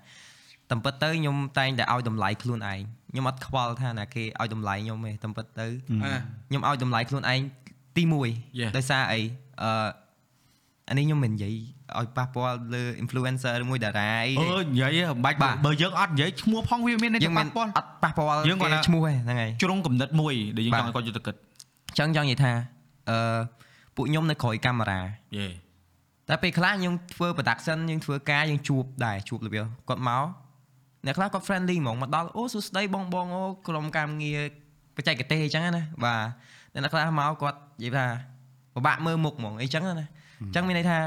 [0.71, 2.79] តាមពិតទៅខ្ញុំតែងតែឲ្យតម្លៃខ្លួនឯង
[3.11, 5.67] ខ្ញុំអត់ខ្វល់ថាណាគេឲ្យតម្លៃខ្ញុំទេតាមពិតទៅ
[6.03, 6.11] អា
[6.47, 7.41] ខ្ញុំឲ្យតម្លៃខ្លួនឯង
[7.97, 8.03] ទី
[8.59, 8.71] Yeah.
[8.73, 9.19] 1ដោយសារអី
[9.63, 9.71] អឺ
[10.89, 11.55] អានេះខ្ញុំមិននិយាយ
[11.99, 21.35] ឲ្យប៉ះពាល់លើ influencer ឬមួយតារាអីអឺនិយាយហ៎មិនបាច់បាទបើយើងអត់និយាយឈ្មោះផងវាមានន័យយើងថាមិនប៉ះពាល់អត់ប៉ះពាល់យើងគាត់ថាគេឈ្មោះទេហ្នឹងហើយជ្រុងកំណត់មួយដែលយើងបាទចង់ឲ្យគាត់យកទៅគិត
[21.89, 22.51] អញ្ចឹងចង់និយាយថា
[23.09, 23.39] អឺ
[23.95, 25.01] ពួកខ្ញុំនៅក្រោយកាមេរ៉ា
[25.37, 25.47] យេ
[26.29, 30.23] តែពេលខ្លះយើងធ្វើ production យើងធ្វើការយើងជួបដែរជួបរបៀបគាត់មក
[31.05, 34.39] អ្នកខ្លះគាត់ friendly ហ្មងមកដល់អូសួស្ដីបងបងអូក្រុមការងារ
[34.95, 36.21] បច្ចេកទេសអញ្ចឹងណាបាទ
[36.83, 38.05] អ្នកខ្លះមកគាត់និយាយថា
[38.73, 40.99] ពិបាកមើលមុខហ្មងអីចឹងណាអញ្ចឹងមានន័យថា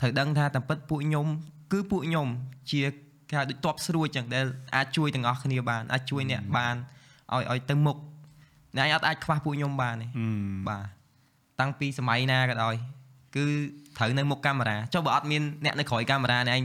[0.00, 1.26] ត្រូវដឹងថាតាមពិតពួកខ្ញុំ
[1.72, 2.26] គឺពួកខ្ញុំ
[2.70, 2.82] ជា
[3.28, 6.74] គេហៅដូចតបស្រួចចឹងដែលអាចជួយទាំងអស់គ្នាបានអាចជួយអ្នកបាន
[7.32, 7.96] ឲ្យឲ្យទៅមុខ
[8.76, 10.26] អ្នកឯងអត់អាចខ្វះពួកខ្ញុំបានទេអឺ
[10.68, 10.84] បាទ
[11.60, 12.74] តាំងពីសម័យណាក៏ដោយ
[13.36, 13.44] គឺ
[13.96, 16.62] ត្រូវនៅមុខកាមេរ៉ាចុះបើអត់មានអ្នកនៅក្រោយកាមេរ៉ានេះឯង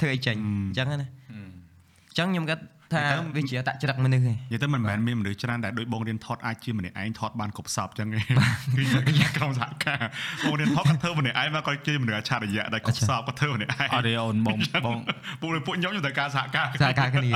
[0.00, 1.34] ធ្វើអីចេញអញ្ចឹងណាអ
[2.12, 2.62] ញ្ចឹងខ្ញុំគាត់
[2.94, 3.02] ថា
[3.36, 8.24] វាជាតច្រឹកមនុស្សឯងនិយាយទៅមិនមែនមានមនុស្សច្រើនដែលដូចបងរៀនថតអាចជាម្នាក់ឯងថតបានគ្រប់សពចឹងឯង
[8.78, 8.84] គឺ
[9.36, 10.04] ក្នុងសហការ
[10.44, 14.98] បងរៀនថតគាត់ធ្វើម្នាក់ឯងមកគាត់ជាមនុស្សអច្ឆរិយៈដែលគ្រប់សពគាត់ធ្វើម្នាក់ឯងអត់ទេអូនបងបង
[15.40, 17.30] ពួកពួកខ្ញុំខ្ញុំត្រូវការសហការសារការគ្នា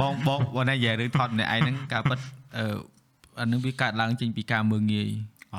[0.00, 2.18] បងបងបងណានិយាយរឿងថតម្នាក់ឯងហ្នឹងការពិត
[2.58, 2.66] អឺ
[3.40, 5.10] អានឹងវាកើតឡើងចេញពីការមើងងាយ
[5.54, 5.56] អ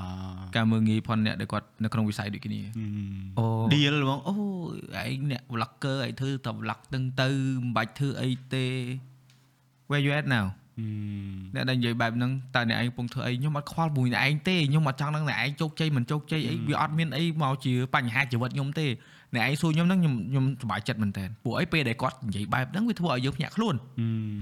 [0.55, 2.59] ការមើងងាយផងអ្នកដែលគាត់នៅក្នុងវិស័យដូចគ្នា
[3.39, 4.33] អូ deal ហ្មងអូ
[5.03, 7.29] ឯងអ្នក vlogger ឯងធ្វើតែ vlog ហ្នឹងទៅ
[7.61, 8.65] មិនបាច់ធ្វើអីទេ
[9.89, 10.47] where you at now
[11.55, 18.85] អ្នកដែលនិយាយបែបហ្នឹងតើអ្នកឯងកំពុងធ្វើអីខ្ញុំអត់ខ្វល់មួយអ្នកឯងទេខ្ញុំអត់ចង់នឹងអ្នកឯងជោគជ័យមិនជោគជ័យអីវាអត់មានអីមកជាបញ្ហាជីវិតខ្ញុំទេ
[19.35, 23.75] អ្នកឯងសួរខ្ញុំហ្នឹងខ្ញុំខ្ញុំសប្បាយចិត្តមែនតើពួកអីពេលដែលគាត់និយាយបែបហ្នឹងវាធ្វើឲ្យយើងភ្ញាក់ខ្លួន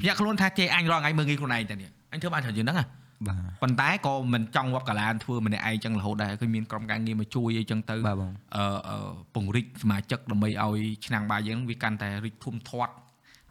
[0.02, 2.86] ភ្ញាក់ខ្លួនថាជេរអញរាល់ថ្ងៃមើងងាយខ្លួនឯងតែនេះអញធ្វើបានច្រើនជាងហ្នឹងហ៎
[3.28, 8.98] បាទប៉ុន្តែក៏មិនចង់វត្តកាលានធ្វើម្នាក់ឯងចឹងរហូតដែរគឺមានក្រុមការងារមកជួយអីចឹងទៅបាទបងអឺអឺ
[9.36, 12.94] ពង្រីកសមាជិកដើម្បីឲ្យឆ្នាំងបាយយើងវាកាន់តែរីកធំធាត់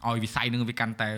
[0.07, 1.11] ឲ្យវិស័យនឹងវាកាន់តែ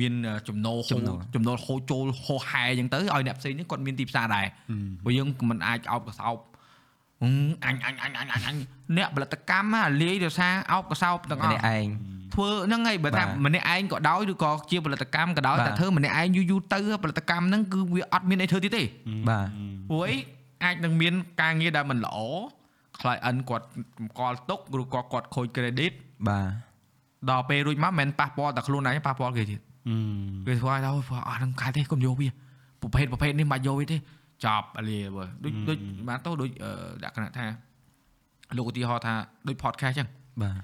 [0.00, 0.12] មាន
[0.48, 1.00] ចំណូលហូរ
[1.34, 4.46] ចំណូលហូរចូលហូរហែចឹងទៅឲ្យអ្នកផ្សេងនេះគាត់មានទីផ្សារដែរ
[5.04, 6.36] ព្រោះយើងមិនអាចអោបកសោប
[7.22, 7.28] អឺ
[7.64, 8.56] អញអញអញអញអញអញ
[8.96, 11.86] អ្នកផលិតកម្មអាលាយដោយសារអោបកសោបទាំងអម្ស់នាក់ឯង
[12.34, 18.82] ធ្វើហ្នឹងហើយបើថាបាទម្នាក់ឯងក៏ដោយឬក៏ជាផលិតកម្មក៏ដោយបាទតែធ្វើម្នាក់ឯងយូរយូរទៅផលិតកម្មហ្នឹងគឺវាអត់មានអីធ្វើទៀតទេ
[19.28, 19.46] បាទ
[19.88, 20.16] ព្រោះអី
[20.64, 22.18] អាចនឹងមានការងារដែលមិនល្អ
[23.00, 23.66] client គាត់
[23.98, 25.92] កម្កល់ទុកឬក៏គាត់ខូច credit
[26.28, 26.48] បាទ
[27.30, 29.60] ដល់ពេលរួចមកមិនមែនប៉ះពាល់តែខ្លួនឯងប៉ះពាល់គេទៀត
[30.46, 31.06] គេធ្វើឲ្យដល់អស់
[31.38, 32.28] ហ្នឹងខែទេកុំយកវា
[32.82, 33.96] ប្រភេទប្រភេទនេះមិនបាច់យកវាទេ
[34.44, 35.78] ចប់អាលាបើដូចដូច
[36.08, 36.70] បានទៅដូចអឺ
[37.02, 37.46] លក្ខណៈថា
[38.56, 39.14] លោកឧទាហរណ៍ថា
[39.48, 40.08] ដូច podcast ចឹង
[40.42, 40.54] បាទ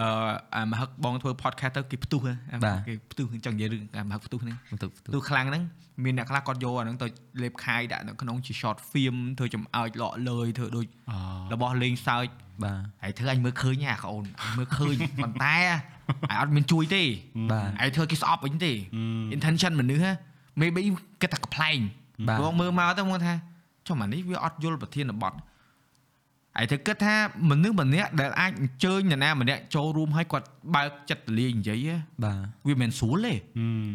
[0.00, 0.08] អឺ
[0.54, 5.62] អាមហឹកបងធ្វើ podcast ទៅគេផ្ទុះហ៎អាបាទគេផ្ទុះចង់និយាយរឿងអាមហឹកផ្ទុះហ្នឹងបន្ទុកផ្ទុះខ្លាំងហ្នឹង
[6.04, 7.06] មានអ្នកខ្លះគាត់យកអាហ្នឹងទៅ
[7.42, 10.86] លេបខាយដាក់នៅក្នុងជា short film ធ្វើចំអើចលក់លើយធ្វើដូច
[11.52, 12.26] របស់លេងសើច
[12.64, 15.56] បាទហើយធ្វើអញមើលឃើញហ่าបងអញមើលឃើញប៉ុន្តែ
[16.28, 17.02] ហើយអត់មានជួយទេ
[17.52, 18.72] បាទហើយធ្វើគេស្អប់វិញទេ
[19.34, 20.12] intention មនុស្សហ៎
[20.60, 20.80] maybe
[21.22, 21.78] គេតែកំ pl ែង
[22.28, 23.34] បាទបងមើលមកទៅមកថា
[23.86, 25.34] ចុះម៉ានេះវាអត់យល់ប្រធានបទ
[26.58, 27.14] ហើយទៅគិតថា
[27.50, 33.34] មនុស្សម្នាក់ដែលអាចអញ្ជើញនរណាម្នាក់ចូលរួមឲ្យគាត់បើកចិត្តទលាយនិយាយហ៎បាទវាមិនស្រួលទេ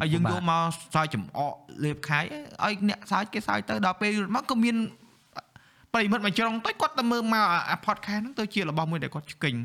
[0.02, 0.64] ហើយយើងពិបាយកកមក
[0.96, 1.54] សើចចំអក
[1.84, 2.24] លេបខាយ
[2.64, 4.76] ឲ្យអ្នកសើចគេសើចទៅដល់ពេលមកក៏មាន
[5.94, 9.56] ប្រិមិត្តមួយជ្រុងទៅគាត់ទៅមើលមកអា podcast ហ្នឹងទៅជារបស់មួយដែលគាត់ឆ្កិញ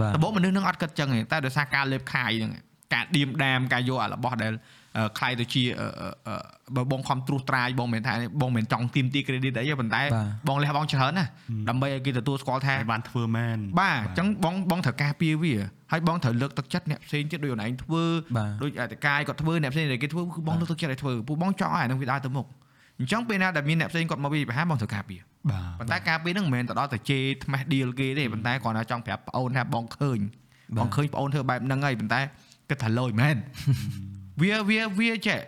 [0.00, 2.52] បាទដំបូងមនុស្សនឹងអត់គិតចឹងទេតែដោយសារការលេបខាយហ្នឹង
[2.94, 4.52] ការឌៀមដាមការយកអារបស់ដែល
[4.98, 6.34] អឺខ្លាយទៅជាអឺអឺអឺ
[6.76, 11.26] បើបងខំត្រួសត្រាយបងមិនមែនថាបងមិនមែនចង់ទីមទី credit អីទេប៉ុន្តែបាទបងលះបងច្រើនណា
[11.68, 15.54] ដើម្បីឲ្យគេទទួលស្គាល់ថាហើយបានធ្វើមែនបាទអញ្ចឹងបងបងត្រូវការពារវា
[15.92, 18.04] ហើយបងត្រូវលើកទឹកចិត្តអ្នកផ្សេងទៀតដូចអូនឯងធ្វើ
[18.36, 22.46] បាទដូចអតិកាយគាត់ធ្វើអ្នកផ្សេងដែលគេធ្វើគឺបងលើកទឹកចិត្តឲ្យធ្វើពួកបងចង់ឲ្យអានឹងវាដើរទៅមុខ
[22.98, 30.18] អញ្ចឹងពេលណាដែលមានអ្នកផ្សេងគាត់មកវាយប្រហារបងត្រូវការពារ បាទប៉ុន្តែការពេលហ្នឹងមិនមែនទៅដល់តែជេរថ្មេះ deal គេទេប៉ុន្តែគ្រាន់តែចង់ប្រាប់ប្អូនថាបងឃើញ
[30.76, 32.20] បងឃើញប្អូនធ្វើបែបហ្នឹងហើយប៉ុន្តែ
[32.70, 33.36] គិតថាលយមែន
[34.42, 35.40] វាវាវាចេះ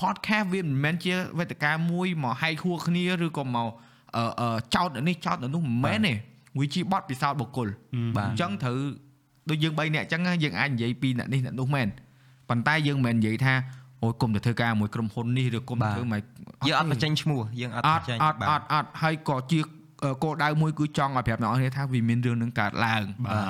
[0.00, 3.68] podcast វាមិនមែនជាវេទិកាមួយមកហែកហួរគ្នាឬក៏មក
[4.16, 6.14] អឺអឺចោតនៅនេះចោតនៅនោះមិនមែនទេ
[6.58, 7.68] វាជាបទពិសោធន៍បុគ្គល
[8.16, 8.78] បាទអញ្ចឹងត្រូវ
[9.50, 11.88] ដូចយើង3នាក់អញ្ចឹងយើងអាចនិយាយពីអ្នកនេះអ្នកនោះមែន
[12.48, 13.54] ប៉ុន្តែយើងមិនមែននិយាយថា
[14.02, 16.22] អូយគុំទៅធ្វើការមួយក្រុមហ៊ុននេះឬគុំទៅធ្វើមក
[16.66, 19.60] យើងអត់បញ្ចេញឈ្មោះយើងអត់អបញ្ត់ចេញអត់អត់អត់ហើយក៏ជា
[20.24, 23.44] គោលដៅមួយគឺចង់ឲ្យប្រាប់អ្នកនរគ្នាថាវាមានរឿងនឹងកើតឡើងបាទ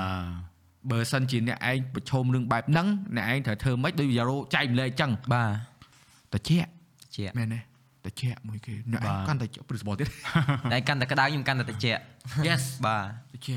[0.90, 2.86] បើសិនជាអ្នកឯងប្រឈមរឿងបែបហ្នឹង
[3.16, 5.44] អ្នកឯងត្រូវធ្វើម៉េចដូចយ៉ារ៉ូចែកម្លែកអញ្ចឹងបា
[6.32, 6.50] ទតិច
[7.16, 7.60] ជាមែនទេ
[8.06, 10.08] តិចមួយគេអ្នកឯងកាន់តែព្រឹសបោទៀត
[10.72, 12.00] តែកាន់តែក្តៅខ្ញុំកាន់តែត្រជាក់
[12.48, 12.98] Yes បា
[13.32, 13.48] ទតិច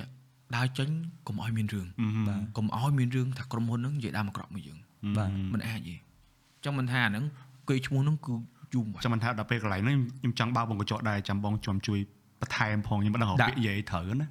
[0.55, 0.89] ដើរចេញ
[1.27, 1.87] កុំឲ្យមានរឿង
[2.27, 4.77] បាទកុំឲ្យមានរឿងថាក្រុមហ៊ុនហ្នឹងនិយាយដើមអាក្រក់មួយយើង
[5.17, 7.25] បាទមិនអាចទេអញ្ចឹងមិនថាអាហ្នឹង
[7.69, 8.33] គេឈ្មោះហ្នឹងគឺ
[8.75, 11.99] យូរចាំមិនថាដល់ពេលកន្លែងហ្នឹងខ្ញុំចង់បើកបងកញ្ចក់ដែរចាំបងជួយជួយ
[12.41, 14.29] បន្ថែមផងខ្ញុំមិនដឹងរកពាក្យនិយាយត្រូវណា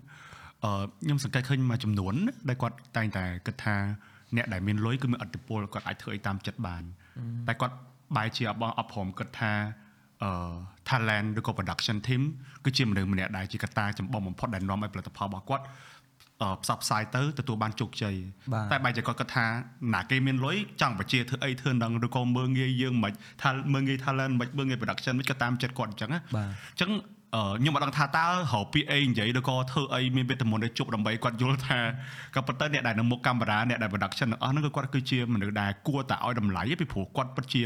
[0.64, 3.76] អឺខ្ញុំសង្កេតឃើញមួយចំនួនណាដែលគាត់តែងតែគិតថា
[4.36, 6.82] អ្នកដែលមានលុយគឺមានអត្តពលគាត់អាចធ្វើអីតាមចិត្តបាន
[7.46, 7.74] តែគាត់
[8.16, 9.52] បែរជាអបអបព្រមគិតថា
[10.22, 10.52] អឺ
[10.88, 12.22] talent ឬក៏ production team
[12.64, 16.03] គឺជាមនុស្សម្នាក់ដែលជាកត្តាចម្បងបំផុតដែលនាំឲ្យផលិតផលរបស់គាត់អឺ
[16.62, 18.14] ផ្សព្វផ្សាយទៅទទួលបានជោគជ័យ
[18.52, 19.46] បាទតែបែរជាគាត់គិតថា
[19.94, 23.12] ណាគេមានលុយចង់បជាធ្វើអីធ្វើនឹងឬក៏មើងងាយយើងមិន
[23.42, 26.90] ថាមើងងាយ talent មិនមើងងាយ production មិនក៏តាមចិត្តគាត់អញ្ចឹងណាបាទអញ្ចឹង
[27.34, 28.32] អឺខ្ញុំមិនដឹងថាតើរ
[28.62, 31.78] កពាក្យអីនិយាយឬក៏ធ្វើអីមានវេទមន្តឲ្យជប់ដើម្បីគាត់យល់ថា
[32.34, 37.62] ក៏ប៉ុន្តែអ្នកដែលនៅមុខកាមេរ៉ាអ្នកដែល production ទាំងអស់ហ្នឹងគឺគាត់គឺជាមនុស្សដែលគួរតែឲ្យតម្លៃពីព្រោះគាត់ពិតជា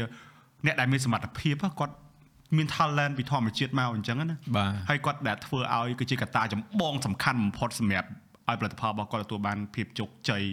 [0.65, 1.93] អ្នកដែលមានសមត្ថភាពគាត់
[2.57, 8.09] មាន talent ពីធម្មជាតិមកអញ្ចឹងណាបាទហើយគាត់ដែលធ្វើឲ្យគឺជាកត្តាចម្បងសំខាន់បំផុតសម្រាប់
[8.49, 10.43] ឲ្យផលិតផលរបស់គាត់ទទួលបានភាពជោគជ័យ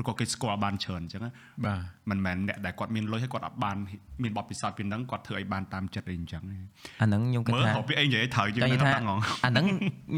[0.00, 1.30] ឬក៏គេស្គាល់បានច្រើនអញ្ចឹងណា
[1.64, 1.78] បាទ
[2.10, 3.76] មិនមែនអ្នកដែលគាត់មានលុយហើយគាត់អត់បាន
[4.22, 6.56] មានបទពិសោធន៍ពីហ្នឹងគាត់ធ្វើឲ្យបានតាមចិត្តអីអញ្ចឹងទេ
[7.00, 9.66] អាហ្នឹងខ្ញុំគិតមើលថាហៅពីអីនិយាយត្រូវយើងចង់និយាយនៅថាដឹងហងអាហ្នឹង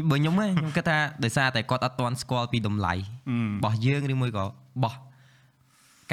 [0.09, 4.47] បើខ្ញុំហ៎ខ្ញុំគិតថាដោយសារតែគាត់អត់ទាន់ស្គាល់ពីតម្លៃរបស់យើងឬមួយក៏រ
[4.83, 4.97] បស់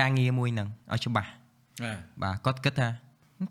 [0.00, 1.30] ការងារមួយហ្នឹងឲ្យច្បាស់
[2.22, 2.88] បាទគាត់គិតថា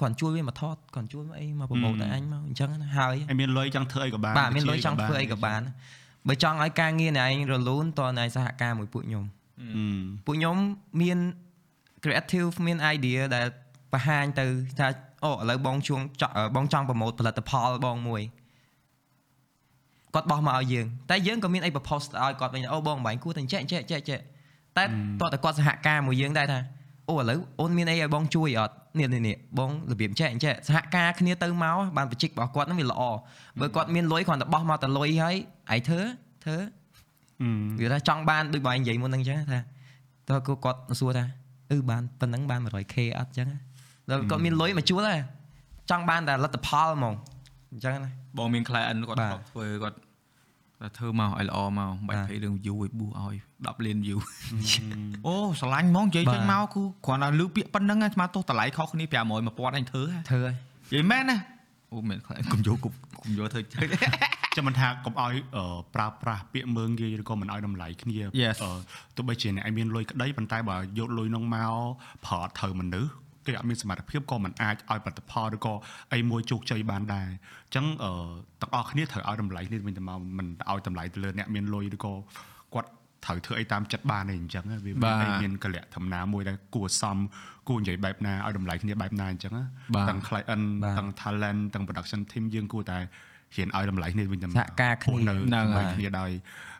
[0.01, 5.61] គាត់ជួយវាមកថតគាត់ជួយមកអីមកប្រម៉ូទឲ្យអញមកអញ្ចឹងណាហើយឯមានលុយចង់ធ្វើអីក៏បានបាទមានលុយចង់ធ្វើអីក៏បាន
[6.28, 9.26] បើចង់ឲ្យការងារនៃឯងរលូនតើឯងសហការមួយពួកខ្ញុំ
[9.61, 10.57] អឺពួកខ្ញុំ
[11.01, 11.17] មាន
[12.03, 13.45] creative មាន idea ដែល
[13.93, 14.45] បង្ហាញទៅ
[14.80, 14.88] ថា
[15.24, 18.21] អូឥឡូវបងជួងចង់បងចង់ប្រម៉ូទផលិតផលបងមួយ
[20.13, 24.19] គាត់បោះមកឲ្យយើងតែយើងក៏មានអី propose ទៅឲ្យគាត់វិញអូបងបាញ់គួរតែចេះចេះចេះចេះ
[24.78, 24.84] តែ
[25.21, 26.59] តោះតែគាត់សហការមួយយើងដែរថា
[27.09, 33.02] អូឥឡូវអូនមានអីឲ្យបងជួយអត់ នេះនេះនេះបងរបៀបចេះចេះសហការគ្នាទៅមកបានបច្ចិករបស់គាត់ហ្នឹងវាល្អ
[33.60, 35.36] បើគាត់មានលុយគ្រាន់តែបោះមកតែលុយហើយ
[35.74, 36.02] ឯងធ្វើ
[36.44, 36.58] ធ្វើ
[37.41, 37.50] អឺ
[37.82, 39.60] វាថាចង់បានដូចបងនិយាយមុនហ្នឹងអញ្ចឹងថា
[40.30, 41.26] តើគាត់សួរថា
[41.72, 43.48] អឺបានប៉ុណ្ណឹងបាន 100k អត់អញ្ចឹង
[44.10, 45.20] ដល់គាត់មានលុយមកជួលហើយ
[45.89, 47.16] ចង់បានតែលទ្ធផលហ្មង
[47.72, 49.98] អញ្ចឹងណាបងមាន client គាត់បាទគាត់ធ្វើគាត់
[50.84, 54.18] តែធ្វើមកឲ្យល្អមកបាច់បាទភ័យរឿង view ឲ្យប៊ូឲ្យ10លាន view
[55.28, 60.54] អូស្រឡាញ់ហ្មងនិយាយចេញមកគឺគ្រាន់តែលឺពាក្យប៉ុណ្្នឹងឯងស្មើទោះតម្លៃខុសគ្នា500 1000អញធ្វើហ៎ធ្វើហើយ
[60.92, 61.38] និយាយមែនណា
[61.92, 63.88] អូមែន client កុំយកកុំយកធ្វើចេះ
[64.56, 65.66] ចាំមិនថាកុំឲ្យអឺ
[65.96, 68.72] ប្រើប្រាស់ពាក្យមើងងាយឬក៏មិនឲ្យតម្លៃគ្នា Yes អឺ
[69.16, 71.74] ទោះបីជាអ្នកឯងមានលុយក្តីប៉ុន្តែបើយកលុយនោះមក
[72.26, 73.12] ប្រើអត់ត្រូវមនុស្ស
[73.46, 75.74] គេអត់មានសមត្ថភាពក៏មិនអាចឲ្យផលិតផលឬក៏
[76.14, 78.12] អីមួយជោគជ័យបានដែរអញ្ចឹងអឺ
[78.62, 82.14] ទាំងអស់គ្នាត្រូវឲ្យតម្លៃគ្នាវិញទៅមកមិនឲ្យតម្លៃទៅលើអ្នកមានលុយឬក៏
[82.74, 82.89] គាត់
[83.26, 87.18] ត្រូវធ្វើអីតាមចិត្តបានទេអញ្ចឹងវាបាទមានមានកលៈធម្មតាមួយដែលគួរសម
[87.68, 89.66] គួរនិយាយបែបណាឲ្យតម្លៃគ្នាបែបណាអញ្ចឹងណា
[89.96, 92.98] បាទទាំង client បាទទាំង talent ទាំង production team យើងគួរតែ
[93.56, 96.32] រៀនឲ្យតម្លៃគ្នាវិញទៅមកសហការគ្នារស់នៅហ្នឹងជាមួយហើយគ្នាដោយ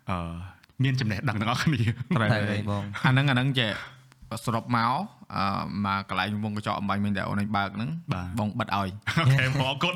[0.10, 0.34] អឺ
[0.84, 1.82] មានចំណេះដឹងទាំងអស់គ្នា
[2.18, 3.70] ត្រូវត្រូវហើយបងអាហ្នឹងអាហ្នឹងចេះ
[4.46, 4.92] សរុបមក
[5.36, 5.44] អឺ
[5.86, 9.96] មកកន្លែងវងកញ្ចក់អំបញ្ញមិញដែលអូនឯងបើកហ្នឹងបាទបងបិទឲ្យអូខេបងអរគុណ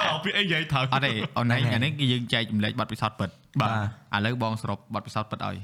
[0.00, 3.30] ដល់ពីអីនិយាយត្រូវអត់ទេអូនឯងហ្នឹងហើយអានេះគឺយើងចែកចម្លែកបទពិសោធន៍ពិត
[3.60, 3.70] បាទ
[4.16, 5.56] ឥឡូវបងសរុបបទពិសោធន៍ពិតឲ្យ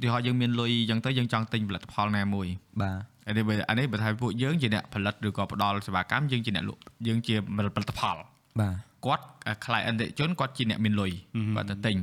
[0.00, 2.46] ទីហោយើងមានលុយអញ្ចឹងទៅយើងចង់ទិញផលិតផលណាមួយ
[2.82, 2.98] បាទ
[3.28, 8.16] អានេះបើអានេះបើថាពួកយើងជាអ្នកផលិតឬក៏ផ្ដល់សេវាកម្មយើងជាអ្នកលក់យើងជាផលិតផល
[8.60, 9.24] បាទគាត់
[9.64, 11.10] client អតិថិជនគាត់ជាអ្នកមានលុយ
[11.56, 11.96] គាត់ទៅទិញ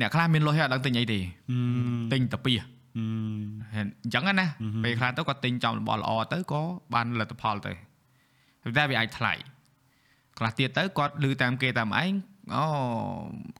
[0.00, 1.18] អ្នកខ្លះមានលុយហើយអត់ដឹងទិញអីទេ
[2.12, 2.52] ទិញតែពី
[2.96, 3.04] អឺ
[3.74, 3.76] អ
[4.08, 4.46] ញ្ចឹងណា
[4.84, 6.62] ពេលខ្លះទៅគាត់ទិញចំរបស់ល្អទៅក៏
[6.94, 7.72] បានលទ្ធផលទៅ
[8.62, 9.32] ប៉ុន្តែវាអាចថ្លៃ
[10.38, 12.12] ខ្លះទៀតទៅគាត់លឺតាមគេតាមឯង
[12.56, 12.64] អូ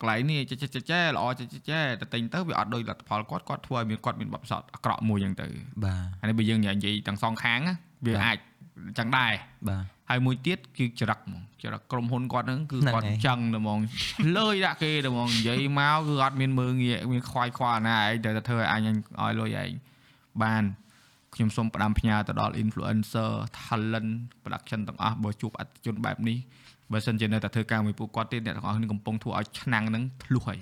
[0.00, 7.74] កន្លែងនេះចេះចេះចេះចេះល្អចេះចេះចេះតែទិញទៅវាអត់ដូចលទ្ធផលគាត់គាត់ធ្វើឲ្យមានគាត់មានបបផ្សោតអាក្រក់មួយអញ្ចឹងទៅបាទអានេះបើយើងនិយាយទាំងសងខាងណា
[8.06, 8.38] វាបាទអាច
[8.86, 9.32] អញ្ចឹងដែរ
[9.68, 13.78] បាទ ហើយមួយទៀតគឺចរិតហ្មងចរិតក្រុមហ៊ុនគាត់ហ្នឹងគឺហ្នឹងគាត់ហើយចឹងតែហ្មង
[14.38, 19.70] លើយដាក់គេតែហ្មងនិយាយមកគឺអត់មានមើងងាកមានខ្វាយខ្វល់ណាឯងតែធ្វើឲ្យអញឲ្យលុយឯង
[20.42, 20.62] បាន
[21.34, 24.10] ខ្ញុំសូមផ្ដាំផ្ញើទៅដល់ influencer talent
[24.42, 26.38] production ទាំងអស់បើជួបអតិថិជនបែបនេះ
[26.92, 30.58] បើសិនជានៅតែធ្វើការមួយពួកគាត់ទៀតអ្នកទាំងអស់គ្នាកំពុងធ្វើឲ្យឆ្នាំងហ្នឹងធ្លុះហើយ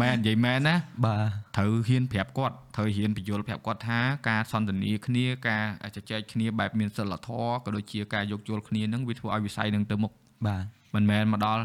[0.00, 0.74] មែននិយាយមែនណា
[1.06, 1.24] បាទ
[1.56, 3.98] ត្រូវហ៊ានប្រាប់គាត់ត្រូវហ៊ានបញ្យល់ប្រាប់គាត់ថា
[4.28, 5.64] ការសន្ទនាគ្នាការ
[5.96, 10.12] ជជែកគ្នាបែបមានសិលធម៌ក៏ដូចជាការយោគយល់គ្នាហ្នឹងវាធ្វើឲ្យវិស័យហ្នឹងទៅមុខ
[10.46, 11.62] បាទមិនមែនមកដល់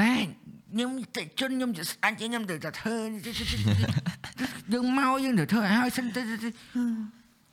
[0.00, 0.12] ណែ
[0.72, 2.96] ខ្ញុំតិជនខ្ញុំស្អាតខ្ញុំទៅតែធ្វើ
[4.72, 6.22] យើងមកយើងទៅធ្វើឲ្យហើយសិនទៅ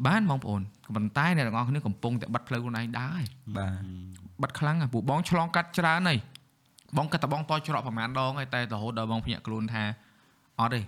[0.08, 3.24] បានបងប្អូនក៏ប៉ុន្តែអ្នកទាំងអស់គ្នាកំពុងតែបិទផ្លូវខ្លួនឯងដែរ
[3.58, 6.20] បាទ បិទខ្លាំងហ្នឹងពួកបងឆ្លងកាត់ច្រើនហើយ
[6.98, 9.84] បងកាត់តបងតច្រកប្រហែលដងហើយតែរហូតដល់បងភ្ញាក់ខ្លួនថា
[10.60, 10.82] អត់ទេ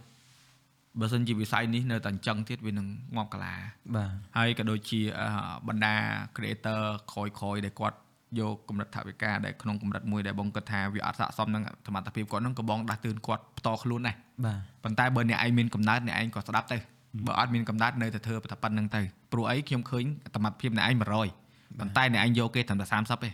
[1.00, 3.56] បើសិនជាវិស័យនេះនៅតែអញ្ចឹងទៀតវានឹងងាប់កាឡា
[3.96, 5.28] បាទហើយក៏ដូចជាអឺ
[5.68, 5.96] បណ្ដា
[6.36, 6.80] creator
[7.12, 7.98] ក្រោយក្រោយដែលគាត់
[8.40, 16.78] យកកម្រិតថវិកាដែលក្នុងកម្រិតមួយដែលបងគិតថាវាអត់ស័ក្តិសមនឹងសមត្ថភាពគាត់ហ្នឹងក៏បងដាស់តឿនគាត់ផ្ទាល់ខ្លួនដែរបាទប៉ុន្តែបើអ្នកឯងមានកំណើតអ្នកឯងក៏ស្ដាប់ទៅ
[17.28, 23.30] បើអត់មានកំណើតនៅតែធ្វើតែប៉ុណ្្នឹងទៅព្រោះអីខ្ញុំឃើញសមត្ថភាពអ្នកឯង100ប៉ុន្តែអ្នកឯងយកគេត្រឹមតែ30ទេ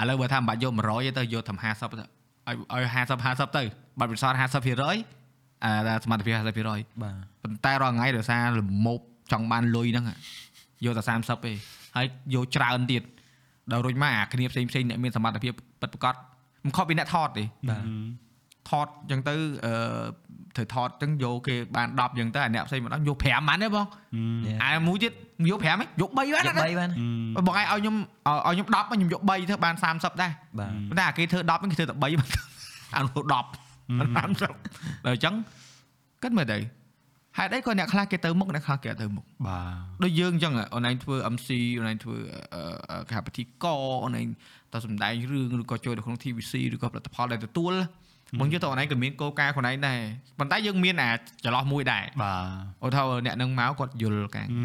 [0.00, 2.04] ឥឡូវបើថាមិនបាច់យក100ទេទៅយកត្រឹម50ទៅ
[2.48, 3.62] ឲ្យឲ្យ50 50ទៅ
[3.98, 9.00] បាត់ពិសោធន៍50%អាសមត្ថភាព50%បាទប៉ុន្តែរាល់ថ្ងៃដោយសារលមោប
[9.32, 10.04] ចង់បានលុយហ្នឹង
[10.84, 11.52] យកតែ30ទេ
[11.96, 13.02] ហើយយកច្រើនទៀត
[13.72, 16.14] ដល់រួចមកអាគ្នាផ្សេងផ្សេងអ្នកមានសមត្ថភាពពិតប្រាកដ
[16.64, 17.82] មិនខុសពីអ្នកថតទេបាទ
[18.70, 19.34] ថតអញ្ចឹងទៅ
[19.64, 19.74] អឺ
[20.56, 23.86] ត្រូវថតអញ្ចឹងយកគេបាន10អញ្ចឹងទៅអាអ្នកផ្សេងម្ដងយក5បានទេបង
[24.62, 25.12] អាមួយទៀត
[25.50, 26.90] យក5ហ៎យក3បានយកទេ3បាន
[27.46, 27.96] បងឯងឲ្យខ្ញុំ
[28.48, 32.12] ឲ្យខ្ញុំ10ខ្ញុំយក3ទៅបាន30ដែរបាទប៉ុន្តែអាគេធ្វើ10ហ្នឹងគេធ្វើតែ3បាន
[32.96, 34.56] អានោះ10បាន30ដល់
[35.06, 35.34] អញ្ចឹង
[36.22, 36.58] គិតមើលទៅ
[37.38, 41.48] ហេតុអីក៏អ្នកខ្លះគេទៅមុខអ្នកខ្លះគេអត់ទៅមុខបាទដូចយើងអញ្ចឹងអូនឯងធ្វើ MC
[41.78, 42.16] អូនឯងធ្វើ
[42.54, 43.66] អឺអឺគេហៅពិធីក
[44.04, 44.26] អូនឯង
[44.72, 47.72] ទៅសម្ដែងរឿងឬក៏ចូលទៅក្នុង TVC ឬក៏ផលិតផលដែលទទួល
[48.40, 49.98] បងយល់ទៅអូនឯងក៏មានគោលការណ៍ខ្លួនឯងដែរ
[50.38, 51.10] ប៉ុន្តែយើងមានអា
[51.44, 54.64] ចន្លោះមួយដែរបាទអូថាអ្នកនឹងមកគាត់យល់ការអឺ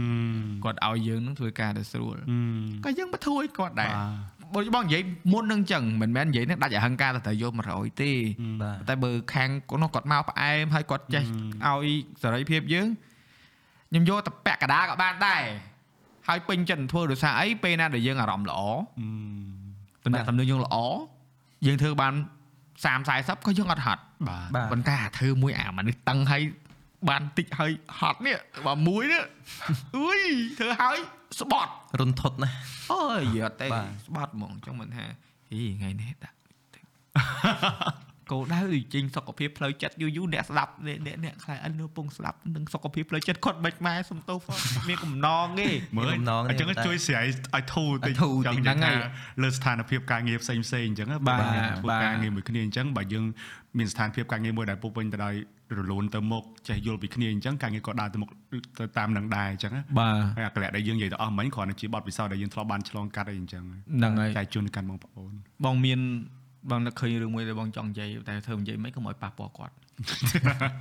[0.65, 2.37] គាត់ឲ្យយើងនឹងធ្វើការទៅស្រួលអឺ
[2.85, 3.91] ក៏យើងមកធ្វើឲ្យគាត់ដែរ
[4.55, 5.01] បាទបងបងនិយាយ
[5.31, 8.11] មុននឹងអញ្ចឹងមិនមែននិយាយនឹងដាច់អហិង្ការទៅត្រូវយក100ទេ
[8.61, 9.49] បាទតែបើខាង
[9.81, 11.23] នោះគាត់មកផ្អែមហើយគាត់ចេះ
[11.67, 11.87] ឲ្យ
[12.21, 12.87] សេរីភាពយើង
[13.89, 15.41] ខ្ញុំយកតែពាក់កណ្ដាលក៏បានដែរ
[16.27, 18.59] ហើយពេញចិត្តធ្វើដោយសារអីពេលណាដែលយើងអារម្មណ៍ល្អ
[20.03, 20.75] អឺតំណែងតំណែងយើងល្អ
[21.65, 22.13] យើងធ្វើបាន
[22.85, 26.43] 30 40ក៏យើងអត់ហត់បាទបាទប៉ុន្តែអាធ្វើមួយអាមនុស្សតឹងហើយ
[27.09, 29.23] បានតិចហើយហត់នេះបើមួយនេះ
[29.97, 30.21] អុយ
[30.59, 30.97] ធ្វើហើយ
[31.41, 32.55] ស្បត់រុនថត់ណាស់
[32.91, 35.05] អូយយកតែបាទស្បត់ហ្មងអញ្ចឹងមិនថា
[35.49, 36.37] ហីថ្ងៃនេះដាក់
[38.31, 44.57] គោលដៅដូចចេញសុខភាពផ្លូវចិត្តយូរយូរអ្នកស្ដាប់អ្នកអ្នកអ្នកខ្លាចអិននៅពងស្ដាប់នឹងសុខភាពផ្លូវចិត្តគាត់មិនម៉ែសំទោសផង
[44.89, 47.25] មានកំណងទេមើលមានបំណងអញ្ចឹងទេតែជួយស្រាយ
[47.55, 48.97] ឲ្យធូរតិចឲ្យធូរតិចចង់និយាយហ្នឹងថាហើយ
[49.43, 53.25] លើស្ថានភាពការងារផ្សេងផ្សេងអញ្ចឹងណាបាទបើយើងធ្វើបាទការងារមួយគ្នាអញ្ចឹងបើយើង
[53.77, 55.35] មានស្ថានភាពការងារមួយដែលពុះពេញទៅដោយ
[55.77, 58.29] រលូនទៅមុខចេះយល់ពីគ្នាអញ្ចឹងការងារក៏ដើរទៅមុខ
[58.79, 65.31] ទៅតាមនឹងដែរអញ្ចឹងណាបាទហើយអាកលៈដែលយើងនិយាយទៅអស់មិញគ្រាន់តែជាបទពិសោធន៍ដែលយើងធ្លាប់បានឆ្លងកាត់អីអញ្ចឹងហ្នឹងហើយចែកជូនទៅកាន់បងប្អូន
[65.65, 65.99] បងមាន
[66.71, 69.73] បងនឹកឃើញរឿងមួយដែលបងចង់និយាយតែធ្វើនិយាយមិនក៏មកប៉ះពាល់គាត់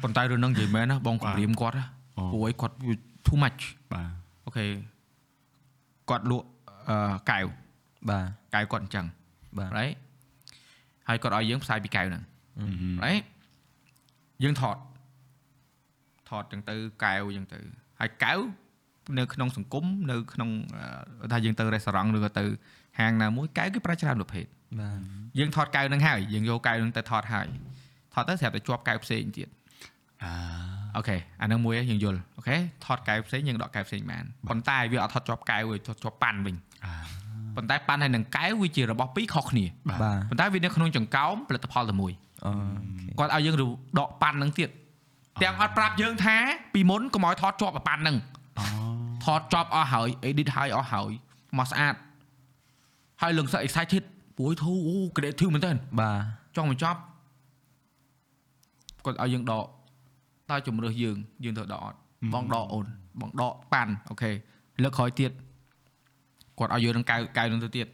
[0.02, 1.84] ប៉ុន្តែរឿងហ្នឹងនិយាយមែនណាបងគម្រាមគាត់ណា
[2.18, 2.94] អូព្រោះអីគាត់វា
[3.26, 3.62] too much
[3.92, 4.08] បាទ
[4.46, 4.64] អូខេ
[6.10, 6.46] គាត់លក់
[6.88, 6.96] អឺ
[7.30, 7.46] កែវ
[8.10, 9.06] បាទកែវគាត់អញ្ចឹង
[9.58, 9.94] បាទ right
[11.08, 12.22] ហើយគាត់ឲ្យយើងផ្សាយពីកែវហ្នឹង
[12.58, 12.66] អឺ
[13.04, 13.22] right
[14.42, 14.76] យើងថត
[16.28, 16.74] ថតចឹងទៅ
[17.04, 17.58] កែវចឹងទៅ
[18.00, 18.38] ហើយកែវ
[19.18, 20.50] នៅក្នុងសង្គមនៅក្នុង
[21.22, 22.44] អឺថាយើងទៅរេស្តូរ៉ង់ឬក៏ទៅ
[22.98, 24.46] ហាងណាមួយកែវគេប្រើច្រើនប្រភេទ
[24.80, 24.98] បាទ
[25.38, 27.46] យើងថតកែវហ្នឹងហើយយើងយកកែវហ្នឹងទៅថតហើយ
[28.14, 29.48] ថតទៅស្រាប់តែជាប់កែវផ្សេងទៀត
[30.24, 30.32] អា
[30.96, 32.56] អូខេអាហ្នឹងមួយយើងយល់អូខេ
[32.86, 36.94] ថតកែវផ្សេងយើងដកកែវផ្សេងបានប៉ុន្តែវាអត់ថតជាប់កែវទេថតជាប់ប៉ាន់វិញអា
[37.56, 42.12] ប៉ុន្តែប៉ាន់ហើយនឹងកែវវាជារបស់ពីរខុសគ្នាបាទបាទប៉ុន្តែវានៅក្នុងចង្កោមផលិតផលតែមួយ
[42.44, 42.50] អូ
[43.08, 43.56] ខេគាត់ឲ្យយើង
[43.98, 44.70] ដកប៉ាន់ហ្នឹងទៀត
[45.42, 46.36] ទាំងអត់ប្រាប់យើងថា
[46.74, 48.16] ពីមុនកុំឲ្យថតជាប់ប៉ាន់ហ្នឹង
[48.58, 48.66] អូ
[49.24, 51.10] ថតចប់អស់ហើយ edit ហើយអស់ហើយ
[51.58, 51.94] មកស្អាត
[53.22, 54.04] ហើយលឹងសឹក excited
[54.36, 56.18] ព្រួយធូអូ creative មែនតើបាទ
[56.56, 57.00] ចង់បញ្ចប់
[59.04, 59.66] គាត់ឲ្យយើងដក
[60.50, 61.98] តើជំរឿសយើងយើងទៅដកអត់
[62.34, 62.86] បងដកអូន
[63.20, 64.30] បងដកប៉ាន់អូខេ
[64.82, 65.30] លើកក្រោយទៀត
[66.58, 67.86] គាត់ឲ្យយើងនឹងកៅកៅនឹងទៅទៀត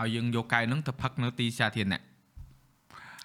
[0.00, 2.02] អឺឲ្យយើងយកកៅនឹងទៅផឹកនៅទីសាធារណៈ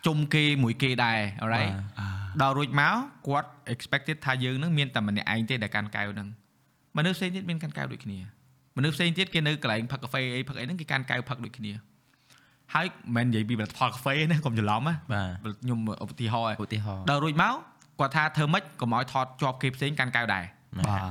[0.06, 2.07] ជុំគេមួយគេដែរ alright អា
[2.41, 2.95] ដល់រួចមក
[3.28, 6.28] គាត់ expected ថាយើងនឹងមានតែម្នាក់ឯងទេដែលកាន់កៅនឹង
[6.98, 8.18] មនុស្សផ្សេងទៀតមានកាន់កៅដូចគ្នា
[8.78, 11.72] មនុស្សផ្សេងទៀតគេនៅកន្លែងផឹកកាហ្វេអីផឹកអីហ្នឹងគេកាន់កៅផឹកដូចគ្នា
[12.76, 17.53] ហើយមិនមែននិយាយពីផលិតផលកាហ្វេណាកុំច្រឡំណាបាទខ្ញុំឧទាហរណ៍ឧទាហរណ៍ដល់រួចមក
[17.99, 20.44] គាត់ថាធ្វើម៉េចកុំឲ្យថតជាប់គេផ្សេងកាន់កៅដែរ
[20.77, 21.02] បាទ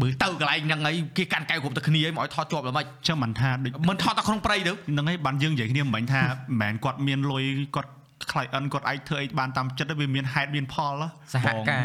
[0.00, 7.44] បើទៅកន្លែងហ្នឹងហើយគេកាន់កៅគ្រប់តែគ្នាហើយមកឲ្យថតជាប់ល្មិចចឹងមិនថាដូចមិនថតតែក្នុងព្រៃទៅហ្នឹងហើយបានយើងនិយាយគ្នាមិញថាមិនមែនគាត់មានលុយ
[7.76, 7.90] គាត់
[8.30, 11.82] client គាត់អាចធ្វើអីបានតាមចិត្តទេវាមានហេតុមានផលហ៎សហការ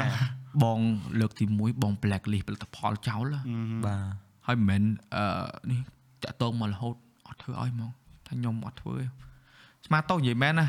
[0.63, 0.79] បង
[1.19, 3.41] លើកទី1បង blacklist ផលិតផលចោលហ៎
[3.87, 4.05] បាទ
[4.47, 4.81] ហើយមិនមែន
[5.15, 5.25] អឺ
[5.71, 5.79] នេះ
[6.23, 6.95] តាក់តងមករហូត
[7.27, 8.00] អត់ធ្វើឲ្យហ្មងតែ
[8.31, 9.05] ថាខ្ញុំអត់ធ្វើទេ
[9.85, 10.67] ស្មាតោនិយាយមែនណា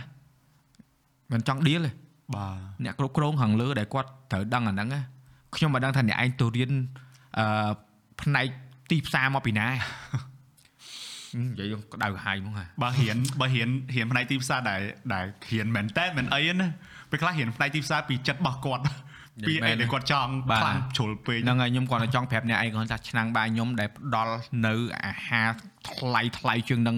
[1.33, 1.93] មិនចង់ឌីលទេ
[2.35, 5.01] បាទអ្នកគ្រប់គ្រងខាងលើដែលគាត់ត្រូវដឹងអាហ្នឹងណា
[5.57, 6.71] ខ្ញុំមិនដឹងថាអ្នកឯងទៅរៀន
[7.39, 7.71] អឺ
[8.23, 8.47] ផ្នែក
[8.91, 9.67] ទីផ្សារមកពីណា
[11.35, 14.81] ហឹមនិយាយក្តៅក្រហាយហ្មងហ่ะបើរៀនបើរៀនរៀនផ្នែកទីផ្សារដែល
[15.15, 16.69] ដែលរៀនមែនតែមិនអីណា
[17.11, 18.85] ពេលខ្លះរៀនផ្នែកទីផ្សារពីចិត្តរបស់គាត់
[19.49, 24.35] ពីអីដែលគាត់ចង់ខ្លាំងជ្រុលពេកហ្នឹងហើយខ្ញុំគាត់តែចង់ប្រាប់អ្នកឯងគាត់ថាឆ្នាំងបាយខ្ញុំដែលផ្ដល់
[24.67, 24.75] នៅ
[25.05, 25.49] អាហារ
[25.91, 26.97] ថ្លៃថ្លៃជាងនឹង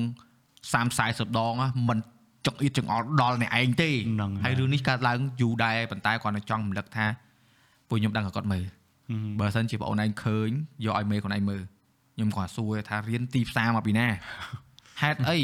[0.73, 1.99] 30 40ដងណាមិន
[2.47, 7.07] ចង្អៀតចង្អល់ដល់អ្នកឯងទេហ្នឹងហើយរឿងនេះកើតឡើងយូរដែរប៉ុន្តែគាត់នៅចង់រំលឹកថា
[7.89, 8.65] ពួកខ្ញុំដឹងថាគាត់មើល
[9.41, 10.49] បើសិនជាបងអូនឯងឃើញ
[10.85, 11.62] យកឲ្យមេខ្លួនឯងមើល
[12.15, 14.07] ខ្ញុំគាត់សួរថារៀនទីផ្សារមកពីណា
[15.03, 15.41] ហេតុអី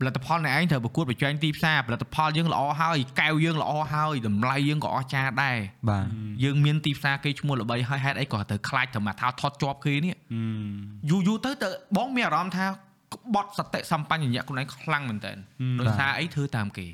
[0.00, 5.58] ផលិតផលអ្នកឯងត្រូវប្រកួតប្រជែងទីផ្សារផលិតផលយើងល្អហើយកែវយើងល្អហើយតម្លៃយើងក៏អស្ចារ្យដែរ
[5.90, 6.04] បាទ
[6.44, 10.70] យើងមានទីផ្សារគេឈ្មោះល្បីហើយហេតុអីក៏ទៅខ្លាចទៅមកថាថតជាប់គេនេះហឹម
[11.10, 12.66] យូរយូរទៅទៅបងមានអារម្មណ៍ថា
[13.12, 15.32] ក្បត់សតិសម្បញ្ញៈខ្លួនឯងខ្លាំងមែនតើ
[15.80, 16.86] ដោយសារអីធ្វើតាមគេ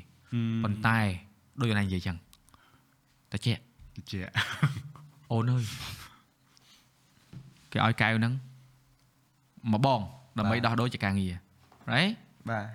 [0.63, 0.99] ប៉ុន្តែ
[1.61, 2.17] ដូចអូនឯងនិយាយចឹង
[3.31, 3.53] តែជា
[4.11, 4.19] ជា
[5.31, 5.63] អូនអើយ
[7.71, 8.33] គេឲ្យកែវហ្នឹង
[9.71, 10.01] មកបង
[10.37, 11.33] ដើម្បីដោះដូរជាការងារ
[11.91, 12.11] right
[12.49, 12.65] បាទ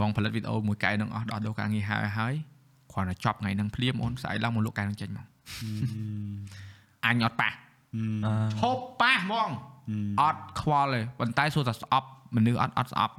[0.00, 2.34] បងផលិតវីដេអូមួយកែវហ្នឹងអស់ដោះដូរការងារហើយហើយ
[2.92, 5.26] គ្រាន់តែចប់ថ្ងៃហ្នឹងភ្លាមអូនស្អែកឡើងមកលក់កែវហ្នឹងចេញមក
[7.06, 7.50] អញអត់ប៉ះ
[8.24, 9.50] អឺហូបប៉ះហ្មង
[10.20, 13.14] អត់ខ្វល់ទេប៉ុន្តែសួរថាស្អប់ មនុស្សអត់អត់ស្អប់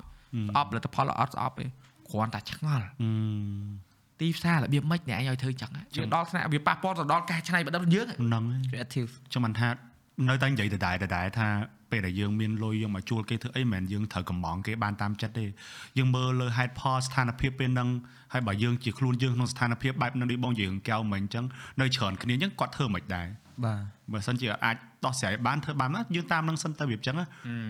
[0.50, 1.66] ស្អប់ផលិតផលអត់ស្អប់ទេ
[2.10, 2.86] គ្រាន់តែឆ្ងល់
[4.20, 9.70] ទីផ្សាររបៀបម៉េចអ្នកឯងឲ្យធ្វើចឹងជឿដល់ថ្នាក់វាប៉ះពាល់ទៅដល់ការច្នៃប្រឌិតរបស់យើងហ្នឹងហើយ creative ចាំមិនថា
[10.30, 11.48] នៅតែនិយាយដដែលដដែលថា
[11.92, 15.46] ពេលដែលយើងមានលុយយើងមកជួលគេធ្វើអីមិនមែនយើងត្រូវកំងគេបានតាមចិត្តទេ
[15.98, 17.90] យើងមើលលើហេតុផលស្ថានភាពពេលហ្នឹង
[18.34, 21.46] ហើយបើយើងជាខ្លួនយើងក្នុងស្ថានភាពបែបហ្នឹងដូចបងយើងកែវមិញអញ្ចឹង
[21.82, 23.28] នៅច្រើនគ្នាអញ្ចឹងគាត់ធ្វើមិនដែរ
[23.66, 23.82] បាទ
[24.12, 24.76] បើសិនជាអាច
[25.06, 27.26] ដោះស្រាយបានធ្វើបានណាយើងតាមនឹងសិនទៅវាអញ្ចឹងណា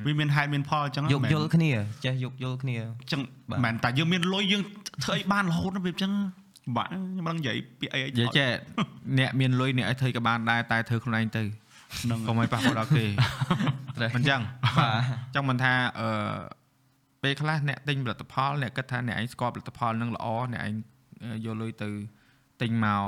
[0.06, 1.72] វាមានហេតុមានផលអញ្ចឹងណាយោគយល់គ្នា
[2.06, 3.22] ចេះយោគយល់គ្នាអញ្ចឹង
[3.52, 4.62] បាទមិនមែនតែយើងមានលុយយើង
[5.04, 6.12] ធ្វើអីបានរហូតណាវាអញ្ចឹង
[6.78, 8.50] បាទខ្ញុំមិនដឹងនិយាយពាក្យអីនិយាយចេះ
[9.20, 11.44] អ្នកមានលុយអ្នកឲ្យធ្វើក៏បានដែរតែធ្វើខ្លួនឯងទៅ
[12.02, 13.06] ហ្នឹងកុំឲ្យប៉ះពាល់ដល់គេ
[14.16, 14.42] មិនចឹង
[14.78, 16.10] បាទចង់មិនថាអឺ
[17.24, 20.74] ពេលខ្លះអ្នកទិញផលិតផលអ្នកគិតថាអ្នកឯងស្គាល់ផលិតផលនឹងល្អអ្នកឯង
[21.46, 21.90] យកលុយទៅ
[22.62, 23.04] ទិញមក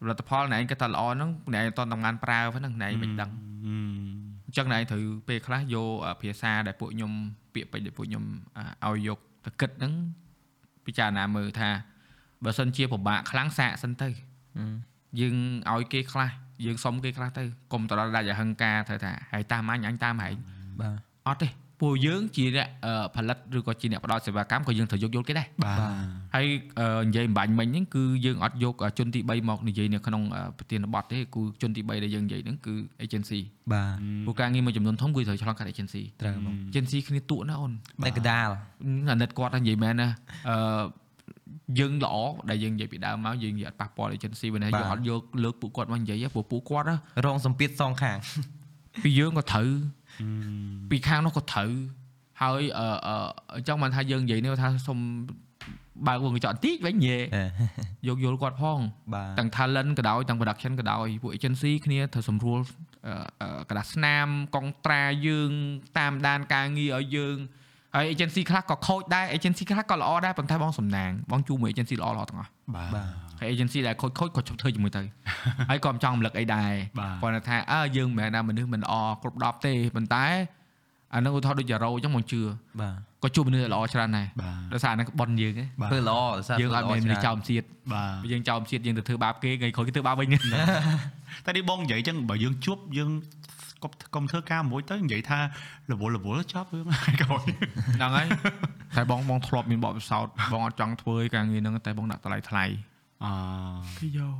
[0.00, 3.30] ផលិតផលអ្នកឯងគិតថាល្អហ្នឹងអ្នកឯងអត់តំងានប្រើហ្នឹងអ្នកឯងមិនដឹង
[4.46, 7.12] អញ្ចឹងអ្នកឯងត្រូវពេលខ្លះយកភាសាដែលពួកខ្ញុំ
[7.54, 8.24] ពាក្យពេចន៍ដែលពួកខ្ញុំ
[8.86, 9.92] ឲ្យយកទៅគិតហ្នឹង
[10.86, 11.70] ពិចារណាមើលថា
[12.44, 14.08] បើសិនជាពិបាកខ្លាំងសាកសិនទៅ
[15.20, 15.36] យើង
[15.72, 16.30] ឲ្យគេខ្លះ
[16.66, 17.42] យើងសុំគេខ្លះទៅ
[17.72, 20.34] កុំទៅដល់ដាច់អហិង្ការត្រូវថាហើយតាមអញអញតាមហែង
[20.80, 20.92] បាទ
[21.26, 21.48] អត់ទេ
[21.80, 25.78] ពួកយើងជាអ្នកអឺផលិតឬក៏ជាអ្នកផ្ដល់សេវាកម្មក៏យើងត្រូវយកយល់គេដែរបាទ
[26.34, 26.46] ហើយ
[26.78, 32.74] អឺនិយាយអំបញ្ញមិញហ្នឹងគឺយើងអត់យកជនទី3មកនិយាយនៅក្នុងអឺប្រធានបទទេគឺជនទី3ដែលយើងនិយាយហ្នឹងគឺ
[33.04, 33.40] agency
[33.72, 37.72] បាទព្រោះការងារមួយចំនួនធំគឺត្រូវឆ្លងកាត់ agency ត្រូវមក agency គ្នាតួណាអូន
[38.06, 38.48] តែកដាល
[39.12, 40.08] អាណិតគាត់ហ្នឹងនិយាយមែនណា
[40.50, 40.84] អឺ
[41.78, 42.16] យើងល្អ
[42.50, 46.96] ដែលយើងនិយាយពីដើមមកយើងនិយាយអត់ប៉ះពាល់ agency បើនេះយើងអត់យកលើកពួកគាត់មកនិយាយទេព្រោះពួកគាត់ណា
[47.26, 48.16] រងសម្ពាធសងខាង
[49.02, 49.68] ពីយើងក៏ត្រូវ
[50.89, 51.69] ពីខាងនោះក៏ត្រូវ
[52.41, 53.15] ហើយអឺអឺ
[53.55, 54.97] អញ្ចឹងមិនថាយើងនិយាយនេះថាសុំ
[56.07, 57.21] បើកវងកញ្ចក់បន្តិចវិញនិយាយ
[58.07, 58.79] យកយល់គាត់ផង
[59.13, 62.59] បាទ ទាំង talent ក៏ដោយទាំង production ក៏ដោយពួក agency គ្នាត្រូវសម្រួល
[63.07, 65.51] អឺអឺกระดาษស្នាមកុងត្រាយើង
[65.97, 67.37] តាមដានការងារឲ្យយើង
[67.95, 73.07] ហើយ agency ខ្លះក៏ខូចដែរ agency ខ្លះក៏ល្អដែរប៉ុន្តែបងសំណាងបងជួមួយ agency ល្អល្អទាំងអស់ បាទ បាទ
[73.40, 75.02] ហើយ agency ដែលខូចខូចក៏ជប់ធ្វើជាមួយទៅ
[75.70, 78.92] ហើយក៏មិនចង់រំលឹកអីដែរបាទគាត់ថាអើយើងមិនមែនថាមនុស្សមិនល្អ
[79.22, 80.26] គ្រប់10ទេប៉ុន្តែ
[81.14, 82.40] អានឹងឧទាហរណ៍ដូចយ៉ារ៉ូអញ្ចឹងមកជឿ
[82.80, 90.28] បាទក៏ជួបមនុស្សដែលល្អច្រើនដែរបាទដោយសារអានឹងបនយើងឯងបាទធ្វើល្អដោយសារយើងអត់មានមនុស្សចោលជាតិបាទយើងចោលជាតិយើងទៅធ្វើបាបគេថ្ងៃក្រោយគេធ្វើបាបវិញ
[91.44, 93.10] តែនេះបងនិយាយអញ្ចឹងបើយើងជួបយើង
[93.82, 95.38] កុំកុំធ្វើការមួយទៅនិយាយថា
[95.90, 97.42] រវល់រវល់ចប់រឿងហើយក្រោយ
[97.96, 98.26] ហ្នឹងហើយ
[98.96, 102.64] តែបងបងធ្លាប់មានបទពិសោធន៍បងអត់ចង់ធ្វើឯការងារហ្នឹងតែបងដាក់តម្លៃថ្លៃ
[103.24, 103.32] អឺ
[103.98, 104.36] គេយក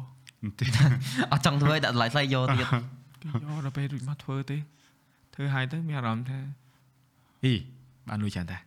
[0.59, 0.65] ទី
[1.33, 2.67] អត់ចង់ធ្វើឲ្យដាក់តម្លៃថ្លៃយកទៀត
[3.23, 4.57] គេយកដល់ពេលរួចមកធ្វើទេ
[5.35, 6.39] ធ្វើហើយទៅមានអារម្មណ៍ថា
[7.45, 7.53] អី
[8.09, 8.59] បានលុយច្រើនតា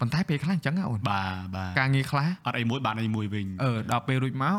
[0.00, 4.58] ប៉ុន្តែពេលខ្លះអញ្ចឹងហ៎អូនបាទបាទការងារខ្លះអត់អីមួយបានអីមួយវិញអឺដល់ពេលរួចមក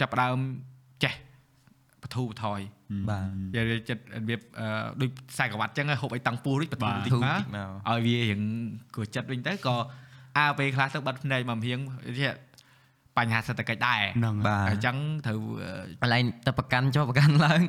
[0.00, 0.38] ចាប់ផ្ដើម
[1.04, 1.14] ចេះ
[2.02, 2.60] បធូបថយ
[3.10, 3.18] បា
[3.54, 4.66] ទវាចិត្តវាអឺ
[5.00, 8.40] ដូចខ្សែក្រវ៉ាត់អញ្ចឹងហូបអីតាំងពោះរួចបធូបបន្តិចធូបមកតិចមកឲ្យវារៀង
[8.94, 9.76] គួរចិត្តវិញទៅក៏
[10.38, 11.78] អើពេលខ្លះទៅបាត់ភ្នែកមករៀង
[12.18, 12.28] វា
[13.18, 15.70] បញ្ហាសេដ្ឋកិច្ចដែរហ្នឹងបាទអញ្ចឹងត្រូវអឺ
[16.02, 17.60] កន្លែងតែប្រកាន់ចុះប្រកាន់ឡើង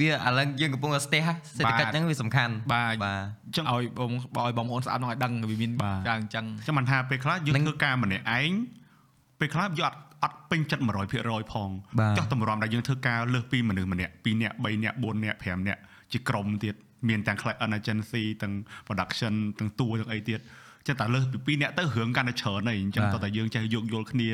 [0.00, 1.22] វាឥឡូវយើងកំពុងតែស្ទះ
[1.56, 4.12] សេដ្ឋកិច្ចហ្នឹងវាសំខាន់បាទបាទអញ្ចឹងឲ្យបង
[4.46, 8.50] ឲ្យបងប្អូនស្ដាប់នោះឲ្យដឹងវាមានបាទយ៉ាងអញ្ចឹងចាំមិនថាពេលខ្លះយើងនឹងធ្វើការម្នាក់ឯង
[9.40, 10.82] ពេលខ្លះយើងអត់អត់ពេញចិត្ត
[11.16, 11.68] 100%ផង
[12.00, 15.80] បាទចោះតម្រាំដែលយើងធ្វើការលើសពីមនុស្សម្នាក់2នាក់3នាក់4នាក់5នាក់
[16.12, 16.74] ជាក្រុមទៀត
[17.08, 18.52] មានទាំង client agency ទាំង
[18.86, 20.40] production ទាំងតួទាំងអីទៀត
[20.86, 24.28] ចិត្តតែលើសពីពីរអ្នកទៅរឿងកាន់តែច្រើនហើយអញ្ចឹងតោះតែយើងចេះយោគយល់គ្នា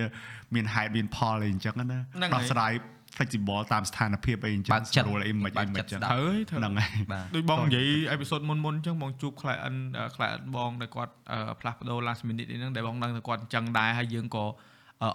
[0.54, 1.98] មានហេតុមានផលអីអញ្ចឹងណា
[2.34, 2.72] ដោះស្រាយ
[3.16, 9.78] flexible តាមស្ថានភាពអីអញ្ចឹងស្រួលអីមិនអីមិនអញ្ចឹងត្រូវហើយត្រូវហ្នឹងហើយបាទដូចបងនិយាយអេពីសូតមុនមុនអញ្ចឹងបងជួប client
[10.14, 11.12] client បងដែលគាត់
[11.60, 14.44] ផ្លាស់ប្ដូរ last minute នេះហ្នឹងដែលបងដឹងថាគាត់អញ្ចឹងដែរហើយយើងក៏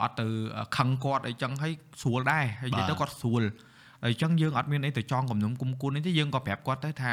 [0.03, 0.27] អត់ទៅ
[0.77, 3.53] ខឹងគាត់អីចឹងហើយស្រួលដែរហើយនិយាយទៅគាត់ស្រួលហើយ
[4.05, 7.11] អញ្ចឹងយើងអត់មានអីទៅចងគំនុំគុំគួននេះទេយើងក៏ប្រាប់គាត់ទៅថា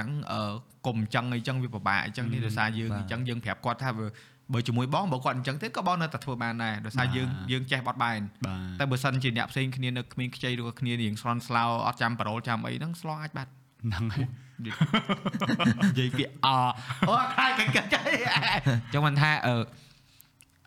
[0.86, 3.90] កុំអញ្ចឹងអីចឹងវាពិបាកអញ្ចឹងនេះដោយសារយើងអញ្ចឹងយើងប្រាប់គាត់ថា
[4.54, 13.50] បើជាមួយបងបើគាត់អញ្ចឹងទេក៏បងនៅតែធ្វើបានដែរដោយសារយើងយើងចេះបត់បែនបាទតែបើសិនជាអ្នកផ្សេងគ្នានៅគ្មានខ្ចីឬក៏គ្នារៀងស្រន់ស្លោអត់ចាំប្រូលចាំអីហ្នឹងស្លោអាចបាត់
[13.82, 14.26] ហ្នឹងហើយ
[14.64, 16.48] និយាយពាក្យអ
[17.08, 17.94] អូខ្លាចកិច្ចកិច្ច
[18.92, 19.54] ចឹងមិនថាអឺ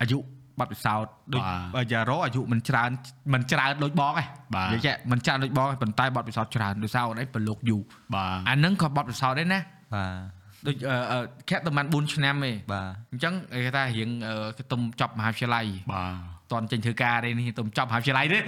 [0.00, 0.18] អាយុ
[0.58, 1.42] បាត់ពិសោធន៍ដូច
[1.74, 2.90] បើយ៉ារ៉ូអាយុមិនច្រើន
[3.34, 4.14] មិនច្រើនដូចបងឯង
[4.54, 7.80] បាទនិយាយចេះមិនច្រើនដូចបងឯងប៉ុន្តែបាត់ពិសោធន៍ច្រើនដោយសារអូនឯងប្រឡូកយូរ
[8.14, 9.60] បាទអាហ្នឹងក៏បាត់ពិសោធន៍ដែរណា
[9.94, 11.18] បាទដូចអឺអឺ
[11.50, 16.12] ខាក់តែមិន4ឆ្នាំទេបាទអញ្ចឹងគេថារៀងអឺគេទុំចប់មហាវិទ្យាល័យបាទ
[16.52, 18.38] តន់ចេញធ្វើការទេនេះទុំចប់មហាវិទ្យាល័យទេ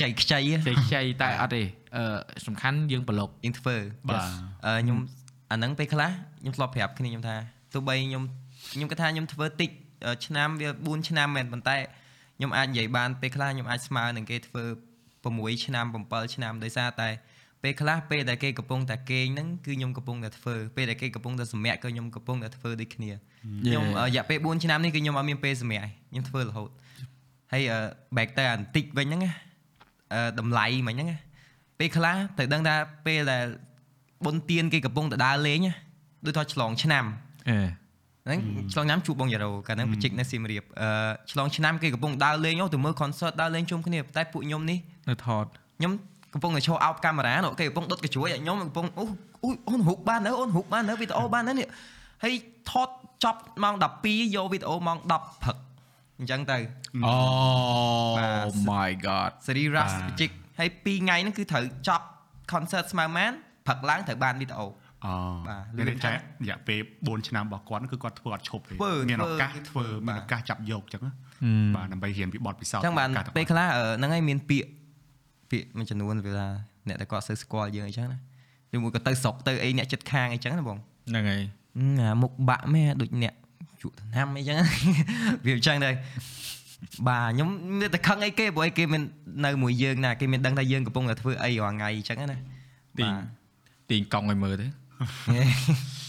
[0.00, 1.62] ចៃខ្ចីចេះខ្ចីតែអត់ទេ
[1.96, 3.76] អឺសំខាន់យើងប្រឡូកយើងធ្វើ
[4.08, 4.22] បាទ
[4.66, 4.98] អឺខ្ញុំ
[5.50, 6.10] អាហ្នឹងពេលខ្លះ
[6.40, 7.36] ខ្ញុំធ្លាប់ប្រាប់គ្នាខ្ញុំថា
[7.72, 8.22] ទោះបីខ្ញុំ
[8.72, 9.89] ខ្ញុំគិតថាខ្ញុំធ្វើតិចអឺ
[10.26, 11.76] ឆ្នាំវា4ឆ្នាំមែនប៉ុន្តែ
[12.36, 14.64] ខ្ញុំអាចនិយាយបានពេលខ្លះខ្ញុំអាចស្មើនឹងគេធ្វើ
[15.14, 17.08] 6ឆ្នាំ7ឆ្នាំដោយសារតែ
[17.62, 23.10] ពេលខ្លះពេលដែលគេកំពុងតែគេងហ្នឹងគឺខ្ញុំកំពុងតែធ្វើពេលដែលគេកំពុងតែសម្រាកក៏ខ្ញុំកំពុងតែធ្វើដូចគ្នា
[23.62, 26.70] ខ្ញុំអឺរយៈពេល4ឆ្នាំនេះគឺខ្ញុំអត់មានពេលសម្រាកឯងខ្ញុំធ្វើរហូត
[27.52, 27.80] ហើយអឺ
[28.16, 29.32] back ទៅអាបន្តិចវិញហ្នឹងណា
[30.14, 31.18] អឺតម្លៃមិញហ្នឹងណា
[31.78, 32.74] ពេលខ្លះទៅដឹងថា
[33.06, 33.44] ពេលដែល
[34.24, 35.74] បុណ្យទានគេកំពុងតែដើរលេងណា
[36.26, 37.04] ដូចថាឆ្លងឆ្នាំ
[37.50, 37.58] អេ
[38.26, 38.38] ហ្នឹង
[38.72, 40.88] ឆ្លងឆ្នាំជួបបងយ៉ារ៉ូកាលហ្នឹងបច្ចិកនៅសៀមរាបអឺ
[41.32, 44.78] ឆ្លងឆ្នាំគេកំពុងដើរលេងអូទៅមើល concert ដើរលេងជុំគ្នាតែពួកខ្ញុំនេះ
[45.08, 45.44] នៅថត
[45.78, 45.92] ខ្ញុំ
[46.34, 49.04] កំពុងតែឈរអោបកាមេរ៉ានោះគេកំពុងដុតកញ្ជួយឲ្យខ្ញុំកំពុងអូ
[49.44, 51.66] អូអូនរូបបាននៅអូនរូបបាននៅវីដេអូបាននៅនេះ
[52.24, 52.34] ហើយ
[52.70, 52.88] ថត
[53.24, 53.74] ចប់ម៉ោង
[54.04, 55.56] 12យកវីដេអូម៉ោង10ព្រឹក
[56.18, 56.58] អញ្ចឹងទៅ
[57.06, 57.16] អូ
[58.18, 62.06] បាទ my god សេរី Rush បច្ចិកហើយ2ថ្ងៃហ្នឹងគឺត្រូវចប់
[62.52, 63.32] concert ស្មើម៉ាន
[63.66, 64.66] ព្រឹកឡើងត្រូវបានវីដេអូ
[65.06, 65.14] អូ
[65.48, 66.16] បាទមានន័យថារ
[66.48, 71.12] យៈពេល4ឆ្នាំរបស់គាត់គឺគាត់ធ្វើអត់ឈប់ទេធ្វើមានឱកាសធ្វើធ្វើមានបាទឱកាសចាប់យកអញ្ចឹងណា
[71.76, 74.70] បាទដើម្បីរៀនពីបទពិសោធន៍អញ្ចឹងបានឱកាសទាំងពេលខ្លះអឺហ្នឹងហើយមានពាក្យ
[75.50, 76.48] ពាក្យមួយចំនួនវាថា
[76.88, 78.18] អ្នកដែលគាត់សូវស្គាល់យើងអញ្ចឹងណា
[78.74, 80.78] ឬមួយក៏ទៅស្រុកទៅអីអ្នកចិត្តខាងអញ្ចឹងណាបង
[81.10, 81.42] ហ្នឹងហើយ
[81.78, 83.34] អឺអាមុខបាក់មែនដូចអ្នក
[83.82, 84.56] ជក់ថ្នាំអីចឹង
[85.44, 85.94] វាអញ្ចឹងដែរ
[87.08, 87.48] បាទខ្ញុំ
[87.80, 89.02] មានតែខឹងអីគេព្រោះអីគេមាន
[89.44, 92.38] នៅមួយយើងណាគេមានដឹងថាយើងកំពុងតែធ្វើអីរាល់ថ្ងៃអញ្ចឹងណា
[92.98, 93.12] ទីង
[93.90, 94.66] ទីងកង់ឲ្យមើលទៅ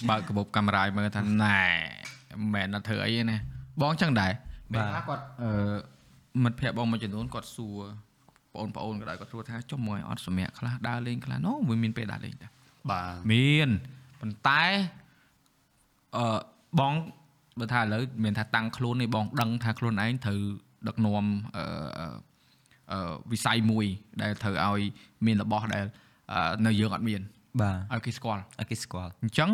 [0.10, 1.60] បើកកាបូបកាមេរ៉ាឲ្យមើលថាណែ
[2.42, 3.38] មិនមែនដល់ធ្វើអីទេណា
[3.82, 4.32] បងចឹងដែរ
[4.74, 5.52] បាពេលទខ្លះគាត់អឺ
[6.44, 7.80] មិត្តភ័ក្តិបងមួយចំនួនគាត់សួរ
[8.56, 12.52] បងប្អូនក៏ដែរគាត់សួរថាចុះមកឲ្យអត់សម្រាប់ខ្លះដើរលេងខ្លះណូវាមានពេលដើរលេងដែរ
[12.90, 13.70] បាទមាន
[14.22, 14.64] ប៉ុន្តែ
[16.18, 16.40] អឺ
[16.80, 16.94] បង
[17.60, 20.40] បើថាឥឡូវមានថាតាំងខ្លួននេះបងដឹងថាខ្លួនឯងត្រូវ
[20.88, 21.26] ដឹកនាំ
[21.58, 21.66] អឺ
[22.92, 23.86] អឺវិស័យមួយ
[24.22, 24.82] ដែលត្រូវឲ្យ
[25.26, 25.86] មានរបស់ដែល
[26.34, 27.22] អឺនៅយើងអត់មាន
[27.60, 29.52] បាទឲ្យគេស្គាល់ឲ្យគេស្គាល់អញ្ចឹង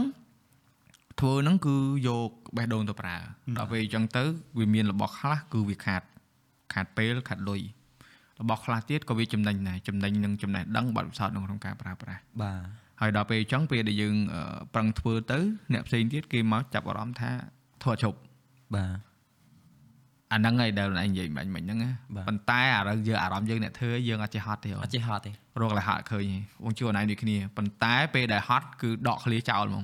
[1.19, 1.75] ធ្វើហ្នឹងគឺ
[2.07, 3.15] យកបេះដូងទៅប្រើ
[3.57, 4.23] ដល់ពេលអញ្ចឹងទៅ
[4.59, 6.01] វាមានរបស់ខ្លះគឺវាខាត
[6.73, 7.61] ខាតពេលខាតលុយ
[8.41, 12.61] របស់ខ្លះទៀតក៏វាចំណេញដែរចំណេញនឹងចំណេះដឹងបទពិសោធន៍នៅក្នុងការប្រើប្រាស់បាទ
[13.01, 14.41] ហើយដល់ពេលអញ្ចឹងពេលដែលយើងអឺ
[14.73, 15.39] ប្រឹងធ្វើទៅ
[15.73, 17.31] អ្នកផ្សេងទៀតគេមកចាប់អារម្មណ៍ថា
[17.83, 18.17] ធ្វើអត់ជប់
[18.75, 18.91] បាទ
[20.33, 25.31] អាហ្នឹងហើយដែលឯងនិយាយមិញមិញហ្នឹងណាបាទប៉ុន្តែអារឹងយើងអារម្មណ៍យើងអ្នកធ្វើយើងអត់ចេះហត់ទេអូនអត់ចេះហត់ទេ
[25.61, 29.83] រកលហៈឃើញទេបងជួអនឯងដូចគ្នាប៉ុន្តែពេលដែលហត់គឺដកឃ្លាចោលហ្មង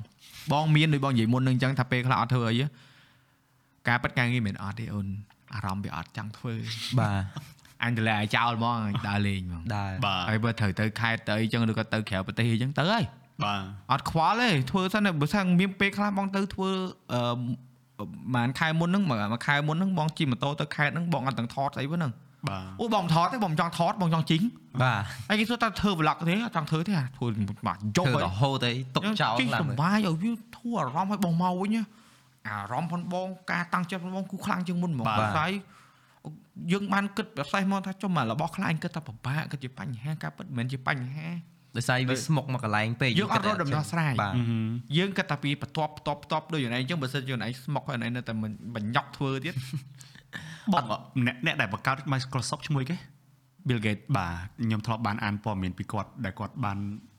[0.52, 2.68] បងមានដូចបងនិយាយមុននឹងអញ្ចឹងថាពេលខ្លះអត់ធ្វើអីហ៎
[3.88, 5.06] ការប៉ັດការងារមិនអត់ទេអូន
[5.54, 6.54] អារម្មណ៍វាអត់ចង់ធ្វើ
[7.00, 7.22] បាទ
[7.82, 13.04] អញទៅលែឲ្យចោលហ្មងដើរលេងហ្មងដែរបាទហើយបើត្រូវទៅខេត្តទៅអីចឹងឬក៏ទៅក្រៅប្រទេសអីចឹងទៅហើយ
[13.44, 13.60] បាទ
[13.92, 16.70] អត់ខ្វល់ទេធ្វើសិនទេបើថាមានពេលខ្លះបងទៅធ្វើ
[17.12, 17.20] អឺ
[17.98, 22.12] ប្រហែលខែមុនហ្នឹងមួយខែមុនហ្នឹងបងជិះម៉ូតូទៅខេត្តហ្នឹងបងអត់ទាំងថតស្អីហ្នឹង
[22.48, 24.42] បាទអូបងមិនថតទេបងមិនចង់ថតបងចង់ជីង
[24.82, 27.26] បាទហើយគេសួរតើធ្វើ vlog ទេអត់ចង់ធ្វើទេអាធ្វើ
[27.66, 31.82] បាទយកធ្វើហើយរហូតអីទុកចោលជីងឡើងសុបាយឲ្យវាធួអារម្មណ៍ឲ្យបងមកវិញណា
[32.48, 35.06] អារម្មណ៍ផងបងការតាំងចិត្តផងបងគូខ្លាំងជាងមុនហ្មង
[35.38, 35.52] ហើយ
[36.72, 41.28] យើងបានគិតប្រសេះមកថាចុះមករបស់ខ្លាញ់គិតថាពិបាកគិតជាបញ្ហាការពិតមិនមែនជាបញ្ហា
[41.76, 44.34] ដោយសារវាស្មុកមកកន្លែងពេកយើងអត់រកដំណោះស្រាយបាទ
[44.98, 49.54] យើងគិតតែពីបន្ទាប់បន្ទាប់បន្ទាប់ដូចយ៉ាងណាអញ្ចឹងបើសិនជាណៃស្មុកហើយណៃនៅតែមិនបញ្ញក់ធ្វើទៀត
[50.72, 50.84] បង
[51.26, 52.96] អ្នកអ្នកដែលបង្កើត Microsoft ឈ្មោះអីគេ
[53.68, 54.34] Bill Gates បាទ
[54.64, 56.78] ខ្ញុំធ្លាប់បានអានព័ត៌មានពីគាត់ដែលគាត់បាន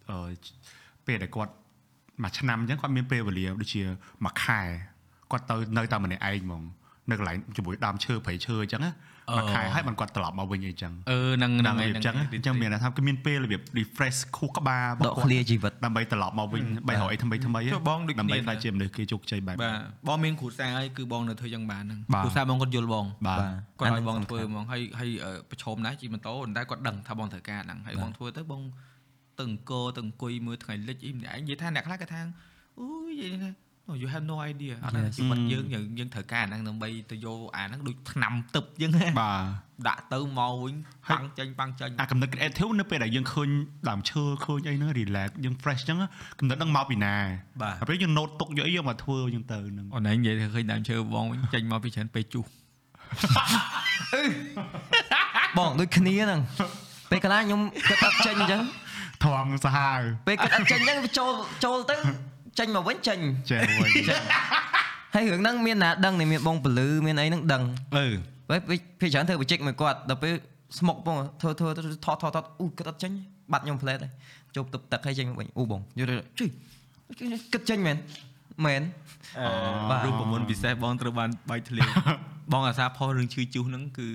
[0.10, 0.34] អឺ
[1.08, 1.54] ពេលដែលគាត់
[2.24, 3.84] មួយឆ្នាំអញ្ចឹងគាត់មានពេលវេលាដូចជា
[4.26, 4.62] មួយខែ
[5.32, 6.64] គាត់ទៅនៅតែម្នាក់ឯងហ្មង
[7.10, 8.96] នៅកន្លែងជាមួយដើមឈើព្រៃឈើអញ្ចឹងណាអឺ
[9.34, 19.78] មួយខែហើយมันគាត់ត្រឡប់មកវិញអីចឹងអឺនឹងនឹងហ្នឹងអញ្ចឹងអញ្ចឹងមានន័យថាគឺមានពេលរបៀប refresh ខួរក្បាលដកឃ្លាជីវិតដើម្បីត្រឡប់មកវិញបីរកអីថ្មីថ្មីចុះបងដូចដើម្បីគ្នាខ្លាចជាមនុស្សគេជោគជ័យបែបបាទ
[20.08, 23.40] បងមានគ្រូសាហើយគឺបងនៅធ្វើយ៉ាងបានហ្នឹងបាទគ្រូសាបងគាត់យល់បងបាទ
[23.80, 28.62] គាត់ឲ្យអាបងនឹងសំខាន់ធ្វើហ្មងហើយហើយអឺប្រឈមណាស់ជិះម៉ូតូប៉ុន្តែគាត់ដឹងថាបងត្រូវការហ្នឹងហើយបងធ្វើទៅបង
[29.40, 32.22] ទៅអង្គរទៅអង្គុយមើលថ្ងៃលិចអីម្នាក់ឯងនិយាយថាអ្នកខ្លះគាត់ថា
[32.80, 33.65] អូយនិយាយថា No
[34.02, 40.74] you have no idea អត់ដឹងជីវិតយើងយើងយើងត្រូវការអាហ្នឹងដើម្បីទៅយកអាហ្នឹងដូចឆ្នាំទឹកអញ្ចឹងណាបាទដាក់ទៅមកវិញ
[41.12, 43.50] ប៉ាំងចេញប៉ាំងចេញអាកំណត់ creative នៅពេលដែលយើងឃើញ
[43.90, 45.98] ដើមឈើឃើញអីហ្នឹង relax យើង fresh អញ្ចឹង
[46.40, 47.16] កំណត់ហ្នឹងមកពីណា
[47.62, 52.46] បាទហើយពេលយើង note ទុកយកអីយកមកធ្វើអញ្ចឹងទៅហ្នឹងអូនឯងនិយាយថាឃើញដើមឈើបងវិញចេញមកពីច្រើនពេលជុះ
[55.58, 56.42] បងដូចគ្នាហ្នឹង
[57.12, 58.62] ពេលកន្លះខ្ញុំគិតអត់ចេញអញ្ចឹង
[59.24, 61.32] ថងសាហាវពេលគិតអត់ចេញអញ្ចឹងវាចូល
[61.66, 61.96] ចូលទៅ
[62.60, 63.20] ចេញមកវិញចេញ
[63.52, 63.92] ចេះវិញ
[65.16, 67.64] ហើយរឿងហ្នឹងមានណាដឹងនេះមានបងពលឺមានអីហ្នឹងដឹង
[67.96, 68.08] អឺ
[68.50, 70.34] ពេលពេលពេលច្រើនធ្វើបច្ចេកមួយគាត់ដល់ពេល
[70.80, 73.12] ស្មុកបងធ្វើធ្វើទៅថតថតថតអូគិតអត់ចេញ
[73.52, 74.12] បាត់ខ្ញុំផ្លែតហើយ
[74.56, 76.50] ជប់ទឹកទឹកហើយចេញមកវិញអូបងយល់ជុយ
[77.54, 77.98] គិតចេញមែន
[78.66, 78.82] មែន
[79.90, 81.90] បាទរូបមន្តពិសេសបងត្រូវបានបាយធ្លាយ
[82.54, 84.08] បងអាសាផុសរឿងឈឺជុះហ្នឹងគឺ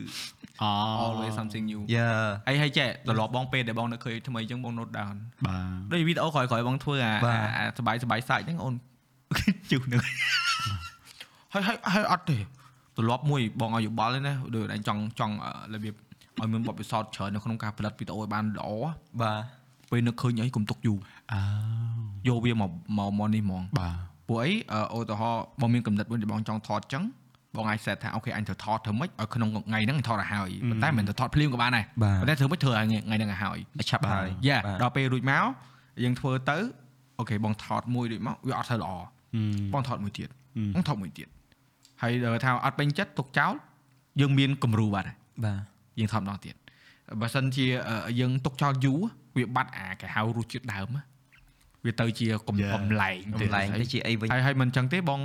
[0.62, 0.70] អូ
[1.04, 2.08] always something new យ៉ា
[2.48, 5.14] អីហើយចេះត្រឡប់បងពេលដែលបងនៅឃើញថ្មីអញ្ចឹងបង note down
[5.46, 8.74] បាទដូចវីដេអូក្រោយៗបងធ្វើអាបាទអាសបាយសបាយសាច់ហ្នឹងអូន
[9.70, 10.02] ជុះហ្នឹង
[11.52, 12.38] ហើយហើយហើយអត់ទេ
[12.96, 15.94] ត្រឡប់មួយបងឲ្យយោបល់ទេណាដូចអញចង់ចង់អឺរបៀប
[16.40, 18.68] ឲ្យមានបទពិសោធន៍ច្រើននៅក្នុងការផលិតវីដេអូឲ្យបានល្អ
[19.20, 19.42] បាទ
[19.90, 20.98] ពេលនឹកឃើញអីកុំទុកយូរ
[21.32, 21.40] អើ
[22.28, 23.94] យកវាមកមកមកនេះហ្មងបាទ
[24.28, 27.04] ពួកអីអឺឧទាហរណ៍បងមានកំណត់មួយដែលបងចង់ថតអញ្ចឹង
[27.56, 35.44] បងអាច set ថាអូខេអញត្រូវថតធ្វើម៉េចឲ្យក្នុងថ្ងៃហ្នឹងអញថតឲ្យហើយប៉ុន្តែមិនទៅថតភ្លាមក៏បានដែរបាទប៉ុន្តែធ្វើម៉េចធ្វើឲ្យថ្ងៃហ្នឹងឲ្យហើយឲ្យឆាប់ហើយយ៉ាបាទដល់ពេលរួចមក
[36.02, 36.58] យើងធ្វើទៅ
[37.18, 40.28] អូខេបងថតមួយរួចមកវាអត់ទៅល្អហឹមបងថតមួយទៀត
[40.74, 41.28] ហឹមបងថតមួយទៀត
[42.02, 43.52] ហើយដល់ថាអត់ពេញចិត្តទុកចោល
[44.20, 45.60] យើងមានគំរូបាត់ហើយបាទ
[45.98, 46.54] យើងថតម្ដងទៀត
[47.20, 48.98] បើសិនជាអឺយើងទុកចោលយូរ
[49.38, 51.02] វាបាត់អាគេហៅរសជាតិដើមណា
[51.86, 52.72] វាទៅជាកំ Yeah.
[52.74, 55.20] កំឡែងកំឡែងទៅជាអីវិញហើយហើយមិនចឹងទេបង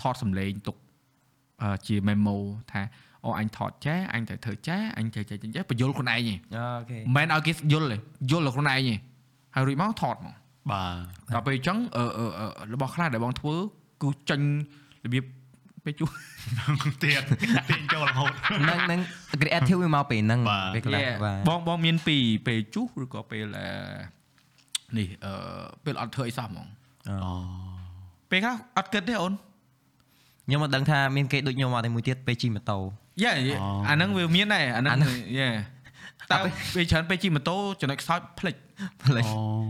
[0.00, 0.83] ថតសំឡេងទុកអឺ
[1.86, 2.36] ជា memo
[2.72, 2.82] ថា
[3.24, 7.96] អូអញថតចេះអញត្រូវធ្វើចេះអញចេះចេះចេះចេះបញ្យល់ខ្លួនឯងទេអូខេមិនមែនឲ្យគេយល់ទេ
[8.30, 8.94] យល់ដល់ខ្លួនឯងទេ
[9.54, 10.34] ហើយរួចមកថតមក
[10.70, 10.82] បា
[11.32, 13.54] ទដល់ពេលអញ្ចឹងអឺអឺអឺរបស់ខ្លះដែលបងធ្វើ
[14.02, 14.46] គឺចាញ់
[15.04, 15.24] របៀប
[15.84, 16.10] ពេលជួស
[17.02, 17.22] ទៀត
[17.70, 18.32] ទាញចូលរហូត
[18.62, 19.00] ហ្នឹងហ្នឹង
[19.40, 21.16] creative វាមកពីហ្នឹងបាទពេលកន្លះ Yeah.
[21.24, 22.16] បាទបងបងមានពី
[22.46, 23.68] ពេលជួសឬក៏ពេលអឺ
[24.98, 25.32] នេះអឺ
[25.84, 26.66] ពេលអត់ធ្វើអីសោះហ្មង
[27.08, 27.32] អូ
[28.30, 29.32] ពេលខ្លះអត់គិតទេអូន
[30.46, 32.78] ខ្ញុំមិនដឹងថាមានគេដូចខ្ញុំមកតែមួយទៀតពេលជិះម៉ូតូ
[33.22, 33.32] យ៉ា
[33.88, 35.50] អាហ្នឹងវាមានដែរអាហ្នឹងអាហ្នឹងយ៉ា
[36.30, 36.36] តែ
[36.74, 38.54] ពេលច្រើនពេលជិះម៉ូតូចំណុចខ្សោយផ្លិច
[39.04, 39.24] ផ្លេច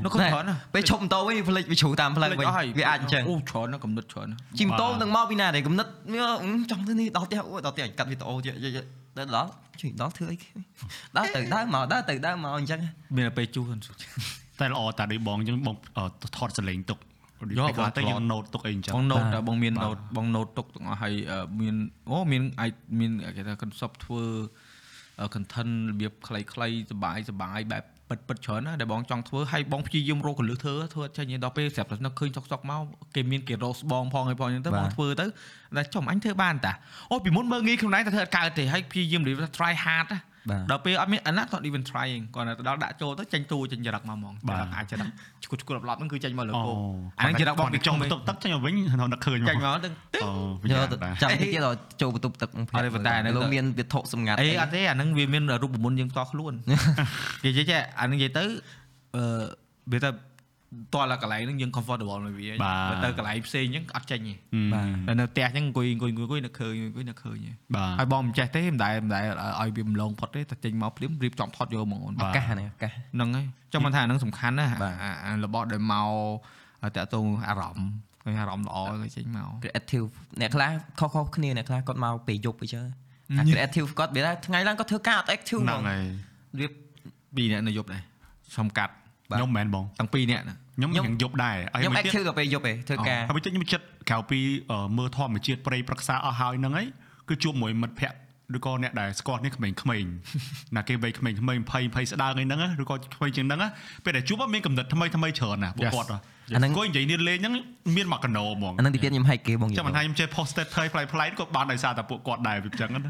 [0.04, 2.46] នៅក្នុងច្រើនណាពេលឈប់ម៉ូតូវិញផ្លេចវាជ្រូតាមផ្លូវវិញ
[2.78, 8.86] វាអាចអញ្ចឹងអូច្រើនណាស់កំណត់ច្រើនណាស់ជិះម៉ូតូនឹងមកពីណាដែរកំណត់វាអឺចង់ទៅនេះដល់ផ្ទះអូដល់ផ្ទះកាត់វីដេអូទៀតយកយក
[9.18, 9.48] ដល់ដល់
[9.80, 10.50] ជួយដល់ធ្វើអីគេ
[11.16, 12.80] ដល់ទៅដើរមកដល់ទៅដើរមកអញ្ចឹង
[13.16, 13.80] មានតែពេលជួសហ្នឹង
[14.60, 16.98] តែល្អតាដូចបងអញ្ចឹងបងអឺថតសលេងទុក
[17.52, 21.74] យកពេលខ្លះទៅបងថតយើង note ទុកអីអញ្ចឹងបង note បាទតែបងមានបាទ note បង note ទុកទាំងអស់ហើយអឺមាន
[22.10, 24.22] អូមានអាចមានគេថា concept ធ្វើ
[25.20, 32.82] អឺ content របៀបខ្លីៗសបាយសបាយបែបពិតពិតច្រើនណាដែលបងចង់ធ្វើហើយបងព្យាយាមរកកលឹះធ្វើធ្វើអត់ចេញទេដល់ពេលស្រាប់តែនឹកឃើញសុកសុកមក
[33.14, 35.26] គេមានគេ roast បងផងហើយផងអញ្ចឹងទៅបាទបងធ្វើទៅ
[35.76, 36.72] តែចុះអញធ្វើបានតា
[37.10, 39.22] អូពីមុនមើលងាយខ្លួនឯងតែធ្វើអត់កើតទេហើយព្យាយាម
[39.58, 40.33] try hard ណាបាទ
[40.70, 45.08] ដល់ពេលអត់មានអាណា not even trying គាត់ទៅដល់ដាក់ចូលទៅចេញតួចេញចរិតមកហ្មងចបាទរិតអាចចរិត
[45.42, 46.72] ឈុតឈុតឡប់ហ្នឹងគឺចេញមកលើអូគោ
[47.18, 49.88] អាហ្នឹងចរិតបងពីចចុុងងវិញទុកទឹកចេញមកវិញនៅនឹកឃើញចេញមកទៅ
[50.24, 50.30] អូ
[50.68, 56.52] យកយ៉ាទៅបាទចាំតិចទៀតដល់ចូលបន្ទប់ទឹកនឹងអត់ទេប៉ុន្តែអាហ្នឹងលោកមានវាថុសម្ងាត់អីអត់ទេអាហ្នឹងវាមានរូបមន្តយើងផ្ទាល់ខ្លួន
[57.46, 58.44] និយាយចេះអាហ្នឹងនិយាយទៅ
[59.16, 59.24] អឺ
[59.92, 60.10] វាទៅ
[60.94, 64.34] តលកន្លែងហ្នឹងយើង comfortable មួយវាបើទៅកន្លែងផ្សេងអញ្ចឹងអត់ចេញទេ
[64.74, 69.24] បាទតែនៅផ្ទះអញ្ចឹងអង្គុយអង្គុយអង្គុយនៅឃើញអង្គុយនៅឃើញទេបាទហើយបងមិនចេះទេមិនដែលមិនដែល
[69.60, 77.90] ឲ្យវាម្លងផុតទេតែចេញមកភ្លាមរៀបចំថតយកហ្មងអូនឱកាសហ្នឹងឱកាសហ្នឹងហើយចង់មិនថាអាហ្នឹងសំខាន់ណាបាទអាអារបស់ដែលមកតាក់ទងអារម្មណ៍
[78.24, 80.08] ឃើញអារម្មណ៍ល្អក៏ចេញមក creative
[80.40, 82.86] អ្នកខ្លះខុសៗគ្នាអ្នកខ្លះគាត់មកពេលយប់អញ្ចឹង
[83.38, 86.04] អា creative គាត់វាថាថ្ងៃឡើងគាត់ធ្វើការអត់ active ហ្មហ្នឹងងហើយ
[86.58, 86.66] វា
[87.36, 88.02] ពីរអ្នកនៅយប់ដែរ
[88.54, 88.92] ខ្ញុំកាត់
[89.30, 94.40] បាទខ្ញុំមិនមែនបងទាំងពីរអ្នកណាខ្ញុំ ខ្ញុំនឹងយប់ដែរហើយខ្ញុំមួយទៀត active ដល់ពេលយប់ឯងធ្វើការហើយមួយទៀតខ្ញុំចិត្តក្រៅពី
[94.70, 96.86] អឺមើលធម្មជាតិព្រៃប្រឹក្សាអស់ហើយហ្នឹងហើយ
[97.28, 98.18] គឺជួបមួយមិត្តភ័ក្តិ
[98.56, 101.40] ឬក៏អ្នកដែលស្គាល់នេះក្មេងៗណាគេវ័យក្មេងៗ20
[101.94, 103.68] 20ស្ដើងអីហ្នឹងណាឬក៏ក្មេងជាងហ្នឹងណា
[104.04, 106.18] ពេលដែលជួបមានកំណត់ថ្មីថ្មីច្រើនណាពួកគាត់ហ៎
[106.54, 107.54] អាហ្នឹងគាត់និយាយនេះលេងហ្នឹង
[107.96, 113.00] មានមកកណោហ្មងអាហ្នឹងទីទៀតខ្ញុំហែកគេបងយចាំមិនថាខ្ញុំចេះ post state ថ្លៃផ្លែផ្លែក៏បានដោយសារតែពួកគាត់ដែរវាអញ្ចឹងណា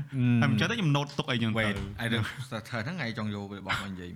[0.41, 4.11] ហើយមិនចេះទេខ្ញុំ note ទុកអីអញ្ចឹងទៅ wait អានេះស្ថិតហ្នឹងឯងចង់យកវារបស់មកនិយាយ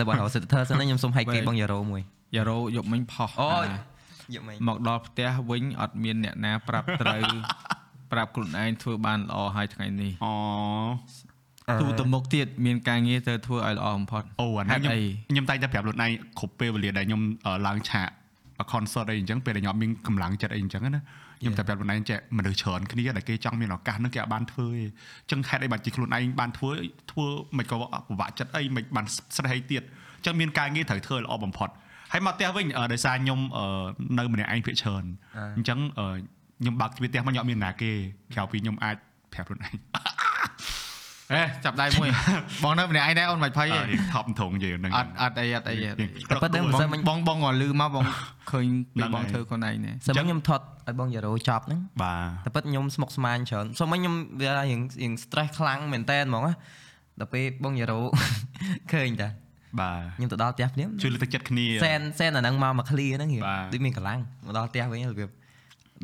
[0.00, 1.46] របស់ Sitter សិនណាខ្ញុំសុំហែកគេ Wait.
[1.48, 2.02] បងយ៉ារ៉ូមួយ
[2.34, 7.22] យ៉ារ៉ូយកមិញផុសអូយអាយកមកមកដល់ផ្ទះវិញអត់មានអ្នកណាប្រាប់ត្រូវ
[8.12, 10.32] ប្រាប់ខ្លួនឯងធ្វើបានល្អហើយថ្ងៃនេះអូ
[11.80, 18.08] ទូទៅមុខទៀតមានការងារទៅធ្វើឲ្យល្អបំផុតអូអានេះខ្ញុំហេតុអីខ្ញុំតែងតែប្រាប់ខ្លួនឯងគ្រប់ពេលវេលាដែលខ្ញុំអឺឡើងឆាក
[18.72, 21.02] concert អីអញ្ចឹងពេលដែលខ្ញុំអត់មានកម្លាំងចិត្តអីអញ្ចឹងណា
[21.40, 26.70] ខ្ញុំតែប្រាប់ខ្លួនឯងចេះមនុស្សច្រើនគ្នាដែលគេចង់មានឱកាសហ្នឹងគេអាចបានធ្វើទេអញ្ចឹងហេតុអីបាច់ជាខ្លួនឯងបានធ្វើ
[27.12, 27.26] ធ្វើ
[27.56, 27.76] មិនក៏
[28.08, 29.06] ពិបាកចិត្តអីមិនបាន
[29.36, 29.82] ស្រេះអីទៀត
[30.18, 31.68] អញ្ចឹងមានការងារត្រូវធ្វើឲ្យល្អបំផុត
[32.12, 33.64] ហើយមកផ្ទះវិញអឺដោយសារខ្ញុំអឺ
[34.18, 35.04] នៅម្នាក់ឯងភាគច្រើន
[35.56, 36.06] អញ្ចឹងអឺ
[36.60, 37.92] ខ្ញុំបើកទ្វារផ្ទះមកខ្ញុំអត់មានណាគេ
[38.34, 38.96] ក្រៅពីខ្ញុំអាច
[39.32, 39.74] ប្រាប់ខ្លួនឯង
[41.34, 42.08] ហេចាប់ដៃមួយ
[42.64, 48.04] បងនៅម្នាក់ឯងដែរអូនមិនភ័យទេអឺថប់ធងយើងហ្នឹងអត់អត់អីអត់អីអត់អីតែប៉ុន្តែមិនសិនបងបងក៏លឺមកបង
[48.50, 52.14] ឃើញពីហ្នឹងបងហើយធ្វើខ្លួនឯងនេះសិនមកខ្ញុំថត់ឲ្យបងយ៉ារ៉ូចប់ហ្នឹងបា
[52.44, 56.54] ទតែពិតខ្ញុំស្មុកស្មាញច្រើនសូមឲ្យខ្ញុំវារៀងរៀង stress ខ្លាំងមែនតើហ្មងណា
[57.20, 58.00] ដល់ពេលបងយ៉ារ៉ូ
[58.92, 59.28] ឃើញតា
[59.80, 65.30] បាទខ្ញុំទៅដល់ផ្ទះភ្លាមជួយលើកទឹកចិត្តគ្នាសែនសែនអាហ្នឹងមកមក clear ហ្នឹងរៀងបាទដូចមានកម្លាំងមកដល់ផ្ទះវិញរបៀប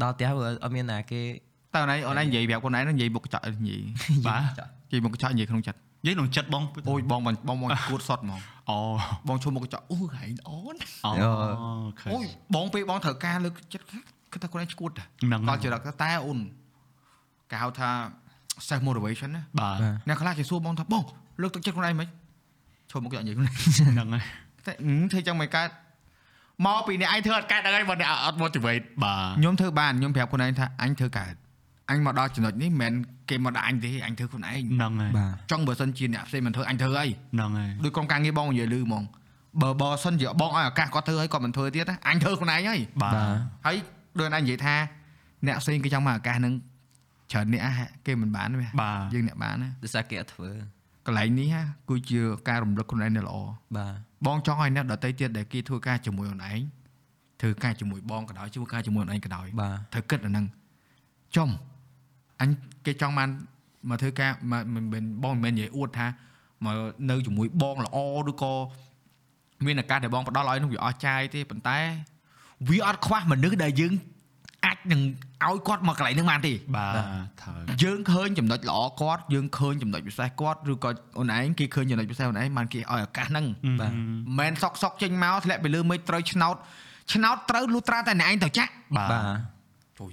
[0.03, 1.21] ដល់ផ្ទះវាអត់មានណាគេ
[1.75, 3.81] តើអូនឯងអូនឯងនិយាយប្រាប់ខ្លួនឯងហ្នឹងនិយាយមុខកញ្ចក់និយាយ
[4.29, 8.79] បាទនិយាយមុខកញ្ចក់និយាយក្នុងចិត្តនិយាយក្នុងចិត្តបងអូយបងបងបងបងគួតសតហ្មងអូ
[9.29, 10.77] បងឈុំមុខកញ្ចក់អូហែងអូន
[11.07, 11.31] អូយោ
[12.01, 13.87] ឃើញអូយបងពេលបងត្រូវការលើកចិត្ត
[14.33, 16.39] គឺថាខ្លួនឯងឈួតតែហ្នឹងដល់ជារកតែអូន
[17.51, 17.91] គេហៅថា
[18.69, 19.77] self motivation ណាបាទ
[20.09, 21.03] អ្នកខ្លះគេសួរបងថាបង
[21.43, 22.09] លើកទឹកចិត្តខ្លួនឯងមិន
[22.95, 24.25] ឈុំមុខកញ្ចក់និយាយខ្លួនឯងហ្នឹងហើយ
[24.67, 25.69] តែអឺធ្វើចឹងមិនកើត
[26.67, 31.35] មកពីអ្នកឯងធ្វើអត់កើតដល់ហើយបើអ្នកអត់ motivate បាទខ្ញុំធ្វើបានខ្ញុំប្រាប់ខ្លួនឯងថាអញធ្វើកើត
[31.91, 32.93] អញមកដល់ចំណុចនេះមិនមែន
[33.31, 39.05] គេមកដាក់អញទេអញធ្វើខ្លួនឯងហ្នឹងហើយបាទចង់បើសិនជាអ្នកផ្សេងមិនធ្វើអញធ្វើអីហ្នឹងហើយដោយក្រុមការងារបងនិយាយលឺហ្មង
[39.63, 43.15] បើបើសិនជាបងឲ្យឱកាសគាត់ធ្វើឲ្យគាត់មិនធ្វើទៀតណាអញធ្វើខ្លួនឯងហើយបាទ
[43.67, 43.77] ហើយ
[44.19, 44.75] ដូចអញនិយាយថា
[45.47, 46.55] អ្នកផ្សេងគេចង់មកឱកាសហ្នឹង
[47.33, 50.51] ច្រើនអ្នកហ่ะគេមិនបានទេបាទយើងអ្នកបានណាដោយសារគេអត់ធ្វើ
[51.07, 53.37] កន្លែងនេះហ่ะគឺជាការរំលឹកខ្លួនឯងនៅល្អ
[53.77, 53.95] បាទ
[54.27, 56.61] បងចង់ឲ្យអ្នកដទៃទៀតដែលគេធ្វើការជាមួយខ្លួនឯង
[57.41, 60.47] ធ្វើការជាមួយបងក៏ដោយធ្វើការជាមួយខ្លួនឯងក៏ដោយបាទត្រូវគិតអាហ្នឹង
[61.37, 61.49] ចំ
[62.41, 62.51] អញ
[62.87, 63.29] គេចង់បាន
[63.89, 66.07] មកធ្វើការមកមិនមែនបងមិនមែននិយាយអួតថា
[66.65, 66.77] មក
[67.11, 67.99] នៅជាមួយបងល្អ
[68.31, 68.55] ឬក៏
[69.67, 71.79] មានឱកាសដែលបងផ្ដល់ឲ្យនោះវាអស់ចាយទេប៉ុន្តែ
[72.69, 73.93] វាអត់ខ្វះមនុស្សដែលយើង
[74.65, 75.01] អាចនឹង
[75.47, 76.99] ឲ្យគាត់មកកន្លែងហ្នឹងបានទេបាទ
[77.43, 83.47] ត្រូវយើងឃើញចំណុចល្អគាត់យើងឃើញចំណុចពិសេសគាត់ឬក៏អូនឯងគេឃើញចំណុចពិសេសអូនឯងបានគេឲ្យឱកាសហ្នឹង
[83.81, 83.97] បាទមិ
[84.35, 86.57] នមែនសុកសុកចេញមកធ្លាក់ពីលើមេឃត្រូវឆ្នោត
[87.13, 89.13] ឆ្នោតត្រូវលុះត្រាតែអ្នកឯងទៅចាក់បាទ
[90.01, 90.13] បាទជួយ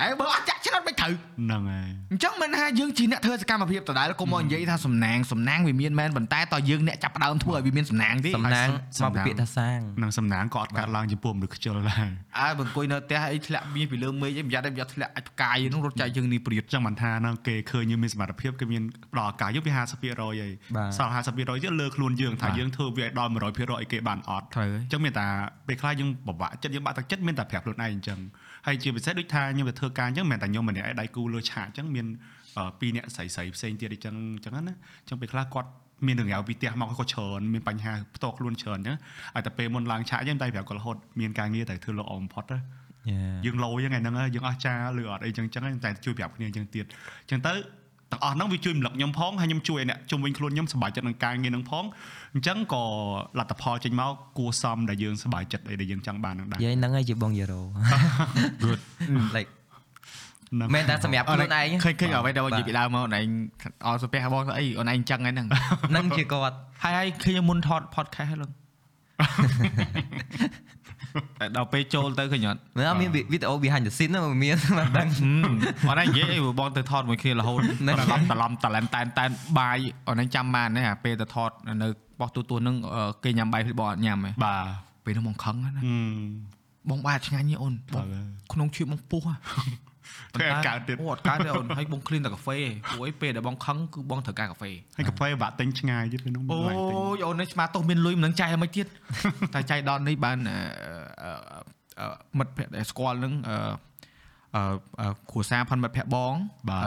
[0.00, 8.68] អើបើអត់ចាក់ឆ្នោតមិនត្រូវហ្នឹងហើយអញ្ចឹងមិនថាយើងជាអ្នកធ្វើសកម្មភាពដដែលកុំមកនិយាយថាសំណាងសំណាងវាមានមែនប៉ុន្តែតើយើងអ្នកចាប់ផ្ដើមធ្វើឲ្យវាមានសំណាងទេសំណាង
[8.98, 12.08] សំមកណាងពីពាក្យថាសាងនឹងសំណាងក៏អត់កាត់ឡើងចំពោះមនុស្សខ្ជិលដែរ
[12.40, 18.82] អើបើអង្គុយនៅផ្ទះអីធ្លាក់មាសពីលើមេឃអីប្រយ័ត្នតែប្រយ័ត្នធ្លាក់អាចផ្កាយនោះរត់ចែកយើងនេះព្រាតចឹងមិនថាហ្នឹងគេឃើញយើងមានសមត្ថភាពគេមាន
[19.12, 25.26] ផ្ដល់ឱកាសយើងវា50%ហើយបាទសល់50%ទៀតលើខ្លួនយើងថាយើងធ្វើវាឲ្យដល់100%ឲ្យគេបានអត់ត្រូវហើយអញ្ចឹងមានតែ
[25.66, 28.17] ពេលខ្លះយើងពិបាកចិត្តយើងបាក់ទឹកចិត្តមានតែប្រាប់ខ្លួនឯងអញ្ចឹង
[28.66, 32.06] ហើយជាពិសេសដូចថាខ្ញុំទៅធ្វើការអញ្ចឹងមិនតែខ្ញុំម្នាក់ឯងដៃគូលើឆាកអញ្ចឹងមាន
[32.56, 34.60] អឺពីរអ្នកស្រីស្រីផ្សេងទៀតអញ្ចឹងអញ្ចឹងណា
[35.00, 35.68] អញ្ចឹងពេលខ្លះគាត់
[36.06, 38.96] មានរឿងរ៉ាវពីផ្ទះមកគាត់ច្រើនមានបញ្ហាផ្ទាល់ខ្លួនច្រើនអញ្ចឹង
[39.34, 42.58] ហើយតែពេលមុនឡើងឆាកអញ្ចឹងតែប្រាប់គាត់រហូតមានការងារតែធ្វើល្អបំផុតណា
[43.10, 46.84] យ៉ាយើងលោយើងថ្ងៃហ្នឹងហើយយើងអស់ចាឬអត់អីចឹងចឹងហើយតែជួយប្រាប់គ្នាអញ្ចឹងទៀត
[47.22, 47.52] អញ្ចឹងទៅ
[48.12, 51.84] ទាំងអស់ហ្នឹងវាជួយរំលឹកខ្ញុំផងហើយខ្ញុំជួយឲ្យអ្នកជុំវិញខ្លួនខ្ញុំសប្បាយចិត្តនឹងការងារហ្នឹងផង
[52.34, 52.84] អញ្ចឹងក៏
[53.38, 57.62] លទ្ធផលចេញមកគួរសមដែលយើងសប្បាយចិត្តអីដែលយើងចង់បានហ្នឹងដែរយាយហ្នឹងហើយជាបងយ៉ារ៉ូ
[58.64, 58.80] good
[59.36, 59.50] like
[60.52, 63.26] ហ្នឹងមែនតែសម្រាប់ខ្លួនឯងឃើញឃើញអ្វីដែលបងនិយាយពីដើមមកអូនឯង
[63.86, 65.46] អត់សុភ័ក្របងអីអូនឯងអញ្ចឹងហ្នឹង
[65.90, 68.50] ហ្នឹងជាគាត់ហើយហើយឃើញមុនថត podcast ហ្នឹង
[71.40, 81.50] តែដល់ពេលចូលទៅឃើញអត់មិនអត់មានវីដេអូ behind the scene ហ្នឹងមិនមានមិនដឹងអូនឯងនិយាយអីបងទៅថតមួយគ្នារហូតហ្នឹងត្រឡប់ត្រឡំតឡែនតែនតែនបាយអូនឯងចាំបានទេអាពេលទៅថត
[81.82, 81.88] នៅ
[82.20, 84.64] បោះទូទួហ្នឹងអឺគេញ៉ាំបាយភ្លេចបងអត់ញ៉ាំទេបាទ
[85.04, 85.82] ពេលហ្នឹងបងខឹងណាហឹម
[86.90, 88.06] បងបាយអត់ឆ្ងាញ់ទេអូនបហើងយ
[88.52, 89.22] ក្នុងឈៀបបងពុះ
[90.32, 92.58] ហ៎ធ្វើឲ្យកើតទៀតអូអត់កើតទេអូនហើយបងឃ្លីនតែកាហ្វេ
[92.88, 98.86] ព្រោះអីពេលដែលបងខឹងគឺបងត្រូវការកាហ្វេហើយកាហ្វេបាក់ទិញឆ្ងាយទៀតពេលហ្នឹងអូបាក់ទិញយអូននេះស្មាតោះមានលុយមិននឹងចាយឲ្យមិនទៀត
[99.54, 100.58] តែចាយដល់នេះបានអឺ
[101.22, 101.32] អឺ
[102.00, 102.08] អឺ
[102.38, 103.56] មិត្តភក្តិដែលស្គាល់នឹងអឺ
[104.56, 104.62] អឺ
[105.00, 106.34] អឺគ្រួសារផាន់មិត្តភក្តិបង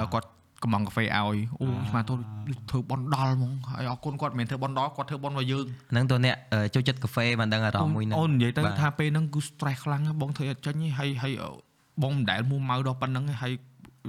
[0.01, 0.29] អឺគាត់
[0.63, 2.17] កំងកាហ្វេឲ្យអូស្មាតោះ
[2.69, 11.49] ធ្វើបនដល់ហ្មងហើយអរគុណគាត់មិនមែនធ្វើបនដល់គាត់ធ្វើបនមកយើងហ្នឹងតើអ្នកអឺចូលចិត្តកាហ្វេបានដឹងអារម្មណ៍មួយហ្នឹងអូននិយាយទៅបាទថាពេលហ្នឹងគឺ stress ខ្លាំងណាស់បងធ្វើអត់ចាញ់ទេហើយហើយអឺ
[12.03, 13.53] បងមិនដែលមួម៉ៅដល់ប៉ុណ្្នឹងទេហើយ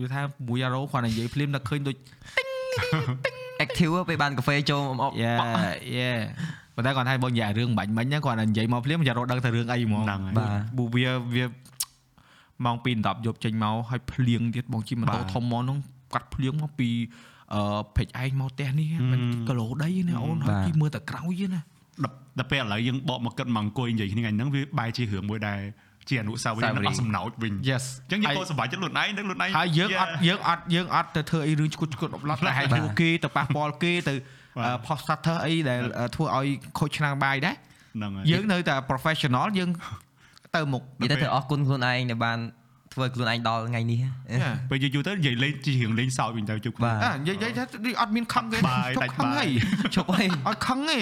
[0.00, 1.96] វាថាមួយយ៉ារ៉ូគាត់និយាយភ្លាមតែឃើញដូច
[3.64, 5.32] active ពេលបានកាហ្វេចូលមកយេ
[5.96, 6.10] យេ
[6.76, 11.44] ប៉ុន្តែគាត់ថាបងនិយាយរឿងបាញ់មិញហ្នឹងគាត់និយាយមកភ្លាមយ៉ារ៉ូដឹងថារឿងអីហ្មងហ្នឹងហើយបាទប៊ូវាវា
[12.64, 15.78] ម៉ោង2 10យប់ចេញមកហើយភ្លៀងទៀតបងជិះម៉ូតូបាទធំមកហ្នឹង
[16.14, 16.88] កាត់ភ្លៀងមកពី
[17.54, 21.60] អឺពេជ្រឯងមកផ្ទះនេះហឹមមិនគីឡូដីណាអូនហើយជិះមើលតែក្រោយទេណា
[22.04, 25.60] ដល់ដល់ពេលឥឡូវយើងបកមកគិតមកអង្គុយនិយាយគ្នាថ្ងៃហ្នឹងវាបែរជារឿងមួយដែល
[26.08, 34.14] ជាអនុស្សាវរីយ៍និងអស់សំណោចវិញ Yes អញ្ចឹងយើងក៏សប្បាយចិត្តខ្លួនឯងនឹងខ្លួនឯងហើយយើងអត់យើងអត់យើងអត់ទៅធ្វើអីរឿងឈួតឈួតអបឡត់តែឲ្យយូគេទៅប៉ះពាល់គេទៅ
[34.58, 35.80] បាទផុសសាត់ធ្វើអីដែល
[36.14, 36.46] ធ្វើឲ្យ
[36.78, 39.70] ខូចឆ្នាំងបាយដែរហ្នឹងហើយយើងនៅតែ professional យើង
[40.56, 42.38] ទៅមុខនិយាយទៅត្រូវអរគុណខ្លួនឯងដែលបាន
[42.94, 43.98] ធ្វើខ្លួនឯងដល់ថ្ងៃនេះ
[44.70, 49.48] ពេលយូរៗទៅនិយាយលេងជារឿងលេងសើចវិញទៅជប់គ្នាបាទអានិយាយនិយាយថានេះអត់មានខឹងទេបាយជប់ដាច់ខឹងបាយ
[49.80, 51.00] ហីជប់អីអត់ខឹងទេ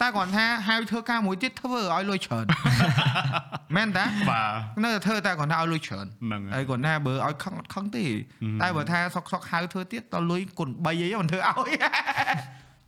[0.00, 2.46] តែគាត់ថាហៅធ្វើការមួយទៀតធ្វើឲ្យលុយច្រើន
[3.76, 4.52] មែនតាបាទ
[4.82, 8.04] នៅតែធ្វើតែគាត់ថាឲ្យលុយច្រើនហ្នឹងហើយហើយគាត់ថាបើឲ្យខឹងអត់ខឹងទេ
[8.62, 11.76] តែបើថាសុកសុកហៅធ្វើទៀតដល់លុយគុណ3អីមិនធ្វើឲ្យ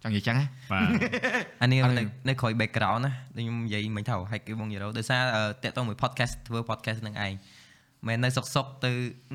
[0.03, 0.85] ចង់និយាយចឹងហ៎បាទ
[1.63, 7.33] អានេះអត់ទេនៅនៅក្រោយ background ណាដូចខ្ញុំនិយាយមិញទៅហែកគឺបងយូរ៉ូដោយសារអឺតាក់ទងមួយ podcast ធ្វើ podcast នឹងឯង
[8.07, 8.91] មិននៅសុកសុកទៅ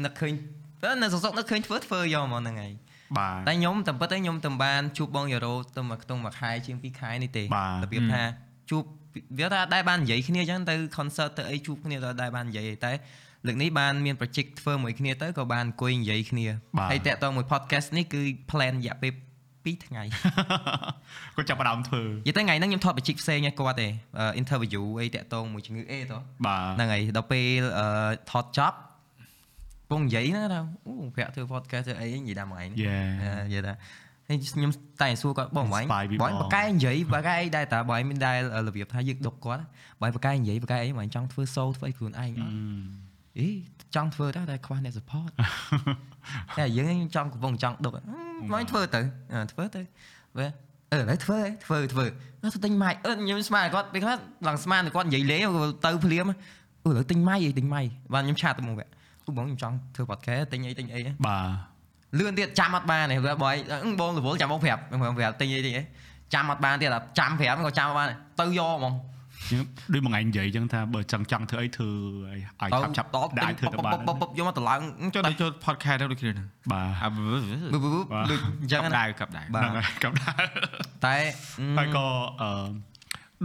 [0.05, 0.33] នឹកឃើញ
[0.83, 2.73] ទៅនៅសុកសុកនឹកឃើញធ្វើធ្វើយកមកហ្នឹងឯង
[3.17, 8.23] បាទតែខ្ញុំតាមពិតទៅខ្ញុំតាមបានជួបបងយូរ៉ូទៅមកខ្ទង់មួយខែជាង2ខែនេះទេបាទរបៀបថា
[8.69, 8.83] ជួប
[9.39, 12.91] វាថាដែរបាននិយាយគ្នាអញ្ចឹងទៅ concert ទៅអីជួបគ្នាទៅដែរបាននិយាយអីតែ
[13.47, 16.47] លើកនេះបានមាន project ធ្វើមួយគ្នាទៅក៏បានអង្គុយនិយាយគ្នា
[16.77, 18.21] បាទហើយតាក់ទងមួយ podcast នេះគឺ
[18.51, 19.13] plan រយៈពេល
[19.75, 20.03] 2ថ្ងៃ
[21.35, 23.87] គាត់ចាប់ផ្ដើមធ្វើនិយាយទៅថ្ងៃហ្នឹងខ្ញុំថតបច្ចិកផ្សេងឲ្យគាត់ទេ
[24.19, 27.87] អឺ interview អីតាក់ទងមួយជំងឺ A តោះបាទហ្នឹងហើយដល់ពេលអឺ
[28.31, 28.77] ថតចប់
[29.89, 33.73] ពងនិយាយហ្នឹងថាអូប្រាក់ធ្វើ podcast ធ្វើអីនិយាយដល់មួយថ្ងៃនេះយេអឺនិយាយថា
[34.27, 38.37] ហើយខ្ញុំតែសួរគាត់បងបង Inspire ពីបងបងបកែនិយាយបកែអីដែរតាបងមានដែរ
[38.67, 39.63] របៀបថាយើងដុកគាត់
[40.01, 42.53] បងបកែនិយាយបកែអីបងចង់ធ្វើ show ធ្វើអីខ្លួនឯងអត់
[43.39, 43.47] អី
[43.95, 45.29] ចង់ធ្វើដែរតែខ្វះអ្នក support
[46.57, 47.93] តែយើងចង់កំពុងចង់ដុក
[48.53, 49.01] បងធ្វើទៅ
[49.33, 49.81] អឺធ្វើទៅ
[50.37, 50.45] បើ
[50.91, 52.05] អឺឥឡូវធ្វើឯងធ្វើធ្វើ
[52.43, 55.39] ទៅទិញម៉ាយអឺខ្ញុំស្មានគាត់ពេលខ្លះឡើងស្មានតែគាត់និយាយលេង
[55.85, 56.25] ទៅភ្លាម
[56.85, 58.96] អឺឥឡូវទិញម៉ាយអីទិញម៉ាយបានខ្ញុំឆាតទៅមកវាអូ
[59.37, 65.83] បងខ្ញុំចង់ធ្វើ podcast ទិញអីទិញអីបាទលឿនទៀតចាំអត់បានទេព្រោះបងអឺបងរវល់ចាំបងប្រាប់បងប្រាប់ទិញអីទិញអី
[66.33, 68.93] ចាំអត់បានទៀតតែចាំប្រាប់ក៏ចាំអត់បានដែរទៅយកហ្មង
[69.51, 69.63] យើង
[69.93, 71.89] ដូចមួយថ្ងៃនិយាយអញ្ចឹងថាបើចង់ចង់ធ្វើអីធ្វើ
[72.29, 74.81] ឲ្យឲ្យឆាប់ឆាប់តដែលធ្វើទៅបានបុបយកមកតម្លើង
[75.13, 77.27] ចុះទៅចូល podcast ទៅដូចគ្នាហ្នឹងបាទអាបឺ
[77.83, 80.33] បឺដូចអញ្ចឹងកាប់ណាដៅកាប់ដៅបាទហ្នឹងហើយកំដៅ
[81.05, 81.15] តែ
[81.77, 82.05] ហើយក៏
[82.41, 82.51] អឺ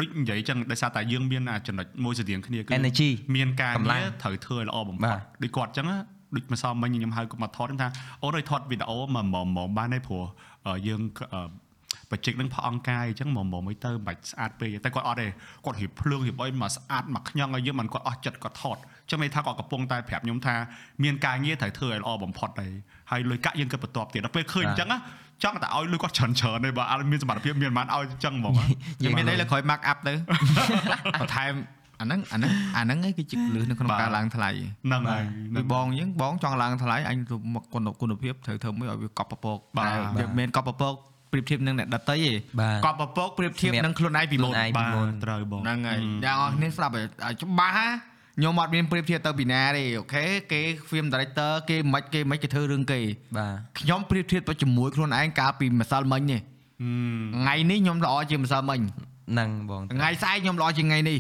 [0.01, 5.98] ដូចនិយាយចឹងដោយសារតែយើងមានអាចំណុចមួយស្តៀងគ្នាគឺ energy មានការកម្លាំងងារត្រូវធ្វើឲ្យល្អបំផុបាតទដូចគាត់ចឹងណា
[6.36, 7.89] ដូចម្សិលមិញខ្ញុំហៅគាត់មកថតខ្ញុំថា
[8.23, 10.24] អូនឲ្យថតវីដេអូមកមកមកបានទេព្រោះ
[10.66, 11.01] អឺយើង
[11.35, 11.43] អឺ
[12.10, 15.27] បច្ចេកនឹងផអង្កាយអញ្ចឹងមកមកមិនទៅមិនបាច់ស្អាតពេកតែគាត់អត់ទេ
[15.64, 20.55] គាត់រៀបភ្លើងរៀបអីមកស្អាតមកខ្ញងឲ្យយើងមិនគាត់អស់ចិត្តគាត់ថតអញ្ចឹងន័យថាគាត់កំពុងតែប្រាប់ខ្ញុំថា
[21.05, 22.73] មានការងារត្រូវធ្វើឲ្យល្អបំផុតដែរ
[23.10, 24.98] ហើយលុយកាក់យើងគិតបន្ទាប់ទៀតដល់ពេលឃើញអញ្ចឹងណា
[25.44, 28.66] ចង់តែឲ្យលុយគាត់ច្រើនច្រើនទេបើអត់មានសមត្ថភាពមានមិនឲ្យអញ្ចឹងហ្មងណា
[29.05, 30.12] យើងមានអីលើក្រោយ mark up ទៅ
[31.20, 31.52] បន្ថែម
[32.01, 34.51] អាហ្នឹងអាហ្នឹងអាហ្នឹងឯងគឺជាលឺនៅក្នុងបាទការឡើងថ្លៃ
[34.86, 35.24] ហ្នឹងហើយ
[35.56, 40.94] ដូចបងយើងបងចង់ឡើងថ្លៃអញទៅមកគុណគុណភាពត្រូវធ្វើមួយឲ្យវាកប់ពពកបាទតែវាមិនកប់ពពក
[41.32, 47.86] ប្រៀបធៀបនឹងអ្នកដតីទេបាទកប់ពពកប្រៀបធៀបនឹងខ្លួនឯងពីមុនខ្លួនឯងបាទត្រូវបងហ្នឹងហើយយ៉ាងអស់គ្នាស្ដាប់ឲ្យឲ្យច្បាស់ណា
[48.36, 50.60] ខ្ញុំអត់មានប្រៀបធៀបទៅពីណាទេអូខេគេ
[50.90, 53.00] film director គេមិនគេមិនគេធ្វើរឿងគេ
[53.36, 56.40] បាទខ្ញុំប្រៀបធៀបទៅជាមួយខ្លួនឯងកាលពីម្សិលមិញនេះ
[56.82, 56.88] ហឹ
[57.20, 58.80] មថ្ងៃនេះខ្ញុំល្អជាងម្សិលមិញ
[59.32, 61.18] ហ្នឹងបងថ្ងៃស្អែកខ្ញុំល្អជាងថ្ងៃនេះ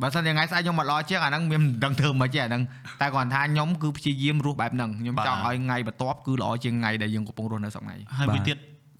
[0.00, 2.62] បើសិនជាថ្ងៃស្អែកខ្ញុំមិនល្អជាងអាហ្នឹងមានមិនដឹងធ្វើមិនទេអាហ្នឹង
[3.00, 8.56] តែគាត់ថាខ្ញុំគឺព្យាយាមរស់បែបហ្នឹងខ្ញុំចង់ឲ្យថ្ងៃបន្ទាប់គឺល្អជាងថ្ងៃដែលយើងកំពុងរស់នៅសប្តាហ៍ថ្ងៃហើយមួយទៀត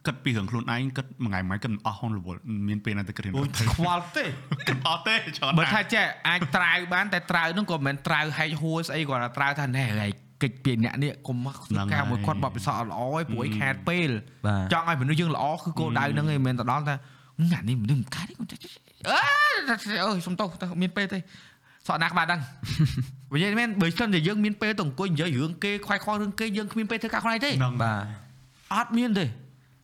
[0.07, 2.39] គិតពីរឿងខ្លួនឯងគិតមួយថ្ងៃមួយគិតមិនអស់ហនរវល់
[2.69, 4.25] មានពេលណាទៅគិតរឿងអូអូយខ្វល់ទេ
[4.69, 10.13] គិតអត់ទេច្រើនបើថាណាស់ចេះអាចត្រាវបានតែត្រាវហ្នឹងក៏មិនមែនត្រាវហែកហួរស្អីគាត់ថាត្រាវថាណែហែក
[10.43, 11.57] កិច្ចពីអ្នកនេះកុំមក
[11.95, 14.11] ការមួយគាត់បបិសអត់ល្អឯងព្រោះឯងខាតពេល
[14.47, 16.95] បាទចង់ឲ្យមនុស្សយើងល្អគឺគោលដៅហ្នឹងឯងមិនមែនទៅដល់ថា
[17.51, 18.61] ញ៉ានេះមនុស្សមិនខាតទេគាត់
[19.11, 19.19] អើ
[20.05, 21.19] អើយសុំទោសទៅមានពេលទេ
[21.89, 22.41] សក់ណាក្បាលដឹង
[23.35, 28.05] និយាយមែនបើសិនតែយើងមានពេលទៅអង្គុយនិយាយរឿងគេខ្វាយខ្វល់រឿងគេយើងគ្មានពេលធ្វើការខ្លួនឯងទេហ្នឹងបាទ
[28.75, 29.25] អត់មានទេ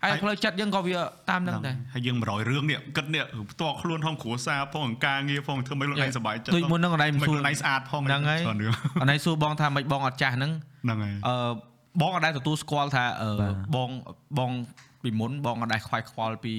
[0.02, 0.94] ហើយផ្លូវចិត្តយើងក៏វា
[1.30, 8.72] តាមហ្នឹងដែរហើយយើង100រឿងនេះគិតនេះផ្ទាល់ខ្លួនផងគ្រួសារផងការងារផងធ្វើឲ្យខ្លួនឯងសុបាយចិត្តដូចមុនហ្នឹងអនឡាញមិនសួខ្លួនរឯងស្អាតផងហ្នឹងហើយច្រើនរឿង
[9.02, 10.52] អនឡាញសួរបងថាមិនបងអត់ចាស់ហ្នឹង
[10.84, 11.50] ហ្នឹងហើយអឺ
[12.00, 13.90] បងអត់ដែលទទួលស្គាល់ថាអឺបាទបង
[14.38, 14.50] បង
[15.02, 16.54] ពីមុនបងអត់ដែលខ្វាយខ្វល់ពី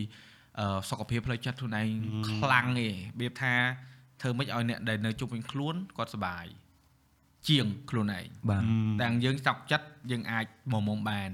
[0.59, 1.87] អឺសុខភាពផ្លូវចិត្តខ្លួនឯង
[2.41, 3.53] ខ្លាំងទេរបៀបថា
[4.21, 6.45] ធ្វើម៉េចឲ្យអ្នកដែលនៅជុំវិញខ្លួនគាត់សុបាយ
[7.47, 8.63] ជាងខ្លួនឯងបាទ
[9.01, 11.29] តែយើងសោកចិត្តយើងអាចមកមុំបាន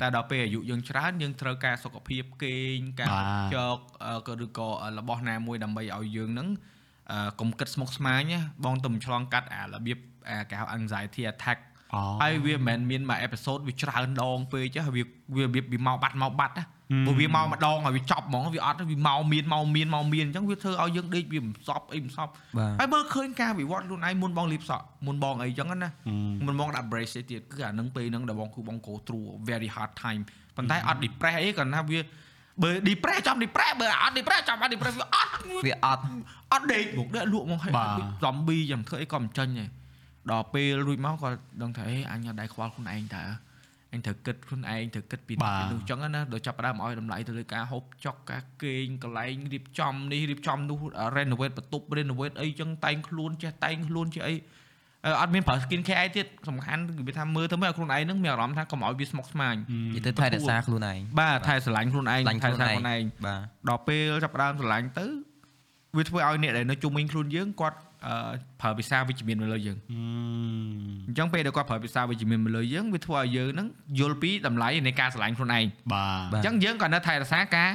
[0.00, 4.68] តែដល់ពេលអាយុយើងច្រើនយើងត្រូវការសុខភាពគេងការបាទចកអឺក៏ឬក៏
[4.98, 6.48] របស់ណាមួយដើម្បីឲ្យយើងហ្នឹង
[7.12, 9.98] អឺកុំគិតស្មុគស្មាញណាបងទៅមិនឆ្លងកាត់អារបៀប
[10.28, 11.58] អាគេហៅ anxiety attack
[11.94, 15.04] អូហើយវាមិនមែនមានមួយអេពីសូតវាច្រើនដងពេកចឹងហើយវា
[15.36, 25.90] វាវាមកបាត់មកបាត់ណាហឹម ព្រោះវាមកម្ដងហើយវាចប់ហ្មងវាអត់វាមកមានមកមានមកមានអញ្ចឹងវាធ្វើឲ្យយើងដេកវាមិនសប់អីមិនសប់បាទហើយមើលឃើញការវិវត្តខ្លួនឯងមុនបងលីបសក់មុនបងអីចឹងណា
[26.46, 30.22] មុនបងដាក់ brace ឯទៀតគឺអានឹងពេលហ្នឹងដែលបងគឺបង go through a very hard time
[30.56, 32.00] ប៉ុន្តែអត់ depress អីគាត់ថាវា
[32.62, 35.30] បើ depress ចំ depress បើអត់ depress ចំអត់ depress វាអត់
[35.66, 36.02] វាអត់
[36.52, 39.68] អត់ដេកមកដេកលក់មកឲ្យបាទ zombie យ៉ាងធ្វើអីក៏មិនចាញ់ដែរ
[40.30, 41.28] ដល់ពេលរួចមកក៏
[41.62, 43.24] ដឹងថាអេអញអត់ដែរខ្វល់ខ្លួនឯងតើ
[43.92, 50.78] អញត្រូវគិតខ្លួនឯងត្រូវគិតពីបាទពីនោះអញ្ចឹងណាដល់ចាប់ផ្ដើមឲ្យតម្លៃទៅលើការហូបចុកការគេងកន្លែងរៀបចំនេះរៀបចំនោះ
[51.16, 54.34] renovate បន្ទប់ renovate អីចឹងតែងខ្លួនចេះតែងខ្លួនចេះអី
[55.06, 59.54] អឺអត់មានប្រើ skin care អីទៀតសំខាន់គឺវាថាមើលទៅមើលឲ្យខ្លួនឯងហ្នឹងមានអារម្មណ៍ថាកុំឲ្យវាស្មុគស្មាញ
[59.94, 65.06] និយាយទៅថែរក្សាខ្លួនឯងបាទថែស្រឡាញ់ខ្លួនឯងស្រឡាញ់ថែខ្លួនស្រឡាញ់ឯងខ្លួនឯងបាទដល់ពេលចាប់ផ្ដើមស្រឡាញ់ទៅ
[65.96, 67.89] វាធ្វើឲ្យអ្នកដែលនៅជុំវិញខ្លួនយើងគាត់អឺ
[68.60, 70.00] ប្រើភាសាវិជ្ជមានមកលើយើងអឺ
[71.08, 73.68] អញ្ចឹងពេលដែលគាត់ប្រើភាសាវិជ្ជមានមកលើយើងវាធ្វើឲ្យយើងហ្នឹង
[74.00, 77.70] យល់ពីតម្លៃនៃការស្រឡាញ់ខ្លួនឯងបាទបាទអញ្ចឹងយើងក៏នៅថែរក្សាការ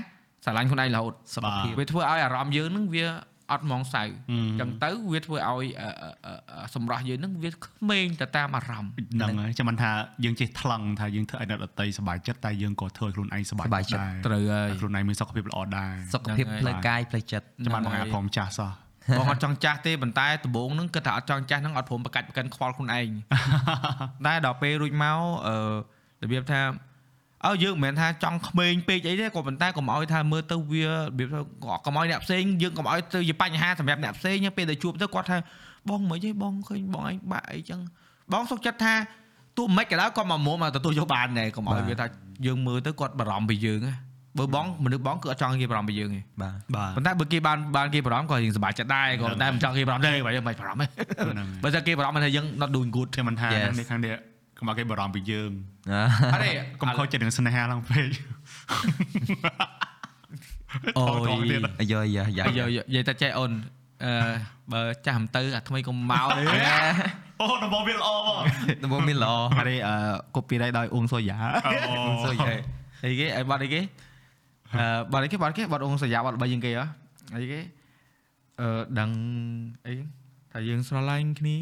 [0.46, 3.06] ស្រឡាញ់ខ្លួនឯងរហូតសុខភាពវាធ្វើឲ្យអារម្មណ៍យើងហ្នឹងវា
[3.52, 9.92] អត់ហ្មងសៅអអឺញ្ចឹងទៅវាធ្វើឲ្យអឺអឺអឺអឺសម្រស់យើងហ្នឹងវាក្មេងទៅតាមអារម្មណ៍ហ្នឹងហើយចាំមិនថា
[10.24, 18.72] យើងចេះថ្លឹងថាយើងធ្វើឲ្យអ្នកដតីសប្បាយចិត្តតែយើងក៏ធ្វើឲ្យខ្លួនឯងសប្បាយសប្បាយចិត្តដែរត្រូវហើយឲ្យខ្លួនឯងមានសុខភាពល្អដែរសុខភាពហ្នឹងហើយផ្លូវកាយផ្លូវចិត្តចាំបានបងអាផងចាស់សោះ
[19.18, 23.10] បងអត់ចង់ចាស់ទេប៉ុន្តែដំបូងហ្នឹងគិតថាអត់ចង់ចាស់ហ្នឹងអត់ព្រមប្រកាច់ប្រកិនខ្វល់ខ្លួនឯង
[24.26, 25.56] តែដល់ពេលរួចមកអឺ
[26.24, 26.62] របៀបថា
[27.46, 31.40] អើយើងមិនមែនថាចង់ក្មេងពេកអីទេក៏ប៉ុន្តែកុំឲ្យថាមើលទៅវារបៀបថា
[31.86, 35.38] កុំឲ្យអ្នកផ្សេងយើងកុំឲ្យទៅជាបញ្ហាសម្រាប់អ្នកផ្សេងទេពេលដែលជួបទៅគាត់ថា
[35.90, 37.80] បងមិនអីបងឃើញបងឯងបាក់អីចឹង
[38.32, 38.94] បងសុខចិត្តថា
[39.58, 42.06] ទោះមិនក៏ដោយគាត់មកមុំមកទទួលយកបានដែរកុំឲ្យវាថា
[42.46, 43.96] យើងមើលទៅគាត់បារម្ភពីយើងណា
[44.40, 50.88] បើបងមនុស្សបងគឺអត់ចង់គេបារម្ភពីយើងទេបាទបាទប៉ុន្តែបើគេបានបានគេបារម្ភក៏យើងសប្បាយចិត្តដែរក៏ប៉ុន្តែមិនចង់គេបារម្ភទេបើយើងមិនបារម្ភទេ
[51.34, 54.14] ហ្នឹងបើតែគេបារម្ភថាយើង not doing good ចាំមិនថា Yes នេះខាងនេះ
[54.58, 55.52] កុំឲ្យគេបារម្ភពីយើង
[56.34, 56.52] អត់ទេ
[56.82, 58.08] កុំខូចចិត្តនឹងស្នេហាឡើងពេក
[60.98, 63.52] អូថតៗទៀតយអាយយ៉ាយ៉ាយកនិយាយតែចេះអូន
[64.06, 64.14] អឺ
[64.72, 66.44] បើចាស់មិនទៅអាថ្មីកុំមកទេ
[67.42, 68.38] អូដំបងវាល្អបង
[68.84, 69.96] ដំបូងមានល្អអត់ទេអឺ
[70.36, 71.38] copyright ដោយអ៊ុងសូយ៉ា
[71.88, 71.94] អូ
[72.26, 72.54] សូយហេ
[73.06, 73.82] អីគេអីបាត់អីគេ
[74.80, 76.86] អឺបាត់អីគេបាត់គេបាត់អ៊ុងសូយ៉ាបាត់បីជាងគេហ៎
[77.36, 77.60] អីគេ
[78.62, 79.10] អឺដឹង
[79.86, 79.94] អី
[80.52, 81.60] ថាយើងស្រឡាញ់គ្នា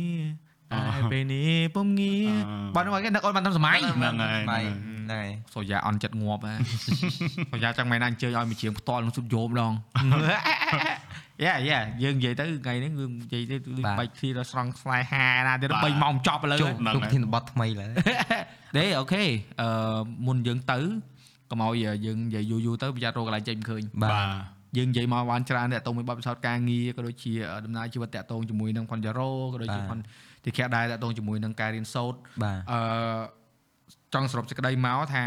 [0.71, 2.27] តែពេលនេះពុំងារ
[2.75, 6.53] បាត់ហ្នឹងគេនឹកអូនបានតាមសម័យហ្នឹងហើយបាយហ្នឹងហើយសូយ៉ាអន់ចិត្តងាប់ហ៎
[7.51, 9.73] សូយ៉ាចង់មែនណាអញ្ជើញឲ្យមកជាងផ្ទាល់នឹងស៊ុបយោមដង
[11.43, 17.89] យ៉ាយ៉ាយើងនិយាយទៅថ្ងៃនេះគឺនិយាយទៅដូចបាច់គ្នាដល់ស្រង់ស្លាយហាណាទៅ3ម៉ោងចប់ឥឡូវជួបជួបធានបត់ថ្មីឡើយ
[18.75, 19.23] ទេអូខេ
[19.61, 19.69] អឺ
[20.27, 20.79] មុនយើងទៅ
[21.53, 21.75] កុំឲ្យ
[22.05, 24.27] យើងនិយាយយូរយូរទៅប្រយ័ត្នរកកន្លែងចេញមិនឃើញបាទបាទ
[24.77, 27.33] យើងនិយាយមកបានច្រើនតាក់ទងមួយបទពិសោធន៍ការងារក៏ដូចជា
[27.65, 29.99] ដំណើរជីវិតតាក់ទងជាមួយនឹងផនយ៉ារ៉ូក៏ដូចជាផន
[30.45, 32.79] ទីខែដែរតាក់ទងជាមួយនឹងការរៀនសូត្របាទអឺ
[34.13, 35.23] ចង់សរុបសេចក្តីមកថា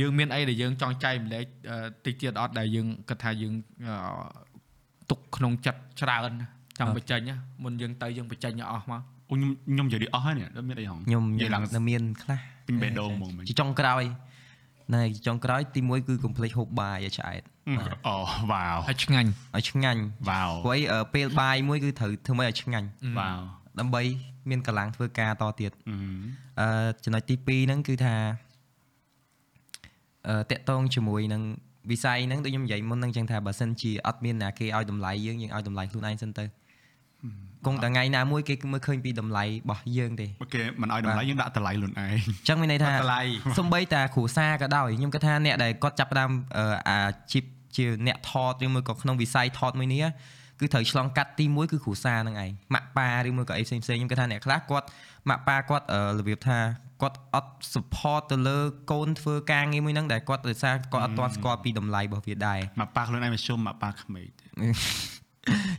[0.00, 1.76] យើងមានអីដែលយើងចង់ចែកម្លែកអឺ
[2.06, 3.54] តិចទៀតអត់ដែលយើងគិតថាយើង
[3.88, 3.96] អឺ
[5.10, 6.32] ទុកក្នុងចិត្តច្រើន
[6.78, 9.00] ចង់បញ្ចេញណាមុនយើងទៅយើងបញ្ចេញឲ្យអស់មក
[9.30, 14.02] អូខ្ញុំខ្ញុំនិយាយអស់ហើយនេះអត់មានអីហងខ្ញុំនិយាយឡើងនៅមានខ្លះពេញបេះដូងហ្មងមិញជាចុងក្រោយ
[14.94, 17.42] ណែចុងក្រោយទី1គឺកុំភ្លេចហូបបាយឲ្យឆ្អែត
[18.06, 18.16] អូ
[18.50, 22.88] វ៉ាវហើយឆ្ងាញ់ឲ្យឆ្ងាញ់វ៉ាវព្រោះអីអឺពេលបាយមួយគឺត្រូវធ្វើម៉េចឲ្យឆ្ងាញ់
[23.18, 23.38] វ៉ាវ
[23.78, 24.02] ដើម្បី
[24.50, 25.96] មានកម្លាំងធ្វើការតទៀតអឺ
[26.60, 28.14] អឺចំណុចទី2ហ្នឹងគឺថា
[30.28, 31.42] អឺតកតងជាមួយនឹង
[31.90, 36.44] វិស័យហ្នឹងដូចខ្ញុំនិយាយមុនហ្នឹងចឹងថាបើសិនជាអត់មានណាគេឲ្យតម្លៃយើងយើងឲ្យតម្លៃខ្លួនឯងសិនទៅ
[37.66, 43.22] គង់តែថ្ងៃណាមួយគេមើលឃើញពីតម្លៃរបស់យើងទេបើគេមិនឲ្យតម្លៃយើងដាក់តម្លៃខ្លួនឯងអញ្ចឹងមានន័យថាតម្លៃ
[43.58, 46.98] សំបីតាគ្រូសាក៏ដោយខ្ញុំគិតថាអ្នកដែលគាត់ចាប់ផ្ដើមអឺអា
[47.32, 47.44] ជីព
[47.76, 50.06] ជាអ្នកថតឬមួយក៏ក្នុងវិស័យថតមួយនេះ
[50.60, 54.86] គឺត្រូវឆ្លងកាត់ទី1គឺគ្រូសាហ្នឹងឯងម៉ាក់ប៉ាឬមួយក៏អីផ្សេងផ្សេងខ្ញុំគិតថាអ្នកខ្លះគាត់
[55.28, 56.58] ម៉ាក់ប៉ាគាត់អឺរបៀបថា
[57.02, 58.58] គាត់អត់ support ទៅលើ
[58.92, 64.62] កូនធ្វើការងារមួយហ្នឹងដែលគាត់ដោយសារគាត់អត់ទាន់ស្គាល់ពីតម្លៃរបស់វាដែរមកប៉ាខ្លួនឯងមកជុំមកប៉ាក្មេកទេអ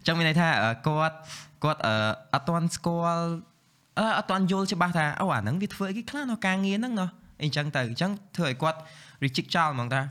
[0.02, 1.16] ញ្ចឹងមានន័យថាអឺគាត់
[1.64, 1.96] គាត់អឺ
[2.34, 3.30] អត់ទាន់ស្គាល់
[4.00, 7.10] អឺអត់ទាន់យល់ច្បាស់ថាអូអាហ្នឹងវាធ្វើអីគេខ្លះនៅការងារហ្នឹងណោះ
[7.42, 8.80] អីអញ្ចឹងទៅអញ្ចឹងធ្វើឲ្យគាត់
[9.24, 10.02] reject ចោលហ្មងថា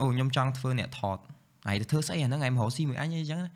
[0.00, 1.18] អូខ្ញុំចង់ធ្វើអ្នកថត
[1.66, 3.48] ហើយទៅធ្វើស្អីអាហ្នឹងឯងមករកស៊ីមួយអញអីអញ្ចឹងណា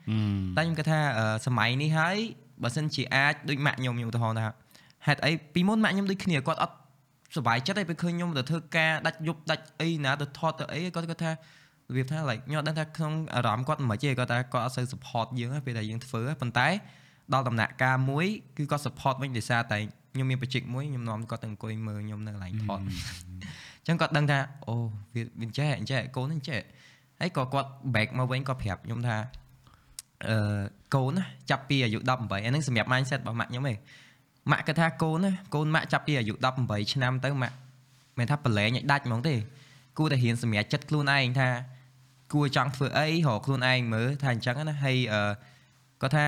[0.56, 2.16] តែខ្ញុំគិតថាអឺសម័យនេះហើយ
[2.62, 4.44] បើសិនជាអាចដូចម៉ាក់ខ្ញុំខ្ញុំឧទាហរណ៍ថា
[5.06, 6.74] ហេតុអីពីមុនម៉ាក់ខ្ញុំដូចគ្នាគាត់អត់
[7.36, 11.35] សុបាយចិត្តទេពេលឃើញខ្ញុំទៅធ្វើការដាច់យប់ដាច់អីណាទៅថតទៅអីគាត់គាត់ថារ
[11.97, 16.68] បៀបថា like ខ្ញុំអត់ដឹងថាក្នុងអារម្មណ៍គាត់មិនទេគាត់ថាគាត់អត់សូវ support យើងទេពេលដែលយើងធ្វើប៉ុន្តែ
[17.32, 18.26] ដល់ដំណាក់កាលមួយ
[18.56, 19.78] គឺគាត់ support វិញដោយសារតែ
[20.12, 24.38] ខ្ញុំមានបច្ចេកមួយខ្ញុំនាំគាត់ទៅអង្គុយមើលខ្ញុំនៅកន្លែងថតអញ្ចឹងគាត់ដឹងថា
[24.68, 24.74] អូ
[25.14, 26.60] វាវាចេះអញ្ចេះកូននេះចេះ
[27.20, 29.16] ហើយក៏គាត់ back មកវិញគាត់ប្រាប់ខ្ញុំថា
[30.28, 30.60] អឺ
[30.94, 33.76] កូនណាចាប់ពីអាយុ18អាហ្នឹងសម្រាប់ mindset របស់ម៉ាក់ខ្ញុំឯង
[34.51, 36.34] ម៉ាក់គាត់ថាកូនណាកូនម៉ាក់ចាប់ពីអាយុ
[36.64, 37.56] 18ឆ្នាំទៅម៉ាក់
[38.18, 39.34] មិនថាប្រឡែងឲ្យដាច់ហ្មងទេ
[39.98, 41.48] គួរតែរៀនសម្រាប់ចិត្តខ្លួនឯងថា
[42.32, 45.30] គួរចង់ធ្វើអីរកខ្លួនឯងមើលថាអញ្ចឹងណាហើយអឺ
[46.02, 46.26] គាត់ថា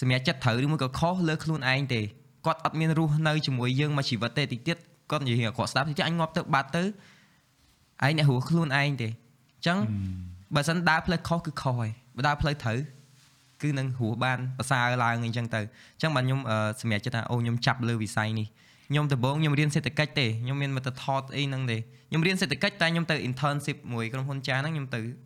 [0.00, 2.00] សម្រាប់ចិត្តត្រូវឬមួយក៏ខុសលើខ្លួនឯងទេ
[2.46, 4.76] គាត់អត់មានរស់នៅជាមួយយើងមួយជីវិតទេតិចទៀត
[5.10, 6.86] គាត់និយាយគាត់ស្ដាប់តិចទៀតអញងាប់ទៅបាត់ទៅឯ
[8.10, 9.08] ងអ្នករស់ខ្លួនឯងទេ
[9.66, 9.78] ចឹង
[10.54, 12.78] បើសិនដើរផ្លូវខុសគឺខុសហើយបើដើរផ្លូវត្រូវ
[13.62, 18.46] គឺនឹងរស់បានប្រសើរឡើងអីចឹងទៅអញ្ចឹងបាទខ្ញុំអឺសម្រាប់ចិត្តថាអូខ្ញុំចាប់លើវិស័យនេះ
[18.88, 25.23] ខ្ញុំដំបូងខ្ញុំរៀនសេដ្ឋកិច្ចទេខ្ញុំមានមកទៅថតអីហ្នឹងទេខ្ញុំរៀនសេដ្ឋកិច្ចតែខ្ញុំទៅ internship មួយក្រុមហ៊ុនចាស់ហ្នឹងខ្ញុំទៅថត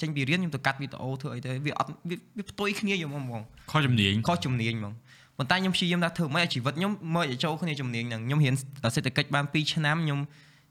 [0.00, 4.94] ចេញពីរៀនខ្ញុំទៅកាត់វីដេអូធ្វើអីទៅវាអត់វាវាផ្ទុយគ្នាយល់ហ្មងខុសជំនាញខុសជំនាញហ្មង
[5.38, 8.54] ប៉ុន្តែខ្ញុំព្យាយាមថាធ្វើម៉េចឲ្យជីវិតខ្ញុំមើលឲ្យចូលគ្នាជំនាញហ្នឹងខ្ញុំរៀន
[8.94, 10.20] សេដ្ឋកិច្ចបាន2ឆ្នាំខ្ញុំ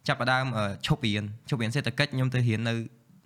[0.07, 2.73] ចាប់ផ្ដើមអឺឈប់រៀនឈប់រៀនសេដ្ឋកិច្ចខ្ញុំទៅរៀននៅ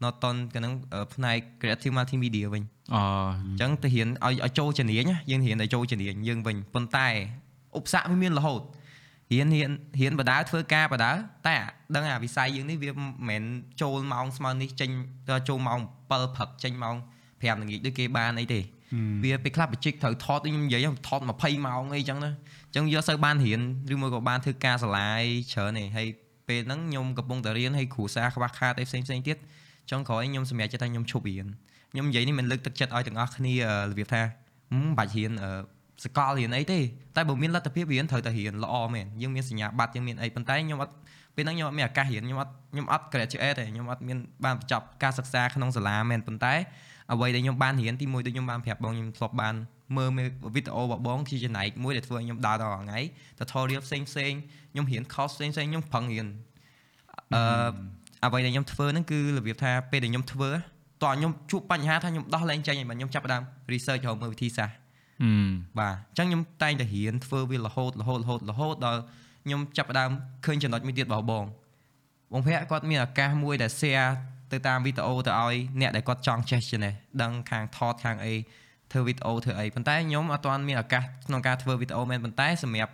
[0.03, 2.64] Norton កាលហ្នឹងអឺផ្នែក Creative Multimedia វិញ
[2.95, 2.98] អ
[3.45, 7.07] អញ្ចឹងទៅរៀនឲ្យឲ្យចូលជំនាញណាយើងរៀនឲ្យចូលជំនាញយើងវិញប៉ុន្តែ
[7.77, 8.61] ឧបសគ្គវាមានរហូត
[9.34, 11.11] រៀនរៀនរៀនបដាធ្វើការបដា
[11.47, 11.56] តែ
[11.95, 13.43] ដឹងអាវិស័យយើងនេះវាមិនមែន
[13.81, 14.89] ចូលម៉ោងស្មើនេះចេញ
[15.30, 16.95] ទៅចូលម៉ោង7ព្រឹកចេញម៉ោង
[17.27, 18.60] 5ល្ងាចដូចគេបានអីទេ
[19.23, 22.31] វាពេលខ្លះបច្ចិកត្រូវថតដូចខ្ញុំនិយាយថត20ម៉ោងអីចឹងណា
[22.68, 23.61] អញ្ចឹងយកសូវបានរៀន
[23.93, 26.07] ឬមួយក៏បានធ្វើការសាលាអីច្រើនទេហើយ
[26.47, 29.38] ពេលហ្នឹងខ្ញុំកំពុងតែរៀនហើយគ្រូសាខ្វះខាតអីផ្សេងផ្សេងៗទៀត
[29.91, 31.47] ចុងក្រោយខ្ញុំសម្រេចចិត្តថាខ្ញុំឈប់រៀន
[31.91, 34.22] ខ្ញុំនិយាយនេះមិនលើកទឹកចិត្តឲ្យទាំងអស់គ្នាអឺរបៀបថា
[34.72, 35.51] ហឹមបាច់រៀនអឺ
[36.03, 36.80] សកលរៀនអីទេ
[37.15, 40.93] តែបើមានលទ្ធភាពរៀនត្រូវតែរៀនល្អមែនយើងមានសញ្ញាបត្រយើងមានអីប៉ុន្តែខ្ញុំអត់
[41.35, 46.53] ពេលហ្នឹងខ្ញុំអត់មានឱកាសរៀនខ្ញុំអត់ខ្ញុំអត់ graduate ទេខ្ញុំអត់មានបានបញ្ចប់ការសិក្សាក្នុងសាលាមែនប៉ុន្តែ
[47.13, 49.55] អ្វីដែលខ្ញុំបានរៀនទីមួយដូចខ្ញុំបានប្រាប់បងខ្ញុំធ្លាប់បាន
[49.97, 50.09] មើល
[50.55, 52.99] វីដេអូរបស់បងជាចំណែកមួយដែលធ្វើឲ្យខ្ញុំដើរដល់ថ្ងៃ
[53.39, 54.34] tutorial ផ្សេងផ្សេង
[54.71, 56.27] ខ្ញុំរៀន course ផ្សេងផ្សេងខ្ញុំប្រឹងរៀន
[57.35, 57.43] អឺ
[58.26, 60.49] អ្វីដែលខ្ញុំធ្វើហ្នឹងគឺរបៀបថាពេលដែលខ្ញុំធ្វើ
[61.03, 63.43] តោះខ្ញុំជួបបញ្ហាថាខ្ញុំដោះលែងចេញហើយបាទខ្ញុំចាប់ផ្ដើម
[63.73, 64.89] research រកមើលវិធីសាស្ត្រអឺ
[65.79, 68.99] បាទអញ្ចឹងខ្ញុំតែងតែរៀនធ្វើវារហូតរហូតរហូតរហូតដល់
[69.45, 70.09] ខ្ញុំចាប់ផ្ដើម
[70.45, 71.45] ឃើញចំណុចមួយទៀតរបស់បង
[72.31, 74.09] បងភ័ក្រគាត់មានឱកាសមួយដែល share
[74.51, 78.33] ទៅតាមវីដេអូទៅឲ្យអ្នកដែលគាត់ចង់ចេះចំណេះដឹងខាងថតខាងអី
[78.91, 82.93] ធ្វើវីដេអូធ្វើអីប៉ុន្តែខ្ញុំអត់ទាន់មានឱកាសក្នុងការធ្វើវីដេអូមែនប៉ុន្តែសម្រាប់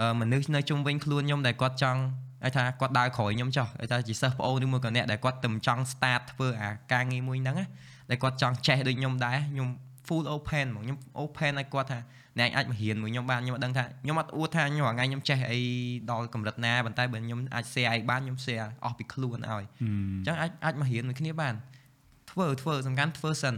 [0.00, 2.00] អឺមនុស្សនៅជុំវិញខ្លួនខ្ញុំដែលគាត់ចង់
[2.44, 7.66] ឲ្យថាគាត់ដើរក្រោយខ្ញុំចុះឲ្យថាជាសិស្សប្អូនឬមួយក៏អ្នកដែលគាត់ទៅចង់ start ធ្វើអាការងារមួយហ្នឹងណា
[8.10, 9.68] ដែលគាត់ចង់ចេះដូចខ្ញុំដែរខ្ញុំ
[10.06, 11.98] full open ហ្មងខ្ញុំ open ឲ្យគាត់ថា
[12.38, 15.60] អ្នកអាចមករៀនមួយខ្ញុំបានខ្ញុំអត់ដឹងថាខ្ញុំអត់អួតថាខ្ញុំថ្ងៃខ្ញុំចេះអី
[16.10, 21.54] ដល់កម្រិតណាប៉ុន្តែបើខ្ញុំអាច share អីបានខ្ញុំ share អស់ពីខ្លួនឲ្យអញ្ចឹងអាចអាចមករៀនមួយគ្នាបាន
[22.30, 23.54] ធ្វើធ្វើសំខាន់ធ្វើសិន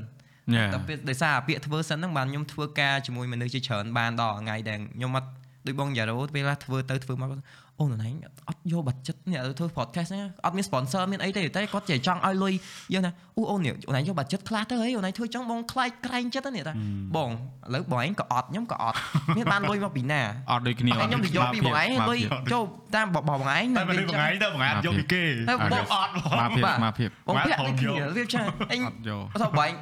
[0.55, 5.29] ញ៉ាតែពេលដោយសារអាពាក្យធ្វើសិនហ្នឹងបានខ្ញុំធ្វើការជាមួយមនុស្សជាច្រើនបានដល់ថ្ងៃដែលខ្ញុំអត់
[5.67, 7.43] ដូចបងយ៉ារ៉ូពេលខ្លះធ្វើទៅធ្វើមកគាត់
[7.81, 8.09] អូនណៃ
[8.49, 12.55] អត់យកបាត់ចិត្តនេះធ្វើ podcast ហ្នឹងអត់មាន sponsor មានអីទេតែគាត់ចេះចង់ឲ្យលុយ
[12.95, 16.75] យើងណាអូអូននេះអូនណៃយកបាត់ចិត្តខ្លះទៅហីអូនណៃធ្វើចង់បងខ្លាចក្រែងចិត្តហ្នឹងតា
[17.17, 17.35] បងឥ
[17.75, 18.97] ឡូវបងឯងក៏អត់ខ្ញុំក៏អត់
[19.37, 20.21] មានបានលុយមកពីណា
[20.51, 22.19] អត់ដូចគ្នាហើយខ្ញុំទៅយកពីបងឯងលុយ
[22.53, 22.65] ចូល
[22.97, 28.41] តាមបងបងឯងតែបើនេះបងឯងទៅបងឯងយកពីគេតែបងអត់មកភាពមកភាពបងប្រាក់ដូចគ្នាវាចា
[28.71, 29.73] អញអត់យកអត់បង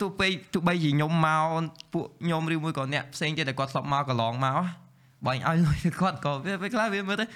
[0.00, 4.85] ទោះបីទោះបីជាខ្ញុំមកពួកខ្ញុំឬមួយក៏អ្នកផ្សេងទៀតដែលគាត់ធ្លាប់មកកន្លងមក
[5.26, 7.26] បងឲ្យលុយទៅគាត់ក៏វាពេលខ្លះវាមើលទៅ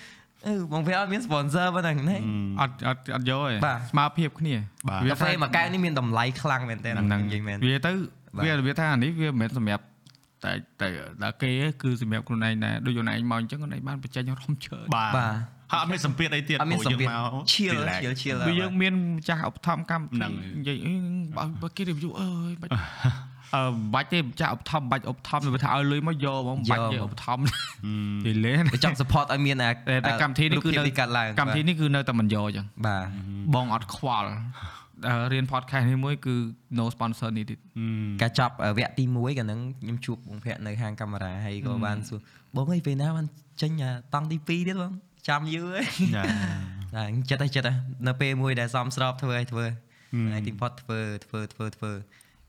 [0.46, 2.16] អឺបងវាអត់មាន sponsor ប៉ុណ្ណឹងណា
[2.60, 4.54] អត់អត់អត់យកទេបាទស្មើភាពគ្នា
[4.88, 7.92] បាទកាហ្វេមួយកែវនេះមានតម្លៃខ្លាំងមែនទែនហ្នឹងនិយាយមែនវាទៅ
[8.36, 9.84] បាទវាវាថាអានេះវាមិនមែនសម្រាប់
[10.44, 10.88] តែតែ
[11.22, 15.34] ដល់គេទេគឺសម្រាប់ខ្លួនឯងដែរដូចខ្លួនឯងមកអញ្ចឹងខ្លួនឯងបានបញ្ចេញរំជើញបាទបាទ
[15.72, 20.94] ហើយអត់មានសម្ពាធអីទៀតអត់មានសម្ពាធព្រោះយើងមកឈៀល relax ឈៀលឈៀលវាយើងមានម្ចាស់ឧបត្ថម្ភកម្មហ្នឹងនិយាយអឺ
[21.36, 22.70] បើបើគេ review អើយបាច់
[23.54, 23.62] អឺ
[23.94, 27.42] បាច់ទេម្ចាស់ឧបត្ថម្ភបាច់ឧបត្ថម្ភវាថាឲ្យលុយមកយកហ្មងបាច់ទេឧបត្ថម្ភ
[28.26, 33.04] និយាយលេងវាចង់ support ឲ្យមានអាតែតែកម្មវិធីនេះគឺនៅរូបភាពកាត់ឡើងកម្មវិធីនេះគឺនៅតែមិនយកអញ្ចឹងបាទ
[33.54, 34.30] បងអត់ខ្វល់
[35.06, 36.34] តែរៀន podcast នេះមួយគឺ
[36.78, 37.58] no sponsor នេះទៀត
[38.22, 42.20] ការចប់វគ្គទី1ក៏នឹងខ្ញុំជួបបងភ័ក្រនៅហាងកាមេរ៉ាហើយក៏បានសួរ
[42.56, 43.26] បងអីពេលណាបាន
[43.62, 44.92] ចេញអាតង់ទី2ទៀតបង
[45.28, 45.66] ចាំយូរ
[46.96, 49.64] ហើយចាតែចិត្តហើយចិត្តហើយនៅពេលមួយដែលសំស្របធ្វើឲ្យធ្វើ
[50.32, 51.92] ហើយទីផុតធ្វើធ្វើធ្វើធ្វើ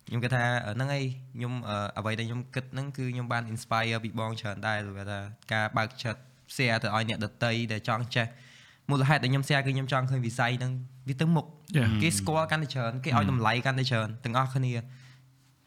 [0.08, 0.44] ខ្ញុំគិតថា
[0.76, 1.04] ហ្នឹងហើយ
[1.36, 5.20] ខ្ញុំអឺអ្វីដែលខ្ញុំគិតហ្នឹងគឺខ្ញុំបាន inspire ពីបងច្រើនដែរគឺថា
[5.54, 6.20] ការបើកចិត្ត
[6.56, 8.28] share ទៅឲ្យអ្នកដតីដែលចង់ចេះ
[8.90, 10.72] មូលហេតុដែលខ្ញុំ share គឺខ្ញុំចង់ឃើញវិស័យហ្នឹង
[11.08, 11.48] វាទៅមុខ
[11.78, 11.90] Yeah.
[12.02, 14.72] គេស្គាល់កាន់តែច្រើនគេឲ្យតម្លៃកាន់តែច្រើនទាំងអស់គ្នា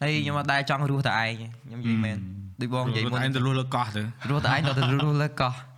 [0.00, 1.32] ហើយខ្ញុំអត់ដែរចង់រស់តែឯង
[1.66, 2.18] ខ្ញុំនិយាយមែន
[2.60, 5.73] ដូចបងនិយាយមុនឯងទៅលុះលើកោះទៅរស់តែឯងដល់ទៅរស់លើកោះហើយ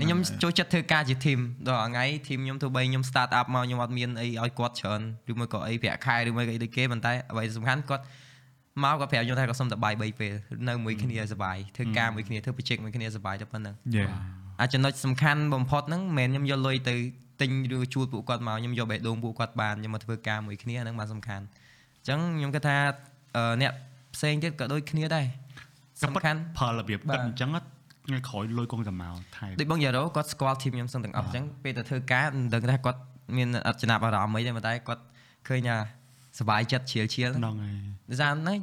[0.00, 5.00] ខ្ញុំចូលចិត្តធ្វើការជា team ដល់ថ្ងៃ team ខ្ញុំទោះបីខ្ញុំ start up មកខ្ញុំអត់មានអីឲ្យគាត់ច្រើន
[5.30, 8.04] ឬមួយក៏អីប្រាក់ខែឬមួយក៏អីដូចគេប៉ុន្តែអ្វីសំខាន់គាត់
[8.82, 10.32] មកគាត់ប្រាប់ខ្ញុំថាគាត់សុំតែបាយ3ពេល
[10.68, 14.04] នៅមួយគ្នាឲ្យសុបាយធ្វើការមួយគ្នាធ្វើ project មួយគ្នាសុបាយតែប៉ុណ្្នឹងយេ
[14.60, 16.94] អាចំណុចសំខាន់បំផុតហ្នឹងមិនមែនខ្ញុំយកលុយទៅ
[17.40, 22.76] ទិញឬជួលពួកគាត់មកខ្ញុំយកបេះដូងពួកគាត់បានខ្ញុំមកធ្វើការមួយគ្នាអាហ្នឹងបានសំខាន់អញ្ចឹងខ្ញុំគិតថា
[23.36, 23.72] អឺអ្នក
[24.14, 25.26] ផ្សេងទៀតក៏ដូចគ្នាដែរ
[26.02, 27.50] សំខាន់ផលរបៀបបាគិទតអញ្ចឹង
[28.06, 33.00] ថ្ងៃក្រោយលុយគង់តែមកថៃដូចបងយ៉ារ៉ូគាត់ស្គាល់ធីមខ្ញុំសឹងទាំងអស់អញ្ចឹងពេលទៅធ្វើការមិនដឹងថាគាត់
[33.36, 35.02] មានអត់ចំណាប់អារម្មណ៍អីទេប៉ុន្តែគាត់
[35.48, 35.76] ឃើញថា
[36.38, 37.74] សុបាយចិត្តជ្រាលជ្រាលហ្នឹងហើយ
[38.10, 38.58] ដោយសារហ្នឹង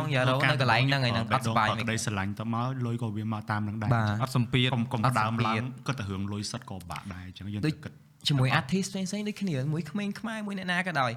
[0.00, 7.92] បងយ៉ារ៉ូនៅកន្លែងហ្នឹងឯងហ្នឹងអត់សុបាយមិនមិនក្តីស្រឡាញ់ទៅមកលុយក៏វាមកតាមនឹងដែរបាទអត់សំពីតកុំកុំអត់ដើមសម្ពាឡើងធគិតតែរឿងលុយសិតក៏បាក់ដែរអញ្ចឹងយើងដូចគិត
[8.28, 11.12] ជាមួយ artist ផ្សេងៗដូចគ្នាមួយក្មេងខ្មែរមួយអ្នកណាក៏ដោយ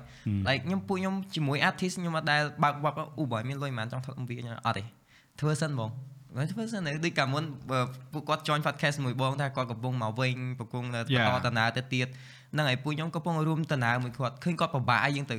[0.47, 4.83] like ខ្ញុំពួកខ្ញុំជាមួយ artist ខ្ញុំអត់ដែលបើកវត្តអូបើមានលុយប៉ុន្មានចង់ថត MV ខ្ញុំអត់ទេ
[5.39, 5.89] ធ្វើសិនបង
[6.37, 7.79] ហើយធ្វើសិនទៅដូចកាលមុនបើ
[8.13, 11.27] ពួកគាត់ join podcast មួយបងថាគាត់កំពុងមកវិញកំពុងនៅ Yeah.
[11.35, 12.07] បន្តដំណើរទៅទៀត
[12.53, 15.35] ហ្នឹងហើយពួកខ្ញុំកំពុងរួមដំណើរមួយគាត់ឃើញគាត់ពិបាកហើយយើងទៅ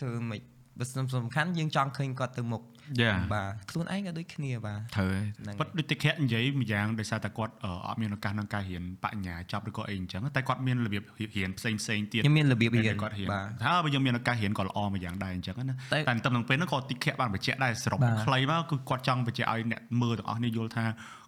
[0.00, 0.40] ធ្វើមិន
[0.78, 0.84] បើ
[1.16, 2.62] សំខាន់យើងចង់ឃើញគាត់ទៅមុខ
[3.00, 11.02] យ៉ាបាទខ្លួនឯងក៏ដូចគ្នាបាទត្រូវហើយហ្នឹងប៉ិតដូចតែខៈនិយាយម្យ៉ាងដោយសារតែគាត់អឺអត់មានឱកាសក្នុងការរៀនបញ្ញាចប់ឬក៏អីអញ្ចឹងតែគាត់មានរបៀប
[11.36, 21.19] រៀនផ្សេងផ្សេងៗទៀតខ្ញុំមានរបៀបរៀនគាត់រៀនបាទថាបើយើងមានឱកាសរៀនក៏ល្អម្យ៉ាងដែរអញ្ចឹងណាតែតែតាមនឹងពេលហ្នឹងក៏តិចខៈបានបញ្ជាក់ដែរសរុបបាទខ្លីមកគឺគាត់ចង់បញ្ជាក់ឲ្យអ្នកមើលទាំងអស់គ្នាយល់ថាអឺ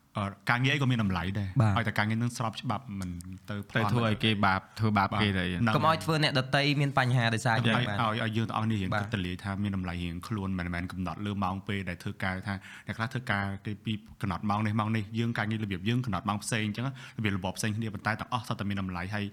[0.50, 3.10] ការងារអីក៏មានតម្លៃដែរបាទឲ្យតែការងារនឹងស្របច្បាប់មិន
[3.50, 12.54] ទៅប្លទៅន់ធ្វើឲ្យគេបាបធ្វើបាបគេទៅហ្នឹងកុំឲ្យធ្វើអ្នកដតីមានបញ្ហាដោយសារឲ្យយើងឲ្យបាទឲ្យយើងទាំងអស់នេះរៀនបាទគិតតលាយថាមានតម្លៃរៀងខ្លួនមិនមែនកំណត់លើម៉ោងពេលដែលធ្វើការថា
[12.86, 16.86] អ្នកខ្លះធ្វើការគេពីកំណត់ម៉ោងនេះម៉ោងនេះយើងការងាររបៀបយើងកំណត់ម៉ោងផ្សេងអញ្ចឹង
[17.18, 19.24] របៀបរបបផ្សេងគ្នាប៉ុន្តែទាំងអស់សុទ្ធតែមានតម្លៃហើយ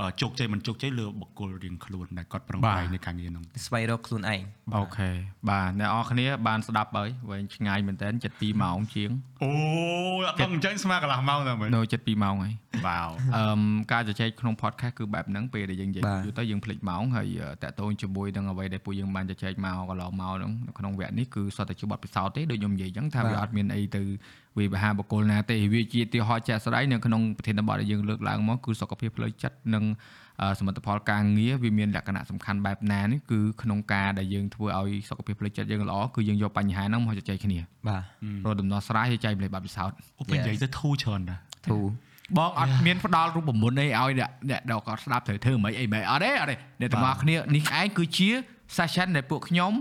[0.00, 4.42] អឺជោគជ័យមិនជោគជ័យលើបុគ្គលរៀងខ្លួនដែលគាត់ប្រឹងប្រែងនៃការងារហ្នឹងស្វែងរកខ្លួនឯង
[4.76, 5.10] អូខេ
[5.50, 9.10] បាទអ្នកនរគ្នាបានស្ដាប់ហើយវែងឆ្ងាយមែនតើ72ម៉ោងជាង
[9.44, 9.52] អូ
[10.22, 12.54] យអត់ដឹងអញ្ចឹងស្មើកន្លះម៉ោងតែមិននៅ72ម៉ោងហើយ
[12.86, 24.02] វ៉ាវអឺមការជជែកក្នុង podcast គឺបែបហ្នឹងពេលដែលយើងនិយាយបាទយូរទៅយើងភ្លេចម៉ោងហើយអឺតាក់ទងជាមួយនឹងអ្វីដែលពួកយើងបានជជែកមកកន្លងមកហ្នឹងនៅក្នុងវគ្គនេះគឺសុទ្ធតែជាបទពិសោធន៍ទេដូចខ្ញុំនិយាយអញ្ចឹងថាបាទវាអត់មានអីទៅ
[24.58, 29.96] វិបហាបុគ្គលណាទេវាជាទីហោជាក់ស្ដែងនៅក្នុងប្រធានបទដែលយើងលើកឡើងមកគឺសុខភាពផ្លូវចិត្តនិងអឺ
[30.58, 37.58] សមិទ្ធផលការងារវាមានលក្ខណៈសំខាន់បែបណានេះគឺក្នុងការដែលយើងធ្វើឲ្យសុខភាពផ្លូវចិត្តយើងល្អគឺយើងយកបញ្ហាហ្នឹងមកជជែកគ្នា
[37.88, 38.02] បាទ
[38.46, 41.38] រកដំណោះស្រាយហើយចែកម្លែកបទពិសោធន៍អូពេលនិយាយទៅធូរច្រើនដែរ
[41.68, 41.78] ធូ
[42.38, 48.28] បងអត់មានផ្ដល់រូបមន្តអីឲ្យអ្នកអ្នកដែលគាត់ស្ដាប់ត្រូវធ្វើមិនអីមិនអត់ទេអត់ទេអ្នកទាំងអស់គ្នានេះឯងគឺជា
[48.76, 49.72] session ដែលពួកខ្ញុំ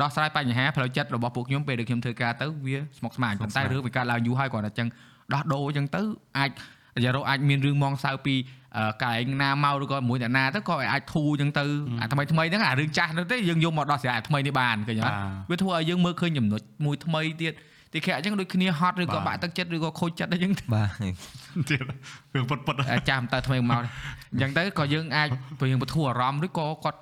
[0.00, 4.88] ដោះស្រាយបញ្ហាផ្លូវចិត្តរបស់ពួកខ្ញុំពេលដែលខ្ញុំធ្វើការទៅវាស្មុគស្មាញប៉ុន្តែរឿងវាកើតឡើងយូរហើយគាត់តែចឹង
[5.34, 6.02] ដោះដូរចឹងទៅ
[6.38, 6.50] អាច
[7.04, 8.59] យារោអាចមានរឿងមងសៅពីអឺ
[9.04, 11.64] កែងណាមកឬក៏មួយអ្នកណាទៅក៏អាចធូរចឹងទៅ
[12.00, 15.14] អាថ្មីថ្មីហ្នឹងអារឿងចាស់ហ្នឹងទេយើងយកមកដោះស្រាយអាថ្មីនេះបានឃើញអត់
[15.50, 17.52] វាធ្វើឲ្យយើងមើលឃើញចំណុចមួយថ្មីទៀត
[17.92, 20.90] ទីខែអញ្ចឹងដូចគ្នាហត់ឬក៏បាទបាក់ទឹកចិត្តឬក៏ខូចចិត្តអីចឹងបាទ
[21.70, 21.82] ទៀត
[22.34, 23.82] រឿងពុតពុតអាចចាំតើថ្មីមក
[24.32, 25.28] អញ្ចឹងទៅក៏យើងអាច
[25.58, 26.98] ព្រោះយើងបធូរអារម្មណ៍ឬក៏គាត់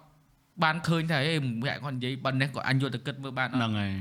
[0.62, 3.92] បានឃើញថាអេវគ្គគាត់និយាយប៉ុណ្ណេះក៏អញយកទៅគិតមើលបានអត់ហ្នឹងហើយ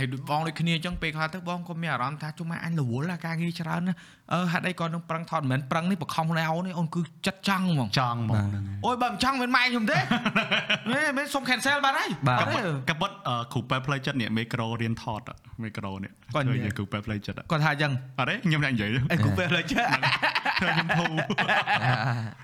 [0.00, 3.94] ហើយដូចបងដូចគ្នាអញ្ចឹងពេលខ្លះទៅបងក៏មានអារម្មណ៍ថាជុំមកអញរវល់អាការងារច្រើនណា
[4.32, 9.98] អឺហេតុអីក៏នឹងប្រឹងថតមិនមែនប្រឹងនេះបខំខ្លួនឯងនេះអូនគឺចិត្តចង់ហ្មងចង់ហ្មងហ្នឹងហើយអូយបើមិនចង់មិនម៉ែខ្ញុំទេ
[10.92, 15.20] មែនមែនសុំ cancel បានហើយបាទក៏មិនកបិតអឺគ្រូប៉ែផ្លេចចិត្តនេះមេក្រូរៀនថត
[15.62, 19.86] មេក្រូនេះគាត់និយាយឃើញគ្រូប៉ែផ្លេចចិត្តគាត់ថាអញ្ចឹងអត់ទេខ្ញុំអ្នកនិយាយអីគូពេលលើចេះ
[20.60, 21.14] ខ្ញុំធូរ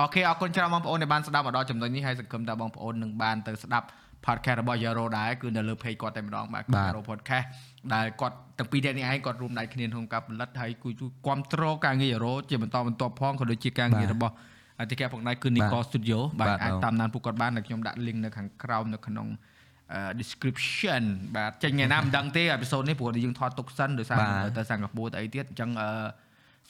[0.00, 3.86] អូខេអរគុណច្រើនបងប្អូនដែលបានស្ដាប់មកដល់ចំណុចនេះហើយសង្ឃឹមថាបងប្អូននឹងបានទៅស្ដាប់
[4.26, 7.46] podcast របស់ Yaro ដែរគឺនៅលើ page គាត់តែម្ដងបាទគឺបាទ Yaro podcast
[7.94, 14.34] ដែលគាត់ទាំងពីរនាក់នេះឯងគាត់រួមដៃគ្នាក្នុងការផលិតហើយគូជួយគ្រប់គ្រងការងារ Yaro ជាបន្តបន្ទាប់ផងក៏ដូចជាការងាររបស់
[14.80, 19.26] អតិថិជនផងដែរគឺ Nico Studio បាទបាទអាចបងតាមដានពួកគាត់បានដែលខ្ញុំដាក់ link នៅខាងក្រោមនៅក្នុង
[19.92, 21.02] អឺ description
[21.36, 25.90] បាទចេញថ្ងៃណាមិនដឹងទេអេពីសូតនេះព្រោះយើងថតទុកសិនដោយសារបាទទៅទៅសិង្ហបុរីទៅអីទៀតអញ្ចឹងអឺ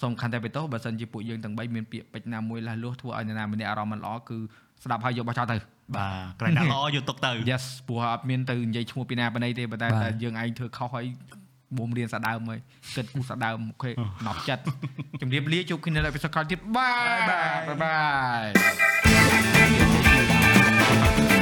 [0.01, 4.39] សូមខន្តីបេតោបើសិនជាពួកយើងទាំង3មានពាក្យពេចន៍ណាមួយលះលួសធ្វើឲ្យនរណាម្នាក់អារម្មណ៍មិនល្អគឺ
[4.85, 5.57] ស្ដាប់ហើយយកបោះចោលទៅ
[5.95, 11.07] បាទក្រែងដាក់ល្អយកទុកទៅ Yes ព្រោះអត់មានទៅនិយាយឈ្មោះពីណាពីណីទេប៉ុន្តែបាទតែយើងឯងធ្វើខុសហើយ
[11.77, 12.61] បូមរៀនសាដើមហើយ
[12.97, 13.91] គិតគូសាដើមអូខេ
[14.27, 14.63] ណប់ចិត្ត
[15.21, 17.43] ជំរាបលាជួបគ្នានៅអេពីសូតក្រោយទៀតបាយបា
[17.75, 17.99] យបា
[21.33, 21.36] យ